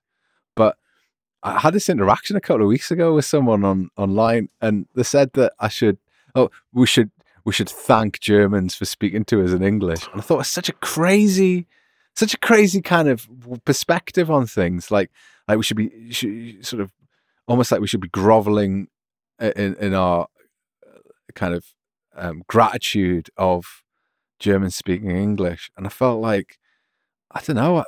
But 0.55 0.77
I 1.41 1.59
had 1.59 1.73
this 1.73 1.89
interaction 1.89 2.37
a 2.37 2.41
couple 2.41 2.61
of 2.61 2.69
weeks 2.69 2.89
ago 2.89 3.13
with 3.13 3.25
someone 3.25 3.65
on 3.65 3.89
online, 3.97 4.49
and 4.61 4.87
they 4.95 5.03
said 5.03 5.33
that 5.33 5.53
I 5.59 5.67
should, 5.67 5.97
oh, 6.35 6.49
we 6.71 6.87
should 6.87 7.11
we 7.45 7.53
should 7.53 7.69
thank 7.69 8.19
Germans 8.19 8.75
for 8.75 8.85
speaking 8.85 9.25
to 9.25 9.43
us 9.43 9.51
in 9.51 9.63
English. 9.63 10.07
And 10.11 10.21
I 10.21 10.23
thought 10.23 10.35
it 10.35 10.39
was 10.39 10.47
such 10.47 10.69
a 10.69 10.73
crazy, 10.73 11.67
such 12.15 12.33
a 12.33 12.37
crazy 12.37 12.81
kind 12.81 13.09
of 13.09 13.27
perspective 13.65 14.31
on 14.31 14.47
things. 14.47 14.91
Like, 14.91 15.11
like 15.47 15.57
we 15.57 15.63
should 15.63 15.77
be 15.77 16.11
should, 16.11 16.65
sort 16.65 16.81
of 16.81 16.91
almost 17.47 17.71
like 17.71 17.81
we 17.81 17.87
should 17.87 18.01
be 18.01 18.07
groveling 18.07 18.87
in, 19.39 19.75
in 19.75 19.93
our 19.93 20.27
uh, 20.87 20.99
kind 21.35 21.53
of 21.53 21.65
um, 22.15 22.43
gratitude 22.47 23.29
of 23.35 23.83
German 24.39 24.71
speaking 24.71 25.11
English. 25.11 25.69
And 25.75 25.85
I 25.85 25.89
felt 25.89 26.21
like, 26.21 26.57
I 27.31 27.41
don't 27.41 27.57
know. 27.57 27.79
I, 27.79 27.83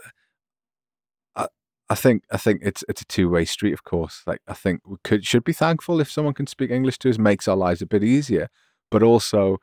I, 1.37 1.47
I 1.89 1.95
think 1.95 2.23
I 2.29 2.37
think 2.37 2.59
it's 2.61 2.83
it's 2.89 3.01
a 3.03 3.05
two 3.05 3.29
way 3.29 3.45
street, 3.45 3.73
of 3.73 3.85
course. 3.85 4.21
Like 4.27 4.41
I 4.49 4.53
think 4.53 4.81
we 4.85 4.97
could 5.05 5.25
should 5.25 5.45
be 5.45 5.53
thankful 5.53 6.01
if 6.01 6.11
someone 6.11 6.33
can 6.33 6.47
speak 6.47 6.71
English 6.71 6.97
to 6.99 7.09
us, 7.09 7.17
makes 7.17 7.47
our 7.47 7.55
lives 7.55 7.81
a 7.81 7.85
bit 7.85 8.03
easier 8.03 8.49
but 8.91 9.03
also 9.03 9.57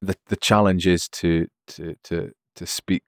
the 0.00 0.16
the 0.26 0.36
challenge 0.36 0.86
is 0.86 1.08
to 1.08 1.48
to 1.66 1.96
to 2.04 2.32
to 2.54 2.66
speak 2.66 3.02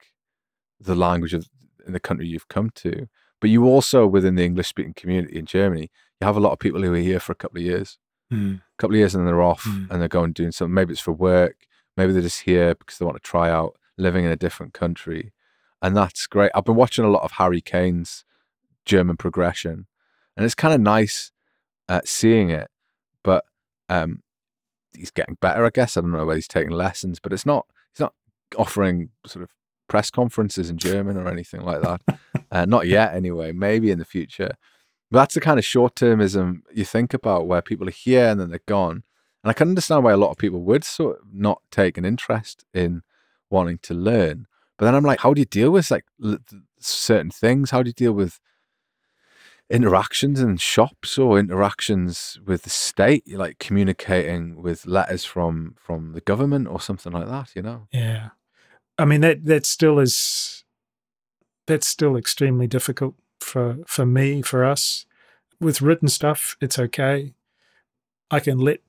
the 0.78 0.94
language 0.94 1.34
of 1.34 1.48
in 1.86 1.92
the 1.92 2.00
country 2.00 2.26
you've 2.26 2.48
come 2.48 2.70
to. 2.70 3.08
But 3.40 3.50
you 3.50 3.64
also 3.64 4.06
within 4.06 4.34
the 4.34 4.44
English 4.44 4.68
speaking 4.68 4.94
community 4.94 5.38
in 5.38 5.46
Germany, 5.46 5.90
you 6.20 6.26
have 6.26 6.36
a 6.36 6.40
lot 6.40 6.52
of 6.52 6.58
people 6.58 6.82
who 6.82 6.92
are 6.92 6.98
here 6.98 7.20
for 7.20 7.32
a 7.32 7.36
couple 7.36 7.58
of 7.58 7.64
years, 7.64 7.98
mm. 8.32 8.56
a 8.58 8.62
couple 8.78 8.94
of 8.94 8.98
years, 8.98 9.14
and 9.14 9.22
then 9.22 9.26
they're 9.26 9.42
off 9.42 9.64
mm. 9.64 9.90
and 9.90 10.00
they're 10.00 10.08
going 10.08 10.32
doing 10.32 10.52
something. 10.52 10.74
Maybe 10.74 10.92
it's 10.92 11.00
for 11.00 11.12
work, 11.12 11.56
maybe 11.96 12.12
they're 12.12 12.22
just 12.22 12.42
here 12.42 12.74
because 12.74 12.98
they 12.98 13.04
want 13.04 13.16
to 13.16 13.28
try 13.28 13.50
out 13.50 13.76
living 13.96 14.24
in 14.24 14.30
a 14.30 14.36
different 14.36 14.74
country, 14.74 15.32
and 15.80 15.96
that's 15.96 16.26
great. 16.26 16.50
I've 16.54 16.64
been 16.64 16.76
watching 16.76 17.04
a 17.04 17.10
lot 17.10 17.22
of 17.22 17.32
Harry 17.32 17.60
Kane's 17.60 18.24
German 18.84 19.16
progression, 19.16 19.86
and 20.36 20.44
it's 20.44 20.54
kind 20.54 20.74
of 20.74 20.80
nice 20.80 21.32
uh, 21.88 22.02
seeing 22.04 22.50
it. 22.50 22.68
But 23.22 23.44
um, 23.88 24.22
he's 24.94 25.10
getting 25.10 25.36
better, 25.40 25.64
I 25.64 25.70
guess. 25.70 25.96
I 25.96 26.00
don't 26.00 26.12
know 26.12 26.26
whether 26.26 26.36
he's 26.36 26.48
taking 26.48 26.72
lessons, 26.72 27.18
but 27.20 27.32
it's 27.32 27.46
not 27.46 27.66
he's 27.92 28.00
not 28.00 28.14
offering 28.56 29.10
sort 29.26 29.42
of 29.42 29.50
press 29.88 30.10
conferences 30.10 30.70
in 30.70 30.78
German 30.78 31.16
or 31.16 31.28
anything 31.28 31.62
like 31.62 31.82
that. 31.82 32.00
uh, 32.50 32.64
not 32.64 32.86
yet, 32.86 33.14
anyway. 33.14 33.52
Maybe 33.52 33.90
in 33.90 33.98
the 33.98 34.04
future. 34.04 34.52
But 35.10 35.18
that's 35.18 35.34
the 35.34 35.40
kind 35.40 35.58
of 35.58 35.64
short 35.64 35.96
termism 35.96 36.60
you 36.72 36.84
think 36.84 37.12
about 37.12 37.48
where 37.48 37.60
people 37.60 37.88
are 37.88 37.92
here 37.92 38.28
and 38.28 38.40
then 38.40 38.50
they're 38.50 38.60
gone. 38.66 39.02
And 39.42 39.50
I 39.50 39.52
can 39.52 39.68
understand 39.68 40.04
why 40.04 40.12
a 40.12 40.16
lot 40.16 40.30
of 40.30 40.38
people 40.38 40.62
would 40.62 40.84
sort 40.84 41.18
of 41.18 41.24
not 41.32 41.62
take 41.72 41.98
an 41.98 42.04
interest 42.04 42.64
in 42.72 43.02
wanting 43.50 43.78
to 43.78 43.94
learn. 43.94 44.46
But 44.78 44.84
then 44.84 44.94
I'm 44.94 45.04
like, 45.04 45.20
how 45.20 45.34
do 45.34 45.40
you 45.40 45.46
deal 45.46 45.72
with 45.72 45.90
like 45.90 46.04
certain 46.78 47.30
things? 47.30 47.70
How 47.70 47.82
do 47.82 47.88
you 47.88 47.94
deal 47.94 48.12
with 48.12 48.38
interactions 49.70 50.40
in 50.40 50.56
shops 50.56 51.16
or 51.16 51.38
interactions 51.38 52.38
with 52.44 52.62
the 52.62 52.70
state, 52.70 53.22
like 53.32 53.58
communicating 53.58 54.60
with 54.60 54.84
letters 54.84 55.24
from 55.24 55.76
from 55.78 56.12
the 56.12 56.20
government 56.20 56.66
or 56.68 56.80
something 56.80 57.12
like 57.12 57.28
that, 57.28 57.54
you 57.54 57.62
know? 57.62 57.86
Yeah. 57.92 58.30
I 58.98 59.04
mean 59.04 59.20
that 59.20 59.44
that 59.46 59.64
still 59.64 59.98
is 60.00 60.64
that's 61.66 61.86
still 61.86 62.16
extremely 62.16 62.66
difficult 62.66 63.14
for 63.40 63.78
for 63.86 64.04
me, 64.04 64.42
for 64.42 64.64
us. 64.64 65.06
With 65.60 65.82
written 65.82 66.08
stuff, 66.08 66.56
it's 66.60 66.78
okay. 66.78 67.34
I 68.30 68.40
can 68.40 68.58
let 68.58 68.80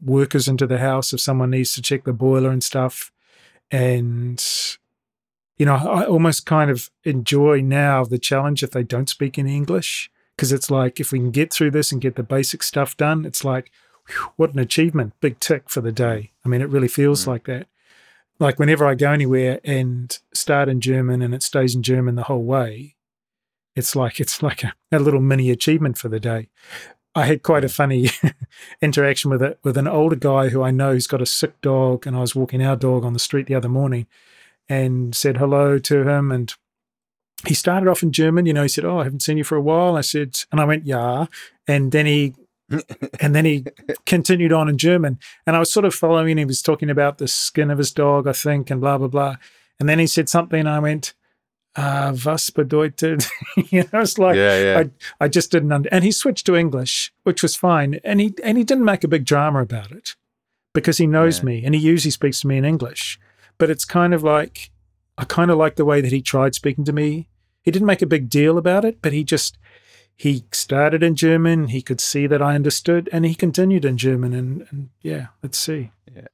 workers 0.00 0.48
into 0.48 0.66
the 0.66 0.78
house 0.78 1.12
if 1.12 1.20
someone 1.20 1.50
needs 1.50 1.74
to 1.74 1.82
check 1.82 2.04
the 2.04 2.12
boiler 2.12 2.50
and 2.50 2.62
stuff. 2.62 3.12
And 3.70 4.44
you 5.62 5.66
know, 5.66 5.76
I 5.76 6.04
almost 6.06 6.44
kind 6.44 6.72
of 6.72 6.90
enjoy 7.04 7.60
now 7.60 8.02
the 8.02 8.18
challenge 8.18 8.64
if 8.64 8.72
they 8.72 8.82
don't 8.82 9.08
speak 9.08 9.38
in 9.38 9.46
English 9.46 10.10
because 10.34 10.50
it's 10.50 10.72
like 10.72 10.98
if 10.98 11.12
we 11.12 11.20
can 11.20 11.30
get 11.30 11.52
through 11.52 11.70
this 11.70 11.92
and 11.92 12.00
get 12.00 12.16
the 12.16 12.24
basic 12.24 12.64
stuff 12.64 12.96
done, 12.96 13.24
it's 13.24 13.44
like 13.44 13.70
whew, 14.08 14.32
what 14.34 14.54
an 14.54 14.58
achievement, 14.58 15.12
big 15.20 15.38
tick 15.38 15.70
for 15.70 15.80
the 15.80 15.92
day. 15.92 16.32
I 16.44 16.48
mean, 16.48 16.62
it 16.62 16.68
really 16.68 16.88
feels 16.88 17.22
mm. 17.22 17.26
like 17.28 17.44
that. 17.44 17.68
Like 18.40 18.58
whenever 18.58 18.84
I 18.88 18.96
go 18.96 19.12
anywhere 19.12 19.60
and 19.62 20.18
start 20.34 20.68
in 20.68 20.80
German 20.80 21.22
and 21.22 21.32
it 21.32 21.44
stays 21.44 21.76
in 21.76 21.84
German 21.84 22.16
the 22.16 22.24
whole 22.24 22.42
way, 22.42 22.96
it's 23.76 23.94
like 23.94 24.18
it's 24.18 24.42
like 24.42 24.64
a, 24.64 24.74
a 24.90 24.98
little 24.98 25.20
mini 25.20 25.48
achievement 25.48 25.96
for 25.96 26.08
the 26.08 26.18
day. 26.18 26.48
I 27.14 27.26
had 27.26 27.44
quite 27.44 27.62
a 27.62 27.68
funny 27.68 28.10
interaction 28.82 29.30
with 29.30 29.44
it 29.44 29.60
with 29.62 29.76
an 29.76 29.86
older 29.86 30.16
guy 30.16 30.48
who 30.48 30.60
I 30.60 30.72
know 30.72 30.94
who's 30.94 31.06
got 31.06 31.22
a 31.22 31.26
sick 31.26 31.60
dog, 31.60 32.04
and 32.04 32.16
I 32.16 32.20
was 32.20 32.34
walking 32.34 32.64
our 32.64 32.74
dog 32.74 33.04
on 33.04 33.12
the 33.12 33.20
street 33.20 33.46
the 33.46 33.54
other 33.54 33.68
morning, 33.68 34.08
and 34.68 35.14
said 35.14 35.36
hello 35.36 35.78
to 35.78 36.08
him. 36.08 36.30
And 36.30 36.54
he 37.46 37.54
started 37.54 37.88
off 37.88 38.02
in 38.02 38.12
German. 38.12 38.46
You 38.46 38.52
know, 38.52 38.62
he 38.62 38.68
said, 38.68 38.84
"Oh, 38.84 38.98
I 38.98 39.04
haven't 39.04 39.22
seen 39.22 39.38
you 39.38 39.44
for 39.44 39.56
a 39.56 39.62
while." 39.62 39.96
I 39.96 40.00
said, 40.02 40.38
and 40.50 40.60
I 40.60 40.64
went, 40.64 40.86
"Yeah," 40.86 41.26
and 41.66 41.92
then 41.92 42.06
he. 42.06 42.34
and 43.20 43.34
then 43.34 43.44
he 43.44 43.66
continued 44.06 44.52
on 44.52 44.66
in 44.66 44.78
German, 44.78 45.18
and 45.46 45.54
I 45.54 45.58
was 45.58 45.70
sort 45.70 45.84
of 45.84 45.94
following. 45.94 46.38
He 46.38 46.46
was 46.46 46.62
talking 46.62 46.88
about 46.88 47.18
the 47.18 47.28
skin 47.28 47.70
of 47.70 47.76
his 47.76 47.92
dog, 47.92 48.26
I 48.26 48.32
think, 48.32 48.70
and 48.70 48.80
blah 48.80 48.96
blah 48.96 49.08
blah. 49.08 49.36
And 49.78 49.90
then 49.90 49.98
he 49.98 50.06
said 50.06 50.30
something, 50.30 50.60
and 50.60 50.68
I 50.70 50.78
went, 50.78 51.12
uh, 51.76 52.16
was 52.24 52.50
bedeutet? 52.50 53.26
you 53.70 53.84
know, 53.92 54.00
it's 54.00 54.18
like 54.18 54.36
yeah, 54.36 54.62
yeah. 54.62 54.78
I, 54.78 55.24
I 55.24 55.28
just 55.28 55.50
didn't 55.50 55.72
under- 55.72 55.88
and 55.90 56.04
he 56.04 56.12
switched 56.12 56.46
to 56.46 56.56
English, 56.56 57.12
which 57.24 57.42
was 57.42 57.56
fine. 57.56 58.00
And 58.04 58.20
he 58.20 58.34
and 58.42 58.58
he 58.58 58.64
didn't 58.64 58.84
make 58.84 59.04
a 59.04 59.08
big 59.08 59.24
drama 59.24 59.62
about 59.62 59.90
it 59.90 60.14
because 60.74 60.98
he 60.98 61.06
knows 61.06 61.38
yeah. 61.38 61.44
me 61.44 61.64
and 61.64 61.74
he 61.74 61.80
usually 61.80 62.10
speaks 62.10 62.40
to 62.40 62.46
me 62.46 62.56
in 62.56 62.64
English 62.64 63.18
but 63.62 63.70
it's 63.70 63.84
kind 63.84 64.12
of 64.12 64.24
like 64.24 64.72
I 65.16 65.24
kind 65.24 65.48
of 65.48 65.56
like 65.56 65.76
the 65.76 65.84
way 65.84 66.00
that 66.00 66.10
he 66.10 66.20
tried 66.20 66.56
speaking 66.56 66.84
to 66.84 66.92
me. 66.92 67.28
He 67.62 67.70
didn't 67.70 67.86
make 67.86 68.02
a 68.02 68.06
big 68.06 68.28
deal 68.28 68.58
about 68.58 68.84
it, 68.84 69.00
but 69.00 69.12
he 69.12 69.22
just 69.22 69.56
he 70.16 70.42
started 70.50 71.04
in 71.04 71.14
German. 71.14 71.68
He 71.68 71.80
could 71.80 72.00
see 72.00 72.26
that 72.26 72.42
I 72.42 72.56
understood, 72.56 73.08
and 73.12 73.24
he 73.24 73.36
continued 73.36 73.84
in 73.84 73.96
German. 73.96 74.32
And, 74.32 74.66
and 74.70 74.88
yeah, 75.00 75.28
let's 75.44 75.58
see. 75.58 75.92
Yeah. 76.12 76.26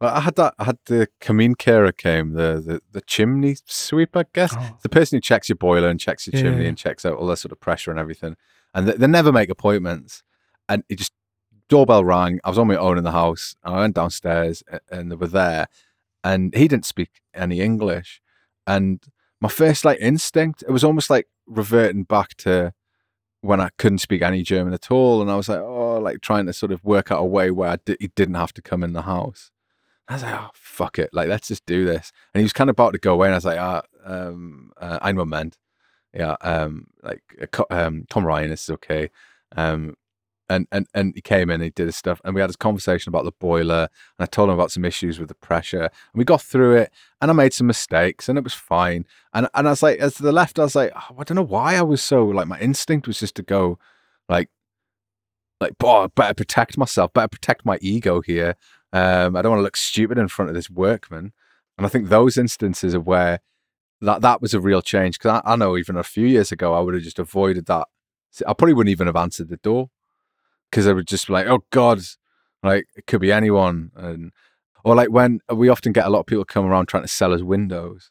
Well, 0.00 0.14
I 0.14 0.20
had 0.20 0.36
that. 0.36 0.54
I 0.60 0.64
had 0.66 0.78
the 0.86 1.08
Kaminkehrer 1.20 1.96
came, 1.96 2.34
the, 2.34 2.62
the 2.64 2.80
the 2.92 3.00
chimney 3.00 3.56
sweep, 3.66 4.16
I 4.16 4.26
guess. 4.32 4.54
Oh. 4.56 4.78
The 4.82 4.88
person 4.88 5.16
who 5.16 5.20
checks 5.20 5.48
your 5.48 5.56
boiler 5.56 5.88
and 5.88 5.98
checks 5.98 6.28
your 6.28 6.36
Yeah, 6.36 6.50
chimney 6.50 6.68
and 6.68 6.78
checks 6.78 7.04
out 7.04 7.14
all 7.14 7.26
that 7.26 7.38
sort 7.38 7.50
of 7.50 7.58
pressure 7.58 7.90
and 7.90 7.98
everything. 7.98 8.36
And 8.72 8.86
they, 8.86 8.92
they 8.92 9.08
never 9.08 9.32
make 9.32 9.50
appointments. 9.50 10.22
And 10.68 10.84
it 10.88 10.98
just 10.98 11.10
doorbell 11.68 12.04
rang. 12.04 12.38
I 12.44 12.48
was 12.48 12.58
on 12.58 12.68
my 12.68 12.76
own 12.76 12.96
in 12.96 13.02
the 13.02 13.10
house. 13.10 13.56
And 13.64 13.74
I 13.74 13.80
went 13.80 13.96
downstairs 13.96 14.62
and 14.88 15.10
they 15.10 15.16
were 15.16 15.26
there. 15.26 15.66
And 16.22 16.54
he 16.54 16.68
didn't 16.68 16.86
speak 16.86 17.22
any 17.34 17.60
English. 17.60 18.20
And 18.66 19.02
my 19.40 19.48
first 19.48 19.84
like 19.84 19.98
instinct, 20.00 20.62
it 20.62 20.70
was 20.70 20.84
almost 20.84 21.10
like 21.10 21.26
reverting 21.46 22.04
back 22.04 22.36
to 22.38 22.72
when 23.40 23.60
I 23.60 23.70
couldn't 23.78 23.98
speak 23.98 24.22
any 24.22 24.42
German 24.42 24.74
at 24.74 24.90
all. 24.90 25.22
And 25.22 25.30
I 25.30 25.36
was 25.36 25.48
like, 25.48 25.60
oh, 25.60 25.98
like 25.98 26.20
trying 26.20 26.46
to 26.46 26.52
sort 26.52 26.72
of 26.72 26.84
work 26.84 27.10
out 27.10 27.20
a 27.20 27.24
way 27.24 27.50
where 27.50 27.70
I 27.70 27.78
he 27.98 28.08
didn't 28.08 28.34
have 28.34 28.52
to 28.54 28.62
come 28.62 28.82
in 28.82 28.92
the 28.92 29.02
house. 29.02 29.50
I 30.10 30.14
was 30.14 30.22
like, 30.24 30.34
oh, 30.34 30.50
fuck 30.54 30.98
it. 30.98 31.10
Like, 31.12 31.28
let's 31.28 31.46
just 31.46 31.64
do 31.66 31.84
this. 31.84 32.10
And 32.34 32.40
he 32.40 32.44
was 32.44 32.52
kind 32.52 32.68
of 32.68 32.74
about 32.74 32.94
to 32.94 32.98
go 32.98 33.14
away. 33.14 33.28
And 33.28 33.34
I 33.34 33.36
was 33.36 33.44
like, 33.44 33.60
ah, 33.60 33.82
um, 34.04 34.72
uh, 34.76 34.98
ein 35.02 35.14
Moment. 35.14 35.56
Yeah. 36.12 36.34
Um, 36.40 36.88
like, 37.04 37.22
uh, 37.40 37.62
um, 37.70 38.06
Tom 38.10 38.26
Ryan, 38.26 38.50
this 38.50 38.64
is 38.64 38.70
okay. 38.70 39.10
Um, 39.54 39.94
and, 40.50 40.66
and, 40.72 40.88
and 40.92 41.12
he 41.14 41.22
came 41.22 41.48
in, 41.48 41.54
and 41.54 41.62
he 41.62 41.70
did 41.70 41.86
his 41.86 41.96
stuff, 41.96 42.20
and 42.24 42.34
we 42.34 42.40
had 42.40 42.50
this 42.50 42.56
conversation 42.56 43.08
about 43.08 43.24
the 43.24 43.32
boiler. 43.32 43.88
And 44.18 44.24
I 44.24 44.26
told 44.26 44.48
him 44.48 44.56
about 44.56 44.72
some 44.72 44.84
issues 44.84 45.20
with 45.20 45.28
the 45.28 45.34
pressure. 45.36 45.82
And 45.82 45.90
we 46.14 46.24
got 46.24 46.42
through 46.42 46.74
it, 46.76 46.92
and 47.22 47.30
I 47.30 47.34
made 47.34 47.54
some 47.54 47.68
mistakes, 47.68 48.28
and 48.28 48.36
it 48.36 48.42
was 48.42 48.52
fine. 48.52 49.06
And, 49.32 49.48
and 49.54 49.68
I 49.68 49.70
was 49.70 49.82
like, 49.82 50.00
as 50.00 50.14
to 50.14 50.24
the 50.24 50.32
left, 50.32 50.58
I 50.58 50.64
was 50.64 50.74
like, 50.74 50.92
oh, 50.96 51.14
I 51.18 51.22
don't 51.22 51.36
know 51.36 51.42
why 51.42 51.76
I 51.76 51.82
was 51.82 52.02
so, 52.02 52.26
like, 52.26 52.48
my 52.48 52.58
instinct 52.58 53.06
was 53.06 53.20
just 53.20 53.36
to 53.36 53.42
go, 53.42 53.78
like, 54.28 54.50
like, 55.60 55.74
I 55.84 56.08
better 56.16 56.34
protect 56.34 56.76
myself, 56.76 57.12
better 57.12 57.28
protect 57.28 57.64
my 57.64 57.78
ego 57.80 58.20
here. 58.20 58.56
Um, 58.92 59.36
I 59.36 59.42
don't 59.42 59.52
want 59.52 59.60
to 59.60 59.64
look 59.64 59.76
stupid 59.76 60.18
in 60.18 60.26
front 60.26 60.48
of 60.48 60.56
this 60.56 60.68
workman. 60.68 61.32
And 61.78 61.86
I 61.86 61.88
think 61.88 62.08
those 62.08 62.36
instances 62.36 62.92
are 62.94 63.00
where 63.00 63.38
that 64.00 64.20
that 64.22 64.42
was 64.42 64.52
a 64.52 64.60
real 64.60 64.82
change. 64.82 65.18
Because 65.18 65.42
I, 65.44 65.52
I 65.52 65.56
know 65.56 65.76
even 65.76 65.96
a 65.96 66.02
few 66.02 66.26
years 66.26 66.50
ago, 66.50 66.74
I 66.74 66.80
would 66.80 66.94
have 66.94 67.04
just 67.04 67.20
avoided 67.20 67.66
that. 67.66 67.86
I 68.46 68.52
probably 68.52 68.74
wouldn't 68.74 68.90
even 68.90 69.06
have 69.06 69.16
answered 69.16 69.48
the 69.48 69.58
door 69.58 69.90
because 70.70 70.86
I 70.86 70.92
would 70.92 71.06
just 71.06 71.26
be 71.26 71.32
like, 71.32 71.46
oh 71.46 71.64
God, 71.70 72.00
like 72.62 72.86
it 72.96 73.06
could 73.06 73.20
be 73.20 73.32
anyone. 73.32 73.90
And 73.96 74.32
or 74.84 74.94
like 74.94 75.10
when 75.10 75.40
we 75.52 75.68
often 75.68 75.92
get 75.92 76.06
a 76.06 76.10
lot 76.10 76.20
of 76.20 76.26
people 76.26 76.44
come 76.44 76.64
around 76.64 76.86
trying 76.86 77.02
to 77.04 77.08
sell 77.08 77.32
us 77.34 77.42
windows. 77.42 78.10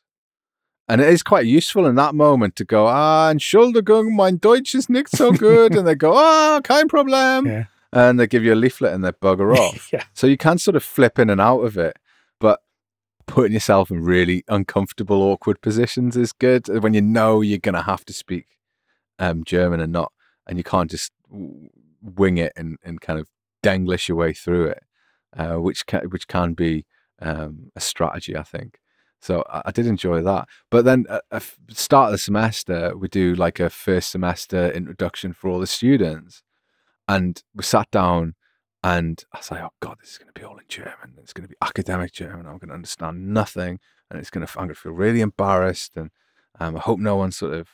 And 0.88 1.02
it 1.02 1.10
is 1.10 1.22
quite 1.22 1.46
useful 1.46 1.86
in 1.86 1.96
that 1.96 2.16
moment 2.16 2.56
to 2.56 2.66
go, 2.66 2.88
ah, 2.88 3.32
Entschuldigung, 3.32 4.16
mein 4.16 4.38
Deutsch 4.38 4.74
ist 4.74 4.90
nicht 4.90 5.10
so 5.10 5.32
good. 5.32 5.76
and 5.76 5.88
they 5.88 5.94
go, 5.94 6.14
ah, 6.16 6.62
kein 6.64 6.88
Problem. 6.88 7.46
Yeah. 7.46 7.66
And 7.94 8.20
they 8.20 8.26
give 8.26 8.44
you 8.44 8.54
a 8.54 8.56
leaflet 8.56 8.94
and 8.94 9.04
they 9.06 9.12
bugger 9.12 9.56
off. 9.58 9.94
yeah. 9.94 10.04
So 10.14 10.26
you 10.26 10.38
can 10.38 10.58
sort 10.58 10.76
of 10.76 10.84
flip 10.84 11.20
in 11.20 11.30
and 11.30 11.40
out 11.40 11.60
of 11.62 11.78
it, 11.78 11.98
but 12.40 12.62
putting 13.28 13.54
yourself 13.54 13.92
in 13.92 14.02
really 14.04 14.44
uncomfortable, 14.48 15.22
awkward 15.22 15.62
positions 15.62 16.18
is 16.18 16.32
good 16.34 16.68
when 16.82 16.96
you 16.96 17.02
know 17.02 17.42
you're 17.42 17.60
going 17.60 17.76
to 17.76 17.84
have 17.84 18.04
to 18.06 18.14
speak 18.14 18.48
um, 19.20 19.44
German 19.44 19.80
and 19.80 19.94
not, 19.94 20.12
and 20.48 20.58
you 20.58 20.64
can't 20.64 20.90
just 20.90 21.12
wing 22.02 22.38
it 22.38 22.54
and, 22.56 22.78
and 22.84 23.02
kind 23.02 23.20
of 23.20 23.28
Denglish 23.64 24.08
your 24.08 24.18
way 24.18 24.34
through 24.34 24.68
it, 24.68 24.84
uh, 25.36 25.56
which 25.56 25.86
can, 25.86 26.02
which 26.10 26.28
can 26.28 26.54
be 26.54 26.86
um, 27.22 27.72
a 27.76 27.80
strategy, 27.80 28.36
I 28.36 28.44
think. 28.44 28.80
So 29.22 29.44
I, 29.50 29.64
I 29.66 29.72
did 29.72 29.86
enjoy 29.86 30.22
that. 30.22 30.48
But 30.70 30.86
then 30.86 31.06
at, 31.10 31.24
at 31.32 31.44
start 31.72 32.08
of 32.08 32.12
the 32.14 32.18
semester, 32.18 32.96
we 32.98 33.08
do 33.08 33.36
like 33.36 33.60
a 33.60 33.70
first 33.70 34.12
semester 34.12 34.72
introduction 34.72 35.34
for 35.34 35.50
all 35.50 35.60
the 35.60 35.68
students, 35.68 36.44
and 37.08 37.42
we 37.54 37.64
sat 37.64 37.90
down 37.92 38.36
and 38.84 39.24
I 39.34 39.40
was 39.40 39.52
like, 39.52 39.62
oh 39.62 39.72
God, 39.82 39.98
this 40.00 40.12
is 40.12 40.18
going 40.18 40.32
to 40.34 40.40
be 40.40 40.46
all 40.46 40.58
in 40.58 40.64
German. 40.70 41.16
It's 41.18 41.34
going 41.34 41.44
to 41.44 41.50
be 41.50 41.58
academic 41.62 42.14
German. 42.14 42.46
I'm 42.46 42.60
going 42.60 42.70
to 42.70 42.76
understand 42.76 43.34
nothing. 43.34 43.80
And 44.10 44.20
it's 44.20 44.30
going 44.30 44.46
to, 44.46 44.52
I'm 44.54 44.68
going 44.68 44.76
to 44.76 44.80
feel 44.80 44.94
really 44.94 45.22
embarrassed. 45.22 45.98
And 45.98 46.12
um, 46.60 46.78
I 46.78 46.80
hope 46.80 47.00
no 47.00 47.18
one 47.18 47.32
sort 47.32 47.54
of 47.54 47.68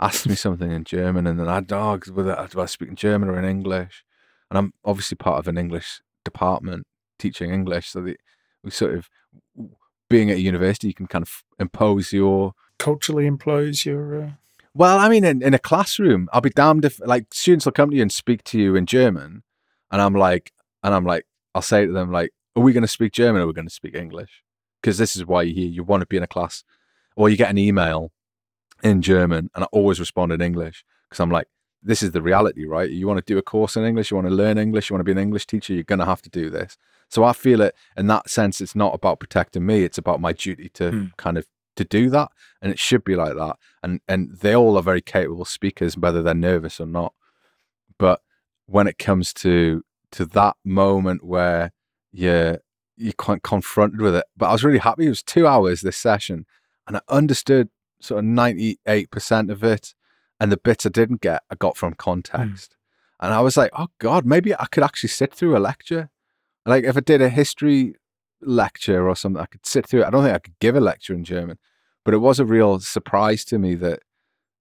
asks 0.00 0.26
me 0.26 0.34
something 0.34 0.70
in 0.70 0.84
German. 0.84 1.26
And 1.26 1.38
then 1.38 1.48
I, 1.48 1.62
oh, 1.72 1.98
whether 2.12 2.48
do 2.50 2.60
I 2.60 2.66
speak 2.66 2.88
in 2.88 2.96
German 2.96 3.28
or 3.28 3.38
in 3.38 3.44
English? 3.44 4.04
And 4.50 4.58
I'm 4.58 4.72
obviously 4.84 5.16
part 5.16 5.38
of 5.38 5.48
an 5.48 5.58
English 5.58 6.00
department 6.24 6.86
teaching 7.18 7.52
English. 7.52 7.90
So 7.90 8.02
that 8.02 8.16
we 8.64 8.70
sort 8.70 8.94
of, 8.94 9.08
being 10.08 10.30
at 10.30 10.38
a 10.38 10.40
university, 10.40 10.88
you 10.88 10.94
can 10.94 11.06
kind 11.06 11.22
of 11.22 11.44
impose 11.58 12.12
your 12.12 12.54
Culturally 12.80 13.26
impose 13.26 13.84
your. 13.84 14.22
Uh, 14.22 14.30
well, 14.72 14.98
I 14.98 15.10
mean, 15.10 15.22
in, 15.22 15.42
in 15.42 15.52
a 15.52 15.58
classroom, 15.58 16.30
I'll 16.32 16.40
be 16.40 16.48
damned 16.48 16.86
if 16.86 16.98
like 17.04 17.26
students 17.30 17.66
will 17.66 17.72
come 17.72 17.90
to 17.90 17.96
you 17.96 18.00
and 18.00 18.10
speak 18.10 18.42
to 18.44 18.58
you 18.58 18.74
in 18.74 18.86
German, 18.86 19.42
and 19.90 20.00
I'm 20.00 20.14
like, 20.14 20.52
and 20.82 20.94
I'm 20.94 21.04
like, 21.04 21.26
I'll 21.54 21.60
say 21.60 21.84
to 21.84 21.92
them 21.92 22.10
like, 22.10 22.30
"Are 22.56 22.62
we 22.62 22.72
going 22.72 22.84
to 22.84 22.88
speak 22.88 23.12
German 23.12 23.42
or 23.42 23.44
are 23.44 23.48
we 23.48 23.52
going 23.52 23.68
to 23.68 23.74
speak 23.74 23.94
English?" 23.94 24.42
Because 24.80 24.96
this 24.96 25.14
is 25.14 25.26
why 25.26 25.42
you're 25.42 25.54
here. 25.54 25.68
You 25.68 25.84
want 25.84 26.00
to 26.00 26.06
be 26.06 26.16
in 26.16 26.22
a 26.22 26.26
class, 26.26 26.64
or 27.16 27.28
you 27.28 27.36
get 27.36 27.50
an 27.50 27.58
email 27.58 28.12
in 28.82 29.02
German, 29.02 29.50
and 29.54 29.64
I 29.64 29.68
always 29.72 30.00
respond 30.00 30.32
in 30.32 30.40
English 30.40 30.84
because 31.08 31.20
I'm 31.20 31.30
like, 31.30 31.48
this 31.82 32.02
is 32.02 32.10
the 32.12 32.22
reality, 32.22 32.66
right? 32.66 32.90
You 32.90 33.06
want 33.06 33.18
to 33.24 33.32
do 33.32 33.38
a 33.38 33.42
course 33.42 33.76
in 33.76 33.84
English, 33.84 34.10
you 34.10 34.16
want 34.16 34.28
to 34.28 34.34
learn 34.34 34.58
English, 34.58 34.90
you 34.90 34.94
want 34.94 35.00
to 35.00 35.04
be 35.04 35.12
an 35.12 35.18
English 35.26 35.46
teacher, 35.46 35.72
you're 35.72 35.82
going 35.82 35.98
to 35.98 36.04
have 36.04 36.22
to 36.22 36.30
do 36.30 36.50
this. 36.50 36.76
So 37.08 37.24
I 37.24 37.32
feel 37.32 37.60
it 37.62 37.74
in 37.96 38.06
that 38.08 38.28
sense. 38.30 38.60
It's 38.60 38.76
not 38.76 38.94
about 38.94 39.18
protecting 39.20 39.66
me; 39.66 39.84
it's 39.84 39.98
about 39.98 40.20
my 40.20 40.32
duty 40.32 40.68
to 40.74 40.90
Hmm. 40.90 41.06
kind 41.16 41.38
of 41.38 41.46
to 41.76 41.84
do 41.84 42.10
that, 42.10 42.30
and 42.60 42.70
it 42.70 42.78
should 42.78 43.04
be 43.04 43.16
like 43.16 43.34
that. 43.36 43.56
And 43.82 44.00
and 44.06 44.36
they 44.42 44.54
all 44.54 44.76
are 44.76 44.82
very 44.82 45.00
capable 45.00 45.44
speakers, 45.44 45.96
whether 45.96 46.22
they're 46.22 46.34
nervous 46.34 46.80
or 46.80 46.86
not. 46.86 47.14
But 47.98 48.20
when 48.66 48.86
it 48.86 48.98
comes 48.98 49.32
to 49.34 49.82
to 50.12 50.24
that 50.26 50.56
moment 50.64 51.24
where 51.24 51.72
you're 52.12 52.58
you're 52.96 53.12
quite 53.14 53.42
confronted 53.42 54.00
with 54.00 54.14
it, 54.14 54.26
but 54.36 54.46
I 54.50 54.52
was 54.52 54.62
really 54.64 54.78
happy. 54.78 55.06
It 55.06 55.10
was 55.10 55.22
two 55.22 55.46
hours 55.46 55.80
this 55.80 55.96
session, 55.96 56.46
and 56.86 56.96
I 56.98 57.00
understood 57.08 57.70
sort 58.00 58.20
of 58.20 58.24
ninety 58.24 58.78
eight 58.86 59.10
percent 59.10 59.50
of 59.50 59.62
it, 59.62 59.94
and 60.38 60.50
the 60.50 60.56
bits 60.56 60.86
I 60.86 60.88
didn't 60.88 61.20
get, 61.20 61.42
I 61.50 61.54
got 61.54 61.76
from 61.76 61.94
context. 61.94 62.76
And 63.20 63.34
I 63.34 63.40
was 63.40 63.56
like, 63.56 63.70
oh 63.76 63.88
God, 63.98 64.24
maybe 64.24 64.54
I 64.54 64.66
could 64.70 64.82
actually 64.82 65.10
sit 65.10 65.34
through 65.34 65.56
a 65.56 65.60
lecture. 65.60 66.10
Like 66.64 66.84
if 66.84 66.96
I 66.96 67.00
did 67.00 67.20
a 67.20 67.28
history 67.28 67.94
lecture 68.40 69.08
or 69.08 69.14
something, 69.14 69.42
I 69.42 69.46
could 69.46 69.66
sit 69.66 69.86
through 69.86 70.02
it. 70.02 70.06
I 70.06 70.10
don't 70.10 70.24
think 70.24 70.34
I 70.34 70.38
could 70.38 70.58
give 70.58 70.74
a 70.74 70.80
lecture 70.80 71.14
in 71.14 71.24
German, 71.24 71.58
but 72.04 72.14
it 72.14 72.18
was 72.18 72.40
a 72.40 72.44
real 72.46 72.80
surprise 72.80 73.44
to 73.46 73.58
me 73.58 73.74
that 73.76 74.00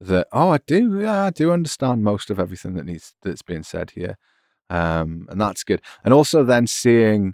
that 0.02 0.28
oh, 0.32 0.50
I 0.50 0.60
do, 0.66 1.00
yeah, 1.02 1.26
I 1.26 1.30
do 1.30 1.52
understand 1.52 2.04
most 2.04 2.30
of 2.30 2.40
everything 2.40 2.76
that 2.76 2.86
needs 2.86 3.14
that's 3.22 3.42
being 3.42 3.64
said 3.64 3.92
here, 3.92 4.18
um, 4.70 5.28
and 5.30 5.40
that's 5.40 5.64
good. 5.64 5.82
And 6.04 6.14
also 6.14 6.44
then 6.44 6.68
seeing 6.68 7.34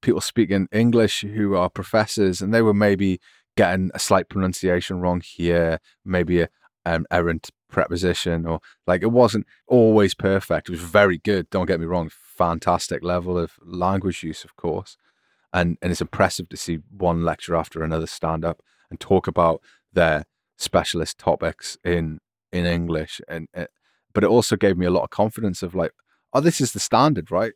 people 0.00 0.20
speaking 0.20 0.68
English 0.72 1.22
who 1.22 1.54
are 1.54 1.68
professors, 1.68 2.40
and 2.40 2.54
they 2.54 2.62
were 2.62 2.74
maybe 2.74 3.20
getting 3.56 3.90
a 3.94 3.98
slight 3.98 4.28
pronunciation 4.28 5.00
wrong 5.00 5.20
here, 5.20 5.78
maybe 6.04 6.40
a, 6.40 6.48
an 6.84 7.06
errant 7.10 7.50
preposition, 7.70 8.46
or 8.46 8.60
like 8.86 9.02
it 9.02 9.10
wasn't 9.10 9.46
always 9.66 10.14
perfect. 10.14 10.68
It 10.68 10.72
was 10.72 10.80
very 10.80 11.18
good. 11.18 11.50
Don't 11.50 11.66
get 11.66 11.80
me 11.80 11.86
wrong, 11.86 12.10
fantastic 12.12 13.02
level 13.02 13.38
of 13.38 13.52
language 13.64 14.22
use, 14.22 14.44
of 14.44 14.56
course, 14.56 14.96
and 15.52 15.78
and 15.82 15.90
it's 15.90 16.00
impressive 16.00 16.48
to 16.50 16.56
see 16.56 16.78
one 16.90 17.24
lecture 17.24 17.56
after 17.56 17.82
another 17.82 18.06
stand 18.06 18.44
up 18.44 18.60
and 18.90 19.00
talk 19.00 19.26
about 19.26 19.60
their 19.92 20.24
specialist 20.56 21.18
topics 21.18 21.76
in 21.84 22.20
in 22.52 22.66
English, 22.66 23.20
and 23.28 23.48
uh, 23.56 23.66
but 24.12 24.24
it 24.24 24.30
also 24.30 24.56
gave 24.56 24.76
me 24.76 24.86
a 24.86 24.90
lot 24.90 25.04
of 25.04 25.10
confidence 25.10 25.62
of 25.62 25.74
like, 25.74 25.92
oh, 26.32 26.40
this 26.40 26.60
is 26.60 26.72
the 26.72 26.80
standard, 26.80 27.30
right? 27.30 27.52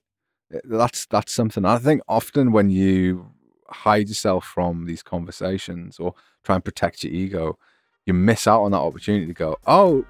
Uh, 0.53 0.59
That's 0.65 1.07
that's 1.07 1.33
something. 1.35 1.65
I 1.65 1.79
think 1.79 2.01
often 2.09 2.53
when 2.53 2.71
you 2.71 3.31
hide 3.71 4.09
yourself 4.09 4.45
from 4.45 4.87
these 4.87 5.03
conversations 5.03 5.99
or 5.99 6.15
try 6.45 6.55
and 6.55 6.65
protect 6.65 7.05
your 7.05 7.13
ego, 7.13 7.59
you 8.07 8.15
miss 8.15 8.47
out 8.47 8.63
on 8.63 8.73
that 8.73 8.79
opportunity 8.79 9.27
to 9.27 9.35
go, 9.35 9.57
oh, 9.67 10.05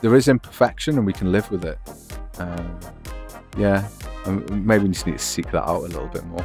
there 0.00 0.14
is 0.14 0.28
imperfection 0.28 0.96
and 0.96 1.06
we 1.06 1.12
can 1.12 1.32
live 1.32 1.50
with 1.50 1.64
it. 1.64 1.78
Um, 2.38 2.78
yeah, 3.56 3.88
maybe 4.50 4.84
we 4.84 4.90
just 4.90 5.06
need 5.06 5.18
to 5.18 5.24
seek 5.24 5.50
that 5.52 5.62
out 5.62 5.82
a 5.82 5.88
little 5.88 6.08
bit 6.08 6.24
more. 6.26 6.44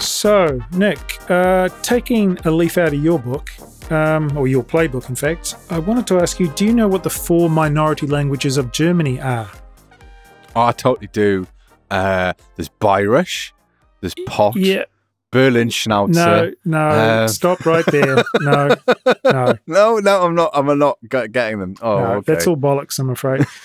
So, 0.00 0.58
Nick, 0.72 1.18
uh, 1.30 1.68
taking 1.82 2.38
a 2.44 2.50
leaf 2.50 2.78
out 2.78 2.88
of 2.88 3.02
your 3.02 3.18
book, 3.18 3.50
um, 3.90 4.36
or 4.36 4.46
your 4.48 4.62
playbook, 4.64 5.08
in 5.08 5.14
fact, 5.16 5.54
I 5.70 5.78
wanted 5.78 6.06
to 6.08 6.18
ask 6.20 6.38
you 6.40 6.48
do 6.48 6.64
you 6.64 6.72
know 6.74 6.88
what 6.88 7.02
the 7.02 7.10
four 7.10 7.48
minority 7.50 8.06
languages 8.06 8.56
of 8.56 8.72
Germany 8.72 9.20
are? 9.20 9.50
Oh, 10.56 10.62
I 10.62 10.72
totally 10.72 11.08
do. 11.12 11.46
Uh, 11.90 12.32
there's 12.56 12.68
Bayerisch, 12.68 13.52
there's 14.00 14.14
Pot, 14.26 14.56
Yeah, 14.56 14.84
Berlin 15.30 15.68
Schnauzer. 15.68 16.54
no, 16.64 17.22
Um, 17.22 17.28
stop 17.28 17.64
right 17.66 17.84
there. 17.86 18.22
No, 18.40 18.74
no, 19.24 19.54
no, 19.66 19.98
no, 19.98 20.20
I'm 20.22 20.34
not. 20.34 20.50
I'm 20.54 20.78
not 20.78 20.98
getting 21.10 21.58
them. 21.58 21.74
Oh, 21.82 21.98
no, 21.98 22.04
okay. 22.16 22.32
that's 22.32 22.46
all 22.46 22.56
bollocks, 22.56 22.98
I'm 22.98 23.10
afraid. 23.10 23.46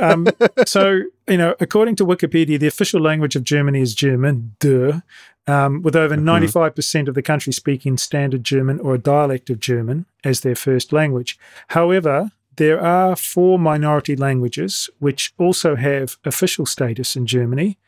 Um, 0.00 0.26
so, 0.64 1.02
you 1.28 1.36
know, 1.36 1.54
according 1.60 1.96
to 1.96 2.06
Wikipedia, 2.06 2.58
the 2.58 2.66
official 2.66 2.98
language 2.98 3.36
of 3.36 3.44
Germany 3.44 3.82
is 3.82 3.94
German, 3.94 4.56
duh. 4.58 5.00
Um, 5.46 5.82
with 5.82 5.94
over 5.96 6.16
Mhm. 6.16 6.24
95% 6.24 7.08
of 7.08 7.14
the 7.14 7.22
country 7.22 7.52
speaking 7.52 7.96
standard 7.96 8.42
German 8.44 8.80
or 8.80 8.94
a 8.94 8.98
dialect 8.98 9.48
of 9.50 9.60
German 9.60 10.06
as 10.24 10.40
their 10.40 10.54
first 10.56 10.92
language. 10.92 11.38
However, 11.68 12.32
there 12.56 12.80
are 12.80 13.14
four 13.16 13.58
minority 13.58 14.16
languages 14.16 14.90
which 14.98 15.32
also 15.38 15.76
have 15.76 16.16
official 16.24 16.66
status 16.66 17.14
in 17.16 17.26
Germany, 17.26 17.78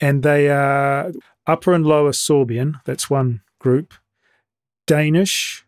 and 0.00 0.22
they 0.22 0.48
are 0.50 1.12
Upper 1.46 1.72
and 1.72 1.86
Lower 1.86 2.12
Sorbian, 2.12 2.80
that's 2.84 3.08
one 3.08 3.40
group, 3.58 3.94
Danish, 4.86 5.64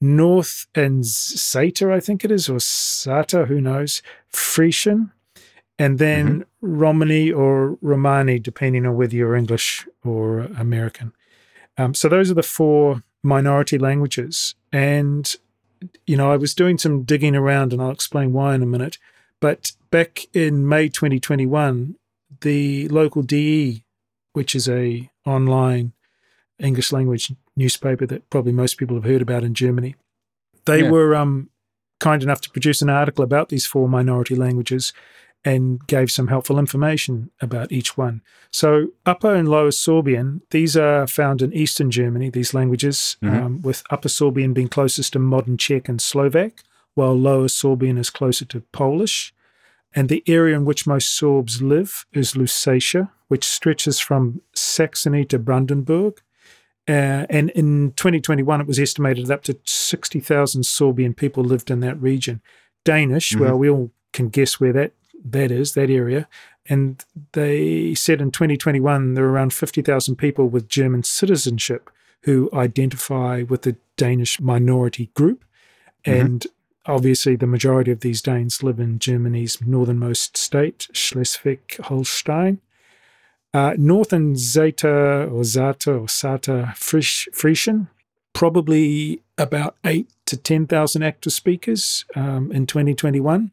North 0.00 0.66
and 0.74 1.04
Zeta, 1.04 1.92
I 1.92 2.00
think 2.00 2.24
it 2.24 2.30
is, 2.30 2.48
or 2.48 2.58
Sata, 2.58 3.46
who 3.46 3.60
knows, 3.60 4.02
Frisian, 4.28 5.10
and 5.78 5.98
then 5.98 6.44
Romani 6.60 7.30
or 7.30 7.76
Romani, 7.82 8.38
depending 8.38 8.86
on 8.86 8.96
whether 8.96 9.14
you're 9.14 9.36
English 9.36 9.86
or 10.04 10.40
American. 10.58 11.12
Um, 11.78 11.94
so 11.94 12.08
those 12.08 12.30
are 12.30 12.34
the 12.34 12.42
four 12.42 13.02
minority 13.22 13.78
languages. 13.78 14.54
And, 14.72 15.34
you 16.06 16.16
know, 16.16 16.32
I 16.32 16.36
was 16.36 16.54
doing 16.54 16.78
some 16.78 17.02
digging 17.02 17.36
around, 17.36 17.72
and 17.72 17.82
I'll 17.82 17.90
explain 17.90 18.32
why 18.32 18.54
in 18.54 18.62
a 18.62 18.66
minute. 18.66 18.98
But 19.40 19.72
back 19.90 20.26
in 20.34 20.66
May 20.68 20.88
2021, 20.88 21.96
the 22.40 22.88
local 22.88 23.22
DE, 23.22 23.84
which 24.32 24.54
is 24.54 24.68
a 24.68 25.10
online 25.26 25.92
English 26.58 26.92
language 26.92 27.32
newspaper 27.56 28.06
that 28.06 28.28
probably 28.30 28.52
most 28.52 28.78
people 28.78 28.96
have 28.96 29.04
heard 29.04 29.22
about 29.22 29.44
in 29.44 29.52
Germany, 29.54 29.94
they 30.64 30.82
Yeah. 30.82 30.90
were 30.90 31.14
um, 31.14 31.50
kind 32.00 32.22
enough 32.22 32.40
to 32.42 32.50
produce 32.50 32.80
an 32.80 32.88
article 32.90 33.24
about 33.24 33.50
these 33.50 33.66
four 33.66 33.88
minority 33.88 34.34
languages 34.34 34.92
and 35.46 35.86
gave 35.86 36.10
some 36.10 36.26
helpful 36.26 36.58
information 36.58 37.30
about 37.40 37.70
each 37.70 37.96
one. 37.96 38.20
So, 38.50 38.88
Upper 39.06 39.32
and 39.34 39.48
Lower 39.48 39.70
Sorbian, 39.70 40.40
these 40.50 40.76
are 40.76 41.06
found 41.06 41.40
in 41.40 41.52
Eastern 41.54 41.90
Germany, 41.90 42.28
these 42.30 42.52
languages, 42.52 43.16
Mhm. 43.22 43.42
um, 43.42 43.62
with 43.62 43.82
Upper 43.88 44.08
Sorbian 44.08 44.52
being 44.52 44.68
closest 44.68 45.12
to 45.12 45.18
modern 45.20 45.56
Czech 45.56 45.88
and 45.88 46.00
Slovak, 46.02 46.64
while 46.94 47.14
Lower 47.18 47.46
Sorbian 47.48 47.96
is 47.98 48.10
closer 48.10 48.44
to 48.46 48.60
Polish. 48.72 49.32
And 49.94 50.08
the 50.08 50.22
area 50.26 50.56
in 50.56 50.64
which 50.64 50.86
most 50.86 51.18
Sorbs 51.18 51.62
live 51.62 52.04
is 52.12 52.34
Lusatia, 52.34 53.10
which 53.28 53.44
stretches 53.44 53.98
from 54.00 54.40
Saxony 54.54 55.24
to 55.26 55.38
Brandenburg. 55.38 56.20
Uh, 56.88 57.24
and 57.30 57.50
in 57.50 57.92
2021, 57.96 58.60
it 58.60 58.66
was 58.66 58.78
estimated 58.78 59.26
that 59.26 59.34
up 59.34 59.42
to 59.44 59.56
60,000 59.64 60.62
Sorbian 60.62 61.14
people 61.16 61.44
lived 61.44 61.70
in 61.70 61.80
that 61.80 62.00
region. 62.02 62.40
Danish, 62.84 63.32
Mhm. 63.32 63.40
well, 63.40 63.56
we 63.58 63.70
all 63.70 63.90
can 64.12 64.28
guess 64.28 64.60
where 64.60 64.72
that, 64.72 64.92
that 65.32 65.50
is, 65.50 65.74
that 65.74 65.90
area. 65.90 66.28
And 66.68 67.04
they 67.32 67.94
said 67.94 68.20
in 68.20 68.30
2021, 68.30 69.14
there 69.14 69.24
are 69.24 69.30
around 69.30 69.52
50,000 69.52 70.16
people 70.16 70.48
with 70.48 70.68
German 70.68 71.02
citizenship 71.02 71.90
who 72.22 72.50
identify 72.52 73.42
with 73.42 73.62
the 73.62 73.76
Danish 73.96 74.40
minority 74.40 75.10
group. 75.14 75.44
Mhm. 76.04 76.20
And 76.20 76.46
obviously, 76.86 77.36
the 77.36 77.46
majority 77.46 77.92
of 77.92 78.00
these 78.00 78.20
Danes 78.20 78.62
live 78.62 78.80
in 78.80 78.98
Germany's 78.98 79.60
northernmost 79.60 80.36
state, 80.36 80.88
Schleswig 80.92 81.76
Holstein. 81.84 82.58
Uh, 83.54 83.74
North 83.78 84.12
and 84.12 84.36
Zeta 84.36 85.24
or 85.24 85.42
Zata 85.44 85.92
or 85.92 86.06
Sata 86.06 86.76
Frisch, 86.76 87.28
Frisian, 87.32 87.88
probably 88.32 89.22
about 89.38 89.76
eight 89.84 90.10
to 90.26 90.36
10,000 90.36 91.02
active 91.02 91.32
speakers 91.32 92.04
um, 92.14 92.52
in 92.52 92.66
2021. 92.66 93.50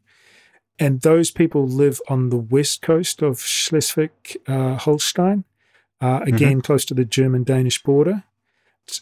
And 0.78 1.02
those 1.02 1.30
people 1.30 1.66
live 1.68 2.00
on 2.08 2.30
the 2.30 2.36
west 2.36 2.82
coast 2.82 3.22
of 3.22 3.38
Schleswig 3.38 4.10
uh, 4.48 4.76
Holstein, 4.76 5.44
uh, 6.00 6.20
again, 6.26 6.60
close 6.60 6.84
to 6.86 6.94
the 6.94 7.04
German 7.04 7.44
Danish 7.44 7.82
border. 7.82 8.24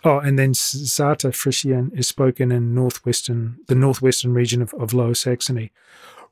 Oh, 0.04 0.18
and 0.18 0.38
then 0.38 0.52
Zata 0.54 1.32
Frisian 1.32 1.90
is 1.94 2.06
spoken 2.06 2.52
in 2.52 2.74
northwestern, 2.74 3.56
the 3.66 3.74
northwestern 3.74 4.32
region 4.34 4.62
of, 4.62 4.72
of 4.74 4.92
Lower 4.94 5.14
Saxony. 5.14 5.72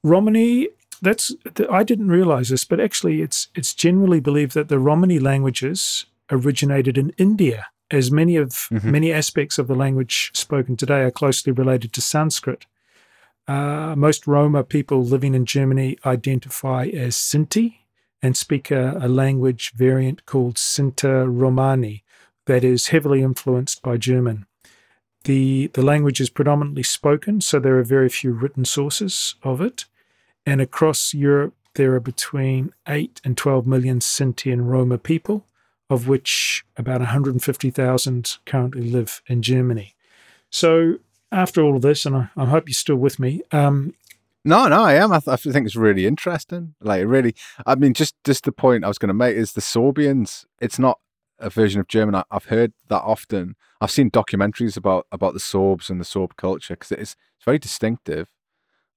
Romani, 0.05 0.69
that's 1.03 1.35
I 1.71 1.83
didn't 1.83 2.09
realize 2.09 2.51
this, 2.51 2.65
but 2.65 2.79
actually, 2.79 3.23
it's 3.23 3.49
it's 3.55 3.75
generally 3.75 4.21
believed 4.21 4.55
that 4.55 4.69
the 4.69 4.79
Romani 4.79 5.19
languages 5.19 6.07
originated 6.31 6.97
in 6.97 7.13
India, 7.19 7.67
as 7.91 8.11
many 8.13 8.37
of 8.37 8.69
Mhm. 8.71 8.85
many 8.85 9.13
aspects 9.13 9.59
of 9.59 9.67
the 9.67 9.75
language 9.75 10.31
spoken 10.35 10.77
today 10.77 11.01
are 11.03 11.11
closely 11.11 11.53
related 11.53 11.93
to 11.95 12.01
Sanskrit. 12.01 12.67
Uh, 13.51 13.97
most 13.97 14.29
Roma 14.29 14.63
people 14.63 15.03
living 15.03 15.35
in 15.35 15.45
Germany 15.45 15.99
identify 16.07 16.85
as 16.85 17.17
Sinti 17.17 17.79
and 18.23 18.37
speak 18.37 18.71
a, 18.71 18.97
a 19.01 19.09
language 19.09 19.73
variant 19.73 20.25
called 20.25 20.55
Sinta 20.55 21.27
Romani 21.29 22.05
that 22.47 22.63
is 22.63 22.89
heavily 22.89 23.23
influenced 23.23 23.83
by 23.83 23.97
German. 23.97 24.47
The, 25.25 25.67
the 25.73 25.83
language 25.83 26.21
is 26.21 26.31
predominantly 26.31 26.85
spoken, 26.85 27.41
so 27.41 27.59
there 27.59 27.77
are 27.77 27.83
very 27.83 28.09
few 28.09 28.31
written 28.31 28.65
sources 28.65 29.35
of 29.43 29.61
it. 29.61 29.87
And 30.47 30.61
across 30.61 31.13
Europe, 31.13 31.55
there 31.75 31.93
are 31.97 32.01
between 32.01 32.73
8 32.87 33.21
and 33.25 33.37
12 33.37 33.67
million 33.67 33.99
Sinti 33.99 34.53
and 34.53 34.71
Roma 34.71 34.97
people, 34.97 35.45
of 35.89 36.07
which 36.07 36.65
about 36.77 37.01
150,000 37.01 38.39
currently 38.47 38.89
live 38.89 39.23
in 39.27 39.43
Germany. 39.43 39.97
So, 40.51 41.01
after 41.33 41.63
all 41.63 41.77
of 41.77 41.83
this, 41.83 42.07
and 42.07 42.17
I, 42.17 42.31
I 42.37 42.45
hope 42.47 42.69
you're 42.69 42.75
still 42.75 42.97
with 42.97 43.19
me, 43.19 43.43
um, 43.53 43.95
No, 44.45 44.69
no, 44.69 44.83
I 44.83 44.95
am. 44.95 45.13
I, 45.13 45.21
th- 45.21 45.29
I 45.29 45.37
think 45.37 45.67
it's 45.67 45.77
really 45.77 46.07
interesting. 46.07 46.75
Like, 46.81 47.05
really, 47.07 47.35
I 47.67 47.75
mean, 47.75 47.93
just 47.95 48.15
just 48.25 48.45
the 48.45 48.53
point 48.53 48.85
I 48.85 48.89
was 48.89 48.99
going 48.99 49.09
to 49.09 49.15
make 49.15 49.37
is 49.37 49.53
the 49.53 49.61
Sorbians. 49.61 50.47
It's 50.61 50.79
not 50.79 50.99
a 51.39 51.51
version 51.51 51.81
of 51.81 51.89
German 51.89 52.15
I, 52.15 52.25
I've 52.31 52.47
heard 52.47 52.73
that 52.89 53.03
often. 53.03 53.55
I've 53.81 53.91
seen 53.91 54.11
documentaries 54.11 54.77
about 54.77 55.07
about 55.13 55.35
the 55.35 55.41
Sorbs 55.41 55.91
and 55.91 56.01
the 56.01 56.05
Sorb 56.05 56.37
culture 56.37 56.75
because 56.75 56.93
it's 56.93 57.17
it's 57.37 57.45
very 57.45 57.59
distinctive, 57.59 58.29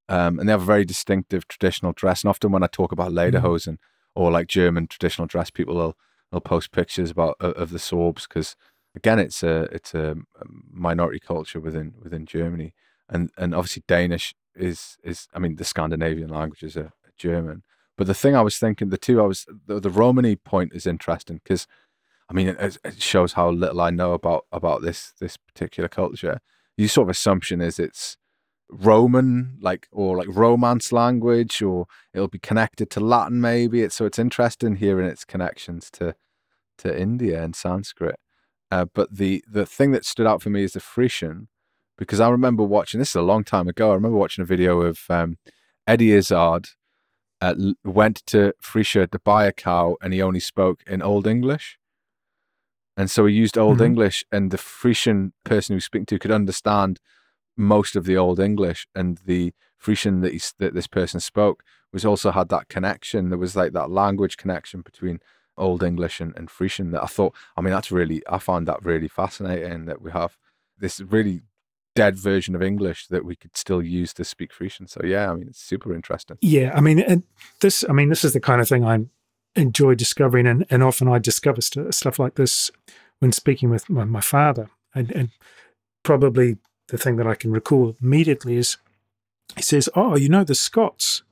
um, 0.10 0.40
and 0.40 0.48
they 0.48 0.54
have 0.54 0.62
a 0.62 0.66
very 0.66 0.86
distinctive 0.86 1.48
traditional 1.48 1.94
dress. 1.94 2.24
And 2.24 2.30
often 2.30 2.52
when 2.52 2.64
I 2.64 2.68
talk 2.68 2.92
about 2.92 3.12
lederhosen 3.12 3.78
or 4.16 4.32
like 4.32 4.48
German 4.48 4.88
traditional 4.88 5.28
dress, 5.28 5.50
people 5.50 5.76
will 5.76 5.96
will 6.32 6.42
post 6.42 6.72
pictures 6.72 7.12
about 7.12 7.36
of, 7.40 7.54
of 7.54 7.70
the 7.70 7.80
Sorbs 7.80 8.28
because 8.28 8.56
again, 8.96 9.20
it's 9.20 9.44
a 9.44 9.64
it's 9.72 9.94
a 9.94 10.12
um, 10.12 10.28
minority 10.72 11.20
culture 11.20 11.60
within 11.60 11.94
within 12.02 12.26
Germany, 12.26 12.74
and 13.10 13.30
and 13.38 13.54
obviously 13.54 13.84
Danish 13.88 14.36
is 14.56 14.98
is 15.04 15.28
I 15.34 15.40
mean 15.40 15.56
the 15.56 15.66
Scandinavian 15.66 16.30
languages 16.30 16.78
are, 16.78 16.92
German. 17.16 17.64
But 17.96 18.08
the 18.08 18.16
thing 18.16 18.36
I 18.36 18.42
was 18.42 18.58
thinking, 18.58 18.90
the 18.90 18.98
two 18.98 19.22
I 19.22 19.26
was 19.28 19.46
the, 19.68 19.80
the 19.80 19.92
Romani 19.92 20.36
point 20.36 20.74
is 20.74 20.88
interesting 20.88 21.40
because 21.44 21.68
I 22.28 22.34
mean 22.34 22.48
it, 22.50 22.78
it 22.84 23.02
shows 23.02 23.34
how 23.34 23.52
little 23.52 23.82
I 23.82 23.92
know 23.92 24.14
about 24.14 24.46
about 24.52 24.82
this 24.82 25.14
this 25.20 25.38
particular 25.38 25.88
culture. 25.88 26.40
Your 26.76 26.90
sort 26.90 27.06
of 27.06 27.12
assumption 27.12 27.62
is 27.62 27.78
it's 27.78 28.18
Roman, 28.70 29.58
like 29.62 29.88
or 29.92 30.18
like 30.18 30.28
Romance 30.30 30.92
language, 30.92 31.62
or 31.62 31.86
it'll 32.14 32.28
be 32.28 32.40
connected 32.40 32.90
to 32.92 33.00
Latin 33.00 33.40
maybe. 33.40 33.84
It's 33.84 33.96
so 33.96 34.06
it's 34.06 34.20
interesting 34.20 34.78
hearing 34.78 35.08
its 35.08 35.24
connections 35.24 35.92
to 35.92 36.16
to 36.80 37.00
India 37.00 37.44
and 37.44 37.56
Sanskrit. 37.56 38.20
Uh, 38.74 38.86
but 38.98 39.08
the 39.16 39.44
the 39.48 39.68
thing 39.68 39.92
that 39.92 40.04
stood 40.04 40.26
out 40.26 40.42
for 40.42 40.50
me 40.50 40.64
is 40.64 40.74
the 40.74 40.80
Frisian, 40.80 41.48
because 41.96 42.20
I 42.20 42.30
remember 42.30 42.64
watching 42.64 43.00
this 43.00 43.12
is 43.12 43.16
a 43.16 43.22
long 43.32 43.44
time 43.44 43.68
ago. 43.68 43.92
I 43.92 43.94
remember 43.94 44.18
watching 44.18 44.42
a 44.42 44.54
video 44.54 44.82
of 44.82 45.02
um, 45.10 45.38
Eddie 45.86 46.14
Izzard 46.14 46.70
uh, 47.40 47.54
went 47.84 48.18
to 48.28 48.54
Frisia 48.60 49.06
to 49.06 49.20
buy 49.20 49.46
a 49.46 49.52
cow, 49.52 49.96
and 50.02 50.12
he 50.12 50.24
only 50.24 50.40
spoke 50.40 50.80
in 50.88 51.04
Old 51.04 51.28
English. 51.28 51.78
And 52.98 53.12
so 53.12 53.28
he 53.28 53.36
used 53.44 53.58
Old 53.60 53.80
Mhm. 53.80 53.86
English, 53.86 54.24
and 54.32 54.50
the 54.50 54.58
Frisian 54.58 55.34
person 55.44 55.74
he 55.74 55.76
was 55.76 55.86
speaking 55.86 56.08
to 56.08 56.18
could 56.18 56.32
understand 56.42 57.00
most 57.56 57.96
of 57.96 58.06
the 58.06 58.18
Old 58.18 58.40
English, 58.40 58.88
and 58.96 59.20
the 59.26 59.54
Frisian 59.78 60.22
that, 60.22 60.34
he, 60.34 60.42
that 60.58 60.74
this 60.74 60.88
person 60.88 61.20
spoke 61.20 61.64
was 61.92 62.06
also 62.06 62.32
had 62.32 62.50
that 62.50 62.70
connection. 62.70 63.30
There 63.30 63.38
was 63.46 63.56
like 63.56 63.74
that 63.74 63.92
language 63.92 64.36
connection 64.36 64.82
between 64.82 65.20
Old 65.58 65.84
English 65.84 66.20
and, 66.20 66.36
and 66.36 66.50
Frisian 66.50 66.92
that 66.92 67.04
I 67.04 67.08
thought, 67.08 67.34
I 67.56 67.62
mean, 67.62 67.74
that's 67.74 67.92
really, 67.92 68.24
I 68.28 68.40
find 68.40 68.68
that 68.68 68.84
really 68.84 69.08
fascinating 69.08 69.86
that 69.86 70.02
we 70.02 70.12
have 70.12 70.38
this 70.78 71.00
really 71.00 71.42
dead 71.96 72.16
version 72.16 72.56
of 72.56 72.64
English 72.64 73.08
that 73.08 73.24
we 73.24 73.36
could 73.36 73.56
still 73.56 73.82
use 73.82 74.14
to 74.14 74.26
speak 74.26 74.52
Frisian. 74.52 74.88
So 74.88 75.02
yeah, 75.04 75.32
I 75.32 75.36
mean, 75.36 75.48
it's 75.48 75.62
super 75.62 75.94
interesting. 75.94 76.38
Yeah, 76.42 76.72
I 76.76 76.82
mean, 76.82 77.00
and 77.00 77.24
this, 77.62 77.84
I 77.88 77.94
mean, 77.94 78.10
this 78.10 78.24
is 78.24 78.34
the 78.34 78.40
kind 78.40 78.62
of 78.62 78.68
thing 78.68 78.84
I 78.84 79.06
enjoy 79.56 79.96
discovering, 79.96 80.48
and, 80.48 80.66
and 80.70 80.82
often 80.82 81.08
I 81.08 81.20
discover 81.20 81.62
st- 81.62 81.94
stuff 81.94 82.18
like 82.18 82.36
this 82.36 82.72
when 83.20 83.32
speaking 83.32 83.70
with 83.70 83.90
my, 83.90 84.06
my 84.06 84.22
father. 84.22 84.70
And, 84.96 85.12
and 85.12 85.30
probably 86.04 86.58
the 86.88 86.98
thing 86.98 87.18
that 87.18 87.28
I 87.28 87.36
can 87.36 87.52
recall 87.52 87.96
immediately 88.02 88.58
is 88.58 88.78
he 89.56 89.62
says, 89.62 89.90
"Oh, 89.96 90.16
you 90.16 90.30
know, 90.30 90.44
the 90.44 90.56
Scots, 90.56 91.24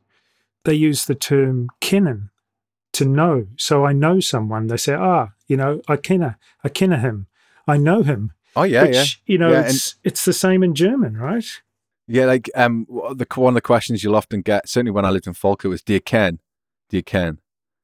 they 0.65 0.74
use 0.74 1.05
the 1.05 1.15
term 1.15 1.69
kennen 1.80 2.30
to 2.94 3.06
know. 3.06 3.48
So 3.58 3.86
I 3.86 3.94
know 3.94 4.20
someone. 4.20 4.68
They 4.68 4.78
say, 4.78 4.94
ah, 4.94 5.30
you 5.48 5.58
know, 5.58 5.82
I 5.88 5.98
kenna, 5.98 6.38
I 6.64 6.70
kenna 6.70 6.98
him, 7.00 7.28
I 7.68 7.78
know 7.78 8.04
him. 8.04 8.32
Oh 8.56 8.64
yeah, 8.64 8.84
which 8.84 8.96
yeah. 8.96 9.06
you 9.26 9.38
know, 9.38 9.52
Yeah, 9.52 9.60
and- 9.62 9.70
it's 9.70 9.96
it's 10.04 10.26
the 10.26 10.34
same 10.34 10.64
in 10.64 10.76
German, 10.76 11.18
right? 11.18 11.46
Yeah, 12.08 12.26
like 12.26 12.50
um, 12.56 12.86
the 12.89 13.26
one 13.36 13.52
of 13.52 13.56
the 13.56 13.62
questions 13.62 14.04
you'll 14.04 14.18
often 14.18 14.42
get, 14.42 14.68
certainly 14.68 14.92
when 14.92 15.06
I 15.06 15.12
lived 15.12 15.28
in 15.28 15.34
Falkirk, 15.34 15.70
was 15.70 15.82
"Do 15.82 15.94
you 15.94 16.02
ken? 16.02 16.39
Do 16.89 16.98
you 16.98 17.04
ken? 17.04 17.38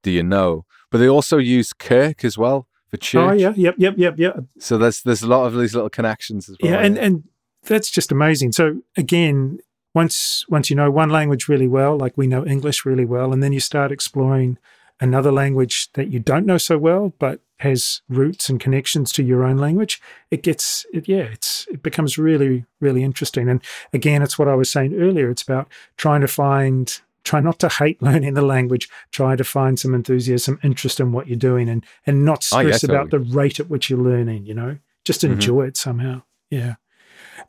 Do 0.03 0.11
you 0.11 0.23
know?" 0.23 0.65
But 0.91 0.97
they 0.97 1.07
also 1.07 1.37
use 1.37 1.71
Kirk 1.71 2.25
as 2.25 2.37
well 2.37 2.67
for 2.89 2.97
church. 2.97 3.29
Oh 3.29 3.33
yeah, 3.33 3.53
yep, 3.55 3.75
yep, 3.77 3.93
yep, 3.97 4.15
yep. 4.17 4.43
So 4.59 4.77
there's 4.77 5.01
there's 5.03 5.21
a 5.21 5.27
lot 5.27 5.45
of 5.45 5.57
these 5.57 5.73
little 5.73 5.89
connections 5.89 6.49
as 6.49 6.57
well. 6.61 6.71
Yeah, 6.73 6.79
and 6.79 6.97
and 6.97 7.23
that's 7.63 7.89
just 7.89 8.11
amazing. 8.11 8.51
So 8.51 8.81
again, 8.97 9.59
once 9.93 10.45
once 10.49 10.69
you 10.69 10.75
know 10.75 10.91
one 10.91 11.09
language 11.09 11.47
really 11.47 11.67
well, 11.67 11.97
like 11.97 12.17
we 12.17 12.27
know 12.27 12.45
English 12.45 12.85
really 12.85 13.05
well, 13.05 13.31
and 13.31 13.41
then 13.41 13.53
you 13.53 13.61
start 13.61 13.91
exploring 13.93 14.57
another 14.99 15.31
language 15.31 15.91
that 15.93 16.09
you 16.09 16.19
don't 16.19 16.45
know 16.45 16.57
so 16.57 16.77
well, 16.77 17.13
but 17.19 17.39
has 17.59 18.01
roots 18.07 18.49
and 18.49 18.59
connections 18.59 19.11
to 19.11 19.23
your 19.23 19.43
own 19.43 19.57
language, 19.57 19.99
it 20.29 20.43
gets 20.43 20.85
it, 20.93 21.07
yeah, 21.07 21.23
it's 21.23 21.67
it 21.71 21.81
becomes 21.81 22.17
really 22.17 22.65
really 22.79 23.03
interesting. 23.03 23.49
And 23.49 23.61
again, 23.93 24.21
it's 24.21 24.37
what 24.37 24.47
I 24.47 24.55
was 24.55 24.69
saying 24.69 24.95
earlier. 24.95 25.29
It's 25.29 25.41
about 25.41 25.67
trying 25.97 26.21
to 26.21 26.27
find 26.27 26.99
try 27.23 27.39
not 27.41 27.59
to 27.59 27.69
hate 27.69 28.01
learning 28.09 28.33
the 28.33 28.41
language 28.41 28.87
try 29.11 29.35
to 29.35 29.43
find 29.43 29.77
some 29.77 29.93
enthusiasm 29.93 30.57
interest 30.63 30.99
in 30.99 31.11
what 31.11 31.27
you're 31.27 31.35
doing 31.35 31.67
and 31.67 31.85
and 32.05 32.23
not 32.23 32.41
stress 32.41 32.63
oh, 32.63 32.67
yeah, 32.67 32.77
totally. 32.77 32.95
about 32.95 33.09
the 33.11 33.19
rate 33.19 33.59
at 33.59 33.69
which 33.69 33.89
you're 33.89 33.99
learning 33.99 34.45
you 34.45 34.53
know 34.53 34.77
just 35.03 35.21
mm-hmm. 35.21 35.33
enjoy 35.33 35.61
mm-hmm. 35.61 35.67
it 35.67 35.77
somehow 35.77 36.21
yeah 36.49 36.75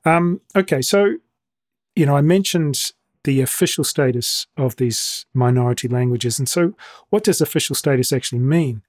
um, 0.04 0.40
okay 0.56 0.82
so 0.82 1.14
you 1.94 2.04
know 2.04 2.16
i 2.16 2.20
mentioned 2.20 2.90
the 3.24 3.40
official 3.40 3.84
status 3.84 4.46
of 4.56 4.76
these 4.76 5.26
minority 5.34 5.88
languages 5.88 6.38
and 6.38 6.48
so 6.48 6.74
what 7.10 7.24
does 7.24 7.40
official 7.40 7.76
status 7.76 8.12
actually 8.12 8.38
mean 8.38 8.82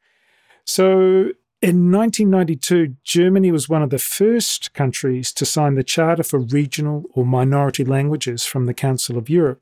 so 0.66 1.32
in 1.62 1.92
1992, 1.92 2.96
Germany 3.04 3.52
was 3.52 3.68
one 3.68 3.84
of 3.84 3.90
the 3.90 3.98
first 3.98 4.74
countries 4.74 5.34
to 5.34 5.46
sign 5.46 5.76
the 5.76 5.84
Charter 5.84 6.24
for 6.24 6.40
Regional 6.40 7.04
or 7.14 7.26
Minority 7.26 7.84
Languages 7.84 8.46
from 8.46 8.66
the 8.66 8.74
Council 8.74 9.18
of 9.18 9.30
Europe. 9.30 9.62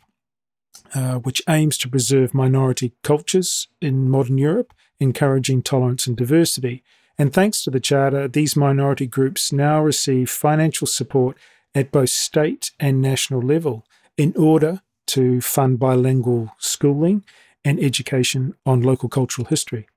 Uh, 0.93 1.15
which 1.15 1.41
aims 1.49 1.77
to 1.77 1.89
preserve 1.89 2.33
minority 2.33 2.93
cultures 3.03 3.67
in 3.81 4.09
modern 4.09 4.37
Europe, 4.37 4.73
encouraging 5.01 5.61
tolerance 5.61 6.07
and 6.07 6.15
diversity. 6.15 6.81
And 7.17 7.33
thanks 7.33 7.61
to 7.63 7.71
the 7.71 7.81
Charter, 7.81 8.29
these 8.29 8.55
minority 8.55 9.05
groups 9.05 9.51
now 9.51 9.81
receive 9.81 10.29
financial 10.29 10.87
support 10.87 11.37
at 11.75 11.91
both 11.91 12.09
state 12.09 12.71
and 12.79 13.01
national 13.01 13.41
level 13.41 13.85
in 14.17 14.33
order 14.35 14.81
to 15.07 15.39
fund 15.41 15.79
bilingual 15.79 16.51
schooling 16.57 17.23
and 17.63 17.79
education 17.79 18.55
on 18.65 18.81
local 18.81 19.09
cultural 19.09 19.47
history. 19.47 19.87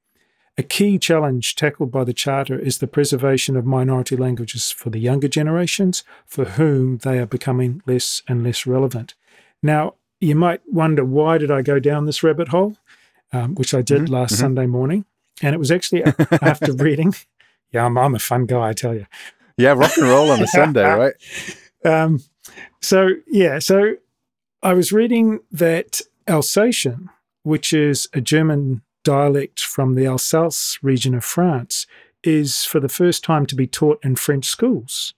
A 0.59 0.62
key 0.62 0.99
challenge 0.99 1.55
tackled 1.55 1.91
by 1.91 2.05
the 2.05 2.12
Charter 2.12 2.59
is 2.59 2.79
the 2.79 2.87
preservation 2.87 3.57
of 3.57 3.64
minority 3.64 4.16
languages 4.16 4.71
for 4.71 4.91
the 4.91 4.99
younger 4.99 5.29
generations, 5.29 6.05
for 6.27 6.45
whom 6.45 6.99
they 6.99 7.18
are 7.18 7.27
becoming 7.27 7.83
less 7.87 8.23
and 8.29 8.45
less 8.45 8.66
relevant. 8.66 9.14
Now, 9.62 9.95
you 10.21 10.35
might 10.35 10.61
wonder 10.66 11.05
why 11.05 11.39
did 11.39 11.51
I 11.51 11.62
go 11.62 11.79
down 11.79 12.05
this 12.05 12.23
rabbit 12.23 12.49
hole, 12.49 12.77
um, 13.33 13.55
which 13.55 13.73
I 13.73 13.81
did 13.81 14.03
mm-hmm. 14.03 14.14
last 14.14 14.35
mm-hmm. 14.35 14.41
Sunday 14.43 14.66
morning, 14.66 15.07
and 15.41 15.55
it 15.55 15.59
was 15.59 15.71
actually 15.71 16.05
after 16.43 16.73
reading. 16.75 17.14
Yeah, 17.73 17.87
I'm, 17.87 17.97
I'm, 17.97 18.14
a 18.14 18.18
fun 18.18 18.47
guy, 18.47 18.68
I 18.68 18.73
tell 18.73 18.95
you. 18.95 19.07
Yeah, 19.57 19.73
rock 19.73 19.97
and 19.97 20.09
roll 20.09 20.31
on 20.31 20.43
a 20.43 20.47
Sunday, 20.59 20.83
right? 20.83 21.14
Um, 21.85 22.21
so 22.83 23.11
yeah, 23.29 23.61
so 23.61 23.95
I 24.63 24.75
was 24.75 24.93
reading 24.93 25.41
that 25.51 26.03
Alsatian, 26.29 27.09
which 27.45 27.73
is 27.73 28.09
a 28.13 28.21
German 28.21 28.83
dialect 29.05 29.61
from 29.61 29.95
the 29.95 30.07
Alsace 30.07 30.79
region 30.83 31.15
of 31.15 31.25
France, 31.25 31.87
is 32.23 32.65
for 32.67 32.79
the 32.79 32.89
first 32.89 33.25
time 33.25 33.47
to 33.47 33.55
be 33.55 33.67
taught 33.67 34.05
in 34.05 34.17
French 34.17 34.45
schools. 34.45 35.15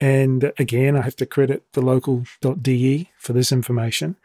And 0.00 0.52
again, 0.56 0.96
I 0.96 1.02
have 1.02 1.16
to 1.16 1.26
credit 1.26 1.64
the 1.72 1.82
local.de 1.82 3.10
for 3.18 3.32
this 3.32 3.50
information. 3.50 4.16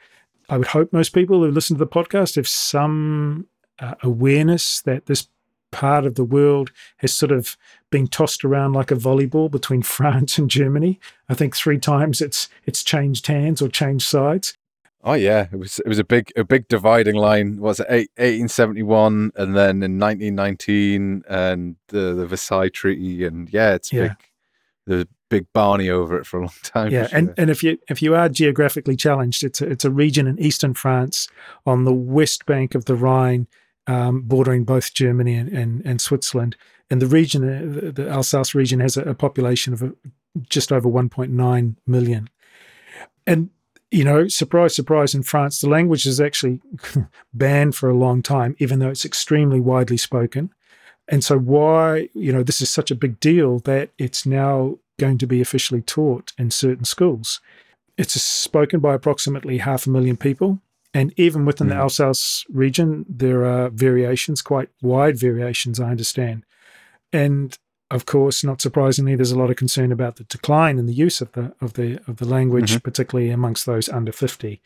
I 0.48 0.58
would 0.58 0.68
hope 0.68 0.94
most 0.94 1.10
people 1.10 1.40
who 1.40 1.50
listen 1.50 1.76
to 1.76 1.84
the 1.84 1.88
podcast 1.88 2.36
have 2.36 2.48
some 2.48 3.48
uh, 3.80 3.96
awareness 4.04 4.80
that 4.82 5.08
this 5.08 5.28
part 5.76 6.06
of 6.06 6.16
the 6.16 6.24
world 6.24 6.72
has 6.98 7.14
sort 7.14 7.34
of 7.34 7.58
been 7.92 8.08
tossed 8.08 8.46
around 8.46 8.72
like 8.72 8.92
a 8.92 8.96
volleyball 8.96 9.52
between 9.52 9.82
France 9.98 10.38
and 10.38 10.50
Germany. 10.50 11.00
I 11.28 11.34
think 11.34 11.56
three 11.56 11.78
times 11.80 12.22
it's 12.22 12.48
it's 12.66 12.84
changed 12.84 13.28
hands 13.28 13.62
or 13.62 13.68
changed 13.68 14.08
sides. 14.08 14.58
Oh 15.04 15.14
yeah, 15.14 15.48
it 15.52 15.58
was 15.58 15.80
it 15.80 15.88
was 15.88 16.00
a 16.00 16.06
big 16.06 16.32
a 16.38 16.46
big 16.46 16.70
dividing 16.70 17.16
line. 17.16 17.58
Was 17.60 17.82
it 17.82 17.90
1871 17.90 19.34
and 19.36 19.56
then 19.56 19.84
in 19.84 20.00
1919 20.00 21.24
and 21.30 21.76
the 21.90 22.14
the 22.14 22.26
Versailles 22.26 22.70
Treaty 22.70 23.26
and 23.26 23.52
yeah, 23.52 23.74
it's 23.74 23.92
yeah. 23.92 24.08
big. 24.08 24.18
The 24.88 25.08
big 25.30 25.52
Barney 25.52 25.90
over 25.90 26.18
it 26.20 26.28
for 26.28 26.38
a 26.38 26.42
long 26.42 26.54
time. 26.64 26.92
Yeah, 26.92 27.08
sure. 27.08 27.18
and, 27.18 27.34
and 27.38 27.50
if 27.50 27.64
you 27.64 27.78
if 27.90 28.02
you 28.02 28.16
are 28.16 28.30
geographically 28.30 28.96
challenged, 28.96 29.44
it's 29.44 29.62
a, 29.62 29.70
it's 29.70 29.84
a 29.84 29.92
region 29.92 30.28
in 30.28 30.40
eastern 30.40 30.74
France 30.74 31.28
on 31.66 31.84
the 31.84 31.94
west 31.94 32.46
bank 32.46 32.76
of 32.76 32.86
the 32.86 32.96
Rhine, 32.96 33.48
um, 33.88 34.22
bordering 34.22 34.64
both 34.64 34.94
Germany 34.94 35.36
and, 35.36 35.50
and, 35.50 35.86
and, 35.86 36.02
Switzerland. 36.02 36.56
And 36.90 37.02
the 37.02 37.08
region, 37.08 37.44
uh, 37.44 37.82
the, 37.82 37.92
the 37.92 38.10
Alsace 38.10 38.56
region, 38.56 38.80
has 38.80 38.98
a, 38.98 39.02
a 39.04 39.14
population 39.14 39.74
of 39.74 39.84
a, 39.84 39.94
just 40.50 40.72
over 40.72 40.90
1.9 40.90 41.76
million. 41.86 42.30
And 43.28 43.50
you 43.92 44.04
know, 44.04 44.28
surprise, 44.28 44.76
surprise, 44.76 45.16
in 45.16 45.24
France, 45.24 45.62
the 45.62 45.70
language 45.70 46.06
is 46.06 46.20
actually 46.20 46.60
banned 47.34 47.76
for 47.76 47.90
a 47.90 47.96
long 47.96 48.22
time, 48.22 48.56
even 48.60 48.80
though 48.80 48.90
it's 48.90 49.06
extremely 49.06 49.60
widely 49.60 49.98
spoken. 49.98 50.54
And 51.08 51.24
so, 51.24 51.38
why, 51.38 52.10
you 52.14 52.34
know, 52.34 52.44
this 52.44 52.62
is 52.62 52.70
such 52.70 52.92
a 52.92 52.96
big 52.96 53.20
deal 53.20 53.60
that 53.60 53.92
it's 53.98 54.26
now 54.26 54.80
going 55.00 55.18
to 55.20 55.28
be 55.28 55.40
officially 55.40 55.82
taught 55.82 56.34
in 56.38 56.52
certain 56.52 56.86
schools. 56.86 57.42
It's 57.98 58.20
spoken 58.22 58.80
by 58.80 58.94
approximately 58.94 59.60
half 59.60 59.88
a 59.88 59.90
million 59.90 60.18
people. 60.18 60.60
And 60.96 61.14
even 61.18 61.44
within 61.44 61.68
mm. 61.68 61.72
the 61.72 61.76
hmm. 61.76 61.82
Alsace 61.82 62.46
region, 62.50 63.06
there 63.10 63.44
are 63.44 63.70
variations, 63.70 64.42
quite 64.42 64.70
wide 64.82 65.20
variations, 65.20 65.78
I 65.78 65.90
understand. 65.90 66.46
And 67.12 67.56
of 67.92 68.06
course, 68.06 68.46
not 68.46 68.62
surprisingly, 68.62 69.16
there's 69.16 69.34
a 69.34 69.38
lot 69.38 69.50
of 69.50 69.58
concern 69.58 69.92
about 69.92 70.16
the 70.16 70.24
decline 70.24 70.80
in 70.80 70.86
the 70.86 70.94
use 70.94 71.20
of 71.20 71.34
the 71.34 71.54
of 71.60 71.74
the 71.74 72.00
of 72.08 72.16
the 72.16 72.26
language, 72.26 72.72
mm-hmm. 72.72 72.80
particularly 72.80 73.30
amongst 73.30 73.66
those 73.66 73.90
under 73.90 74.14
50. 74.14 74.62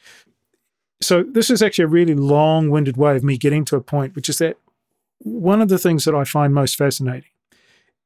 So 1.02 1.24
this 1.24 1.50
is 1.50 1.64
actually 1.64 1.86
a 1.86 1.90
really 1.90 2.14
long-winded 2.14 2.96
way 2.96 3.16
of 3.16 3.24
me 3.24 3.38
getting 3.38 3.66
to 3.66 3.76
a 3.76 3.82
point, 3.82 4.16
which 4.16 4.30
is 4.30 4.38
that 4.38 4.58
one 5.18 5.62
of 5.62 5.70
the 5.70 5.80
things 5.80 6.06
that 6.06 6.14
I 6.16 6.26
find 6.26 6.54
most 6.54 6.76
fascinating, 6.78 7.32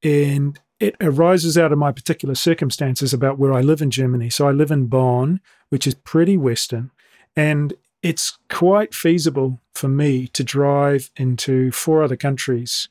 and 0.02 0.60
it 0.80 0.96
arises 1.02 1.58
out 1.58 1.74
of 1.74 1.78
my 1.78 1.92
particular 1.92 2.36
circumstances 2.36 3.14
about 3.14 3.38
where 3.38 3.54
I 3.54 3.62
live 3.62 3.82
in 3.82 3.92
Germany. 3.92 4.30
So 4.30 4.48
I 4.48 4.52
live 4.52 4.72
in 4.72 4.88
Bonn, 4.88 5.42
which 5.70 5.86
is 5.86 5.94
pretty 5.94 6.38
Western, 6.38 6.92
and 7.36 7.74
it's 8.04 8.38
quite 8.50 8.94
feasible 8.94 9.62
for 9.74 9.88
me 9.88 10.28
to 10.28 10.44
drive 10.44 11.10
into 11.16 11.72
four 11.72 12.04
other 12.04 12.18
countries 12.18 12.90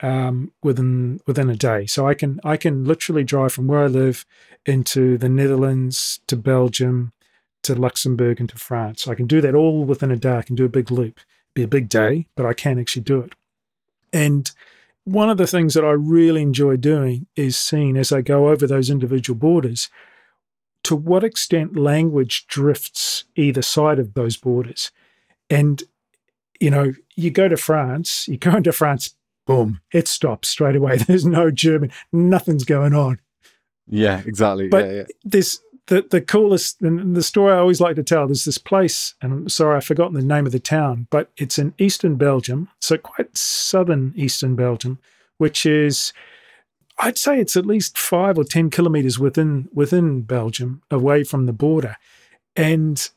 um, 0.00 0.52
within 0.62 1.20
within 1.26 1.48
a 1.48 1.56
day. 1.56 1.86
So 1.86 2.06
I 2.06 2.14
can 2.14 2.38
I 2.44 2.56
can 2.56 2.84
literally 2.84 3.24
drive 3.24 3.52
from 3.52 3.66
where 3.66 3.84
I 3.84 3.86
live 3.86 4.26
into 4.66 5.16
the 5.16 5.28
Netherlands 5.28 6.20
to 6.26 6.36
Belgium 6.36 7.12
to 7.62 7.74
Luxembourg 7.74 8.40
and 8.40 8.48
to 8.50 8.56
France. 8.56 9.08
I 9.08 9.14
can 9.14 9.26
do 9.26 9.40
that 9.40 9.54
all 9.54 9.84
within 9.84 10.10
a 10.10 10.16
day. 10.16 10.36
I 10.36 10.42
can 10.42 10.56
do 10.56 10.64
a 10.64 10.68
big 10.68 10.90
loop. 10.90 11.20
Be 11.54 11.62
a 11.62 11.68
big 11.68 11.88
day, 11.88 12.26
but 12.36 12.44
I 12.44 12.52
can 12.52 12.78
actually 12.78 13.02
do 13.02 13.20
it. 13.20 13.34
And 14.12 14.50
one 15.04 15.30
of 15.30 15.38
the 15.38 15.46
things 15.46 15.74
that 15.74 15.84
I 15.84 15.90
really 15.90 16.42
enjoy 16.42 16.76
doing 16.76 17.26
is 17.36 17.56
seeing 17.56 17.96
as 17.96 18.12
I 18.12 18.20
go 18.20 18.48
over 18.48 18.66
those 18.66 18.90
individual 18.90 19.38
borders 19.38 19.88
to 20.84 20.96
what 20.96 21.24
extent 21.24 21.76
language 21.76 22.46
drifts 22.46 23.24
either 23.36 23.62
side 23.62 23.98
of 23.98 24.14
those 24.14 24.36
borders. 24.36 24.90
And, 25.48 25.82
you 26.60 26.70
know, 26.70 26.92
you 27.14 27.30
go 27.30 27.48
to 27.48 27.56
France, 27.56 28.26
you 28.28 28.36
go 28.36 28.56
into 28.56 28.72
France, 28.72 29.14
boom, 29.46 29.80
it 29.92 30.08
stops 30.08 30.48
straight 30.48 30.76
away. 30.76 30.96
There's 31.06 31.26
no 31.26 31.50
German, 31.50 31.92
nothing's 32.12 32.64
going 32.64 32.94
on. 32.94 33.20
Yeah, 33.88 34.22
exactly. 34.24 34.68
But 34.68 34.84
yeah, 34.86 34.92
yeah. 34.92 35.04
this 35.24 35.60
the 35.86 36.06
the 36.10 36.20
coolest 36.20 36.80
and 36.80 37.16
the 37.16 37.22
story 37.22 37.52
I 37.52 37.58
always 37.58 37.80
like 37.80 37.96
to 37.96 38.02
tell. 38.02 38.26
There's 38.26 38.44
this 38.44 38.58
place, 38.58 39.14
and 39.20 39.32
I'm 39.32 39.48
sorry 39.48 39.76
I've 39.76 39.84
forgotten 39.84 40.14
the 40.14 40.22
name 40.22 40.46
of 40.46 40.52
the 40.52 40.60
town, 40.60 41.08
but 41.10 41.30
it's 41.36 41.58
in 41.58 41.74
eastern 41.78 42.16
Belgium, 42.16 42.68
so 42.80 42.96
quite 42.96 43.36
southern 43.36 44.12
eastern 44.16 44.54
Belgium, 44.54 44.98
which 45.38 45.66
is 45.66 46.12
I'd 46.98 47.18
say 47.18 47.40
it's 47.40 47.56
at 47.56 47.66
least 47.66 47.98
five 47.98 48.38
or 48.38 48.44
ten 48.44 48.70
kilometers 48.70 49.18
within 49.18 49.68
within 49.72 50.22
Belgium, 50.22 50.82
away 50.90 51.24
from 51.24 51.46
the 51.46 51.52
border, 51.52 51.96
and 52.56 53.10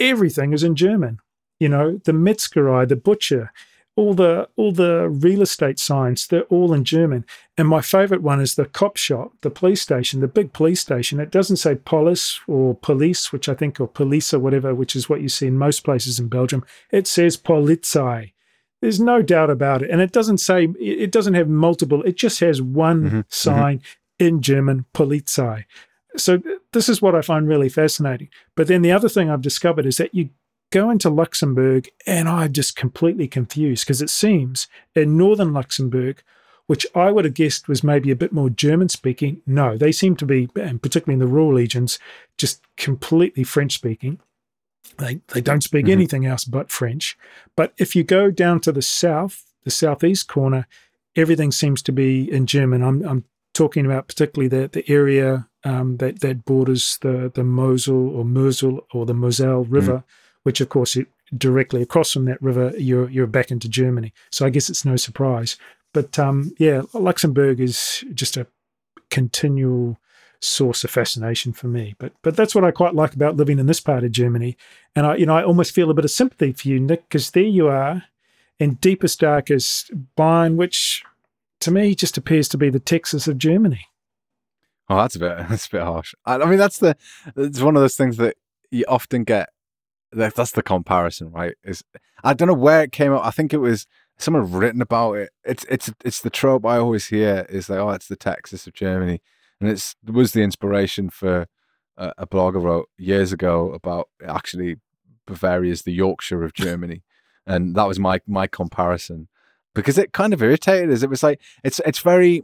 everything 0.00 0.52
is 0.52 0.62
in 0.62 0.76
German. 0.76 1.20
You 1.58 1.68
know, 1.68 2.00
the 2.04 2.12
Metzgerei, 2.12 2.88
the 2.88 2.96
butcher, 2.96 3.52
all 3.96 4.12
the 4.12 4.46
all 4.56 4.72
the 4.72 5.08
real 5.08 5.42
estate 5.42 5.78
signs 5.78 6.26
they're 6.26 6.42
all 6.42 6.72
in 6.72 6.84
german. 6.84 7.24
And 7.56 7.66
my 7.66 7.80
favorite 7.80 8.22
one 8.22 8.40
is 8.40 8.54
the 8.54 8.66
cop 8.66 8.96
shop 8.96 9.32
the 9.40 9.50
police 9.50 9.80
station 9.80 10.20
the 10.20 10.28
big 10.28 10.52
police 10.52 10.80
station. 10.80 11.18
It 11.18 11.30
doesn't 11.30 11.56
say 11.56 11.74
police 11.74 12.38
or 12.46 12.74
police 12.74 13.32
which 13.32 13.48
i 13.48 13.54
think 13.54 13.80
or 13.80 13.88
police 13.88 14.32
or 14.32 14.38
whatever 14.38 14.74
which 14.74 14.94
is 14.94 15.08
what 15.08 15.22
you 15.22 15.28
see 15.28 15.46
in 15.46 15.58
most 15.58 15.82
places 15.82 16.20
in 16.20 16.28
belgium. 16.28 16.64
It 16.92 17.06
says 17.06 17.36
polizei 17.36 18.32
there's 18.80 19.00
no 19.00 19.22
doubt 19.22 19.50
about 19.50 19.82
it 19.82 19.90
and 19.90 20.00
it 20.00 20.12
doesn't 20.12 20.38
say 20.38 20.68
it 20.78 21.10
doesn't 21.10 21.34
have 21.34 21.48
multiple 21.48 22.02
it 22.02 22.16
just 22.16 22.40
has 22.40 22.60
one 22.60 23.02
mm-hmm. 23.02 23.16
mm-hmm. 23.18 23.20
sign 23.28 23.78
mm-hmm. 23.78 24.26
in 24.26 24.42
german 24.42 24.84
polizei 24.94 25.64
so 26.16 26.40
this 26.72 26.88
is 26.88 27.02
what 27.02 27.14
i 27.14 27.20
find 27.20 27.48
really 27.48 27.68
fascinating 27.68 28.28
but 28.54 28.66
then 28.66 28.82
the 28.82 28.92
other 28.92 29.08
thing 29.08 29.30
i've 29.30 29.42
discovered 29.42 29.86
is 29.86 29.96
that 29.96 30.14
you 30.14 30.30
go 30.70 30.90
into 30.90 31.10
Luxembourg 31.10 31.88
and 32.06 32.28
I'm 32.28 32.52
just 32.52 32.76
completely 32.76 33.28
confused 33.28 33.84
because 33.84 34.02
it 34.02 34.10
seems 34.10 34.66
in 34.94 35.16
northern 35.16 35.52
Luxembourg, 35.52 36.22
which 36.66 36.86
I 36.94 37.10
would 37.10 37.24
have 37.24 37.34
guessed 37.34 37.68
was 37.68 37.84
maybe 37.84 38.10
a 38.10 38.16
bit 38.16 38.32
more 38.32 38.50
German 38.50 38.88
speaking. 38.88 39.40
No, 39.46 39.76
they 39.76 39.92
seem 39.92 40.16
to 40.16 40.26
be, 40.26 40.48
and 40.56 40.82
particularly 40.82 41.14
in 41.14 41.20
the 41.20 41.32
rural 41.32 41.52
regions, 41.52 41.98
just 42.36 42.62
completely 42.76 43.44
French 43.44 43.74
speaking. 43.74 44.18
They, 44.98 45.20
they 45.28 45.40
don't 45.40 45.62
speak 45.62 45.86
Mhm. 45.86 45.92
anything 45.92 46.26
else 46.26 46.44
but 46.44 46.70
French. 46.70 47.16
But 47.56 47.72
if 47.78 47.94
you 47.96 48.04
go 48.04 48.30
down 48.30 48.60
to 48.60 48.72
the 48.72 48.82
south, 48.82 49.44
the 49.64 49.70
southeast 49.70 50.28
corner, 50.28 50.66
everything 51.14 51.52
seems 51.52 51.82
to 51.82 51.92
be 51.92 52.30
in 52.30 52.46
German. 52.46 52.82
I'm, 52.82 53.02
I'm 53.06 53.24
talking 53.54 53.86
about 53.86 54.06
particularly 54.08 54.48
the, 54.48 54.68
the 54.68 54.88
area 54.90 55.48
um, 55.64 55.96
that, 55.96 56.20
that 56.20 56.44
borders 56.44 56.98
the, 57.00 57.30
the 57.34 57.42
Mosel 57.44 58.10
or 58.16 58.24
Mosel 58.24 58.86
or 58.92 59.06
the 59.06 59.14
Moselle 59.14 59.64
River, 59.64 60.04
which 60.44 60.60
of 60.60 60.68
course 60.68 60.94
it, 60.96 61.08
directly 61.36 61.82
across 61.82 62.12
from 62.12 62.24
that 62.26 62.40
river, 62.40 62.72
you're 62.78 63.10
you're 63.10 63.26
back 63.26 63.50
into 63.50 63.68
Germany. 63.68 64.12
So 64.30 64.46
I 64.46 64.50
guess 64.50 64.70
it's 64.70 64.84
no 64.84 64.94
surprise. 64.96 65.56
But 65.92 66.18
um, 66.20 66.52
yeah, 66.58 66.82
Luxembourg 66.92 67.58
is 67.58 68.04
just 68.14 68.36
a 68.36 68.46
continual 69.10 69.98
source 70.46 70.84
of 70.84 70.90
fascination 70.90 71.52
for 71.52 71.68
me. 71.68 71.94
But 71.98 72.12
but 72.22 72.36
that's 72.36 72.54
what 72.54 72.64
I 72.64 72.70
quite 72.70 72.94
like 72.94 73.14
about 73.14 73.36
living 73.36 73.58
in 73.58 73.66
this 73.66 73.80
part 73.80 74.04
of 74.04 74.12
Germany. 74.12 74.56
And 74.94 75.06
I 75.06 75.16
you 75.16 75.26
know 75.26 75.36
I 75.36 75.44
almost 75.44 75.74
feel 75.74 75.90
a 75.90 75.94
bit 75.94 76.04
of 76.04 76.10
sympathy 76.10 76.52
for 76.52 76.68
you, 76.68 76.80
Nick, 76.80 77.08
because 77.08 77.30
there 77.30 77.42
you 77.42 77.68
are 77.68 78.04
in 78.58 78.74
deepest 78.74 79.20
darkest 79.20 79.90
Bayern, 80.16 80.56
which 80.56 81.04
to 81.60 81.70
me 81.70 81.94
just 81.94 82.16
appears 82.16 82.48
to 82.48 82.58
be 82.58 82.70
the 82.70 82.80
Texas 82.80 83.28
of 83.28 83.38
Germany. 83.38 83.86
Oh, 84.88 84.96
that's 84.96 85.16
a 85.16 85.18
bit 85.18 85.36
that's 85.48 85.66
a 85.66 85.70
bit 85.70 85.82
harsh. 85.82 86.14
I, 86.24 86.36
I 86.36 86.46
mean, 86.46 86.58
that's 86.58 86.78
the 86.78 86.96
it's 87.36 87.60
one 87.60 87.76
of 87.76 87.82
those 87.82 87.96
things 87.96 88.16
that 88.18 88.36
you 88.70 88.84
often 88.88 89.24
get. 89.24 89.50
That, 90.12 90.34
that's 90.34 90.52
the 90.52 90.62
comparison, 90.62 91.32
right? 91.32 91.54
Is 91.64 91.82
I 92.22 92.32
don't 92.32 92.48
know 92.48 92.54
where 92.54 92.82
it 92.82 92.92
came 92.92 93.12
up. 93.12 93.24
I 93.24 93.30
think 93.30 93.52
it 93.52 93.58
was 93.58 93.86
someone 94.18 94.50
written 94.50 94.80
about 94.80 95.14
it. 95.14 95.30
It's 95.44 95.64
it's 95.68 95.92
it's 96.04 96.20
the 96.20 96.30
trope 96.30 96.64
I 96.64 96.78
always 96.78 97.06
hear 97.06 97.46
is 97.48 97.68
like, 97.68 97.78
oh, 97.78 97.90
it's 97.90 98.08
the 98.08 98.16
Texas 98.16 98.66
of 98.66 98.74
Germany, 98.74 99.20
and 99.60 99.70
it's 99.70 99.94
it 100.06 100.12
was 100.12 100.32
the 100.32 100.42
inspiration 100.42 101.10
for 101.10 101.46
a, 101.96 102.12
a 102.18 102.26
blog 102.26 102.56
I 102.56 102.60
wrote 102.60 102.88
years 102.98 103.32
ago 103.32 103.72
about 103.72 104.08
actually 104.26 104.76
Bavaria 105.26 105.72
is 105.72 105.82
the 105.82 105.92
Yorkshire 105.92 106.44
of 106.44 106.52
Germany, 106.54 107.02
and 107.46 107.74
that 107.76 107.88
was 107.88 107.98
my 107.98 108.20
my 108.26 108.46
comparison 108.46 109.28
because 109.74 109.98
it 109.98 110.12
kind 110.12 110.32
of 110.32 110.42
irritated 110.42 110.90
us. 110.90 111.02
It 111.02 111.10
was 111.10 111.22
like 111.22 111.40
it's 111.64 111.80
it's 111.86 112.00
very 112.00 112.42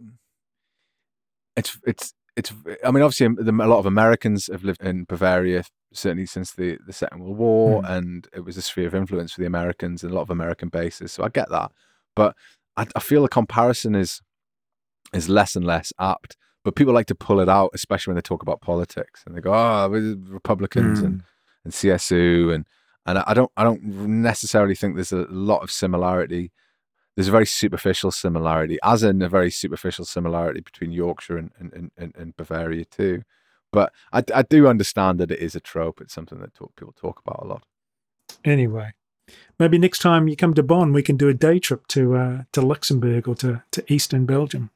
it's 1.56 1.78
it's 1.86 2.14
it's 2.36 2.52
i 2.84 2.90
mean 2.90 3.02
obviously 3.02 3.26
um, 3.26 3.60
a 3.60 3.66
lot 3.66 3.78
of 3.78 3.86
americans 3.86 4.46
have 4.50 4.64
lived 4.64 4.82
in 4.82 5.04
bavaria 5.04 5.64
certainly 5.92 6.24
since 6.26 6.52
the 6.52 6.78
the 6.86 6.92
second 6.92 7.20
world 7.20 7.36
war 7.36 7.82
Mm. 7.82 7.90
and 7.90 8.28
it 8.34 8.40
was 8.40 8.56
a 8.56 8.62
sphere 8.62 8.86
of 8.86 8.94
influence 8.94 9.32
for 9.32 9.40
the 9.40 9.46
americans 9.46 10.02
and 10.02 10.12
a 10.12 10.14
lot 10.14 10.22
of 10.22 10.30
american 10.30 10.68
bases 10.68 11.12
so 11.12 11.24
i 11.24 11.28
get 11.28 11.50
that 11.50 11.70
but 12.16 12.34
i, 12.76 12.86
I 12.96 13.00
feel 13.00 13.22
the 13.22 13.28
comparison 13.28 13.94
is 13.94 14.22
is 15.12 15.28
less 15.28 15.54
and 15.54 15.66
less 15.66 15.92
apt 15.98 16.36
but 16.64 16.74
people 16.76 16.94
like 16.94 17.06
to 17.06 17.14
pull 17.14 17.40
it 17.40 17.48
out 17.48 17.70
especially 17.74 18.10
when 18.12 18.16
they 18.16 18.22
talk 18.22 18.42
about 18.42 18.60
politics 18.60 19.22
and 19.26 19.36
they 19.36 19.40
go 19.40 19.52
oh 19.52 19.88
republicans 20.28 21.00
and 21.00 21.22
Mm. 21.22 21.24
and 21.64 21.72
CSU 21.72 22.52
and 22.54 22.66
and 23.06 23.18
I 23.18 23.34
don't 23.34 23.50
I 23.56 23.64
don't 23.64 23.82
necessarily 23.84 24.74
think 24.74 24.94
there's 24.94 25.12
a 25.12 25.26
lot 25.30 25.62
of 25.62 25.70
similarity. 25.70 26.50
There's 27.14 27.28
a 27.28 27.32
very 27.32 27.46
superficial 27.46 28.10
similarity, 28.10 28.78
as 28.82 29.02
in 29.02 29.20
a 29.22 29.28
very 29.28 29.50
superficial 29.50 30.04
similarity 30.04 30.60
between 30.60 30.92
Yorkshire 30.92 31.36
and 31.36 31.50
and, 31.58 31.90
and, 31.96 32.14
and 32.16 32.36
Bavaria 32.36 32.84
too. 32.84 33.22
But 33.72 33.92
I, 34.12 34.22
I 34.34 34.42
do 34.42 34.66
understand 34.68 35.18
that 35.20 35.30
it 35.30 35.38
is 35.40 35.54
a 35.54 35.60
trope. 35.60 36.00
It's 36.00 36.14
something 36.14 36.40
that 36.40 36.54
talk, 36.54 36.76
people 36.76 36.92
talk 36.92 37.20
about 37.24 37.42
a 37.42 37.46
lot. 37.46 37.64
Anyway, 38.44 38.92
maybe 39.58 39.78
next 39.78 40.00
time 40.00 40.28
you 40.28 40.36
come 40.36 40.54
to 40.54 40.62
Bonn, 40.62 40.92
we 40.92 41.02
can 41.02 41.16
do 41.16 41.28
a 41.28 41.34
day 41.34 41.58
trip 41.58 41.86
to 41.88 42.16
uh, 42.16 42.42
to 42.52 42.60
Luxembourg 42.60 43.28
or 43.28 43.34
to, 43.36 43.62
to 43.72 43.92
Eastern 43.92 44.26
Belgium. 44.26 44.70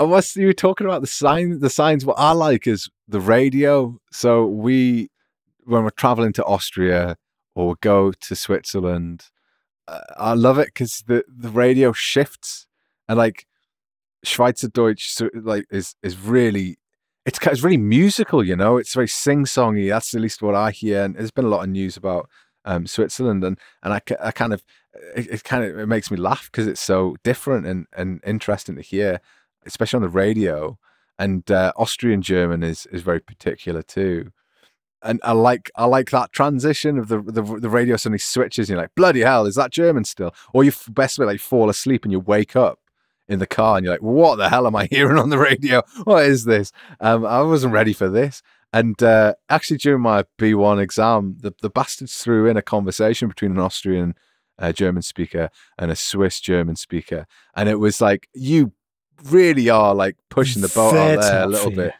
Unless 0.00 0.34
you 0.34 0.46
were 0.46 0.54
talking 0.54 0.86
about 0.86 1.02
the 1.02 1.06
sign, 1.06 1.60
the 1.60 1.68
signs. 1.68 2.06
What 2.06 2.18
I 2.18 2.32
like 2.32 2.66
is 2.66 2.88
the 3.06 3.20
radio. 3.20 4.00
So 4.10 4.46
we, 4.46 5.10
when 5.64 5.84
we're 5.84 5.90
traveling 5.90 6.32
to 6.34 6.44
Austria 6.44 7.16
or 7.54 7.76
go 7.82 8.10
to 8.10 8.34
Switzerland, 8.34 9.26
uh, 9.86 10.00
I 10.16 10.32
love 10.32 10.58
it 10.58 10.68
because 10.68 11.04
the 11.06 11.22
the 11.28 11.50
radio 11.50 11.92
shifts 11.92 12.66
and 13.08 13.18
like 13.18 13.46
Schweizerdeutsch, 14.24 15.02
so 15.02 15.28
like 15.34 15.66
is 15.70 15.94
is 16.02 16.18
really. 16.18 16.78
It's, 17.26 17.38
it's 17.46 17.62
really 17.62 17.76
musical, 17.76 18.42
you 18.42 18.56
know. 18.56 18.78
It's 18.78 18.94
very 18.94 19.06
sing-songy. 19.06 19.90
That's 19.90 20.14
at 20.14 20.22
least 20.22 20.40
what 20.40 20.54
I 20.54 20.70
hear. 20.70 21.04
And 21.04 21.14
there's 21.14 21.30
been 21.30 21.44
a 21.44 21.48
lot 21.48 21.62
of 21.62 21.68
news 21.68 21.98
about 21.98 22.30
um, 22.64 22.86
Switzerland, 22.86 23.44
and 23.44 23.58
and 23.82 23.92
I, 23.92 24.00
I 24.22 24.30
kind 24.30 24.54
of 24.54 24.64
it, 25.14 25.28
it 25.30 25.44
kind 25.44 25.62
of 25.64 25.78
it 25.78 25.86
makes 25.86 26.10
me 26.10 26.16
laugh 26.16 26.48
because 26.50 26.66
it's 26.66 26.80
so 26.80 27.16
different 27.22 27.66
and 27.66 27.86
and 27.94 28.20
interesting 28.24 28.76
to 28.76 28.82
hear 28.82 29.20
especially 29.66 29.98
on 29.98 30.02
the 30.02 30.08
radio. 30.08 30.78
And 31.18 31.50
uh, 31.50 31.72
Austrian 31.76 32.22
German 32.22 32.62
is 32.62 32.86
is 32.86 33.02
very 33.02 33.20
particular 33.20 33.82
too. 33.82 34.32
And 35.02 35.20
I 35.22 35.32
like 35.32 35.70
I 35.76 35.84
like 35.84 36.10
that 36.10 36.32
transition 36.32 36.98
of 36.98 37.08
the 37.08 37.20
the, 37.20 37.42
the 37.42 37.68
radio 37.68 37.96
suddenly 37.96 38.18
switches. 38.18 38.68
And 38.68 38.74
you're 38.74 38.82
like, 38.82 38.94
bloody 38.94 39.20
hell, 39.20 39.46
is 39.46 39.56
that 39.56 39.70
German 39.70 40.04
still? 40.04 40.34
Or 40.54 40.64
you 40.64 40.72
best 40.88 41.18
bit 41.18 41.26
like 41.26 41.40
fall 41.40 41.68
asleep 41.68 42.04
and 42.04 42.12
you 42.12 42.20
wake 42.20 42.56
up 42.56 42.78
in 43.28 43.38
the 43.38 43.46
car 43.46 43.76
and 43.76 43.84
you're 43.84 43.94
like, 43.94 44.02
what 44.02 44.36
the 44.36 44.48
hell 44.48 44.66
am 44.66 44.76
I 44.76 44.86
hearing 44.90 45.18
on 45.18 45.30
the 45.30 45.38
radio? 45.38 45.82
What 46.04 46.24
is 46.24 46.44
this? 46.44 46.72
Um, 47.00 47.24
I 47.24 47.42
wasn't 47.42 47.72
ready 47.72 47.92
for 47.92 48.08
this. 48.08 48.42
And 48.72 49.02
uh, 49.02 49.34
actually, 49.48 49.78
during 49.78 50.02
my 50.02 50.24
B1 50.38 50.80
exam, 50.80 51.36
the, 51.40 51.52
the 51.60 51.70
bastards 51.70 52.16
threw 52.18 52.46
in 52.46 52.56
a 52.56 52.62
conversation 52.62 53.28
between 53.28 53.52
an 53.52 53.58
Austrian 53.58 54.14
uh, 54.58 54.72
German 54.72 55.02
speaker 55.02 55.50
and 55.78 55.90
a 55.90 55.96
Swiss 55.96 56.40
German 56.40 56.76
speaker. 56.76 57.26
And 57.56 57.68
it 57.68 57.76
was 57.76 58.00
like, 58.00 58.28
you 58.32 58.72
really 59.24 59.68
are 59.68 59.94
like 59.94 60.16
pushing 60.28 60.62
the 60.62 60.68
boat 60.68 60.94
out 60.94 61.20
there 61.20 61.42
a 61.44 61.46
little 61.46 61.70
bit. 61.70 61.94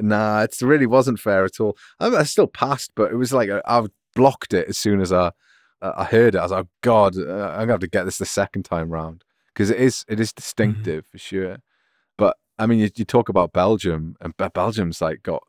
Nah, 0.00 0.42
it 0.42 0.56
really 0.60 0.86
wasn't 0.86 1.20
fair 1.20 1.44
at 1.44 1.60
all. 1.60 1.76
I, 2.00 2.08
I 2.08 2.22
still 2.24 2.46
passed, 2.48 2.92
but 2.96 3.12
it 3.12 3.16
was 3.16 3.32
like 3.32 3.48
I, 3.50 3.60
I 3.66 3.86
blocked 4.16 4.52
it 4.52 4.68
as 4.68 4.76
soon 4.78 5.00
as 5.00 5.12
I 5.12 5.30
I 5.80 6.04
heard 6.04 6.34
it. 6.34 6.38
I 6.38 6.42
was 6.42 6.52
like, 6.52 6.66
God, 6.82 7.16
uh, 7.16 7.20
I'm 7.50 7.60
gonna 7.60 7.72
have 7.72 7.80
to 7.80 7.86
get 7.88 8.04
this 8.04 8.18
the 8.18 8.26
second 8.26 8.64
time 8.64 8.90
round 8.90 9.22
because 9.52 9.70
it 9.70 9.78
is 9.78 10.04
it 10.08 10.18
is 10.18 10.32
distinctive 10.32 11.06
for 11.06 11.18
sure. 11.18 11.58
But 12.18 12.36
I 12.58 12.66
mean, 12.66 12.78
you, 12.80 12.90
you 12.96 13.04
talk 13.04 13.28
about 13.28 13.52
Belgium, 13.52 14.16
and 14.20 14.34
Belgium's 14.52 15.00
like 15.00 15.22
got 15.22 15.42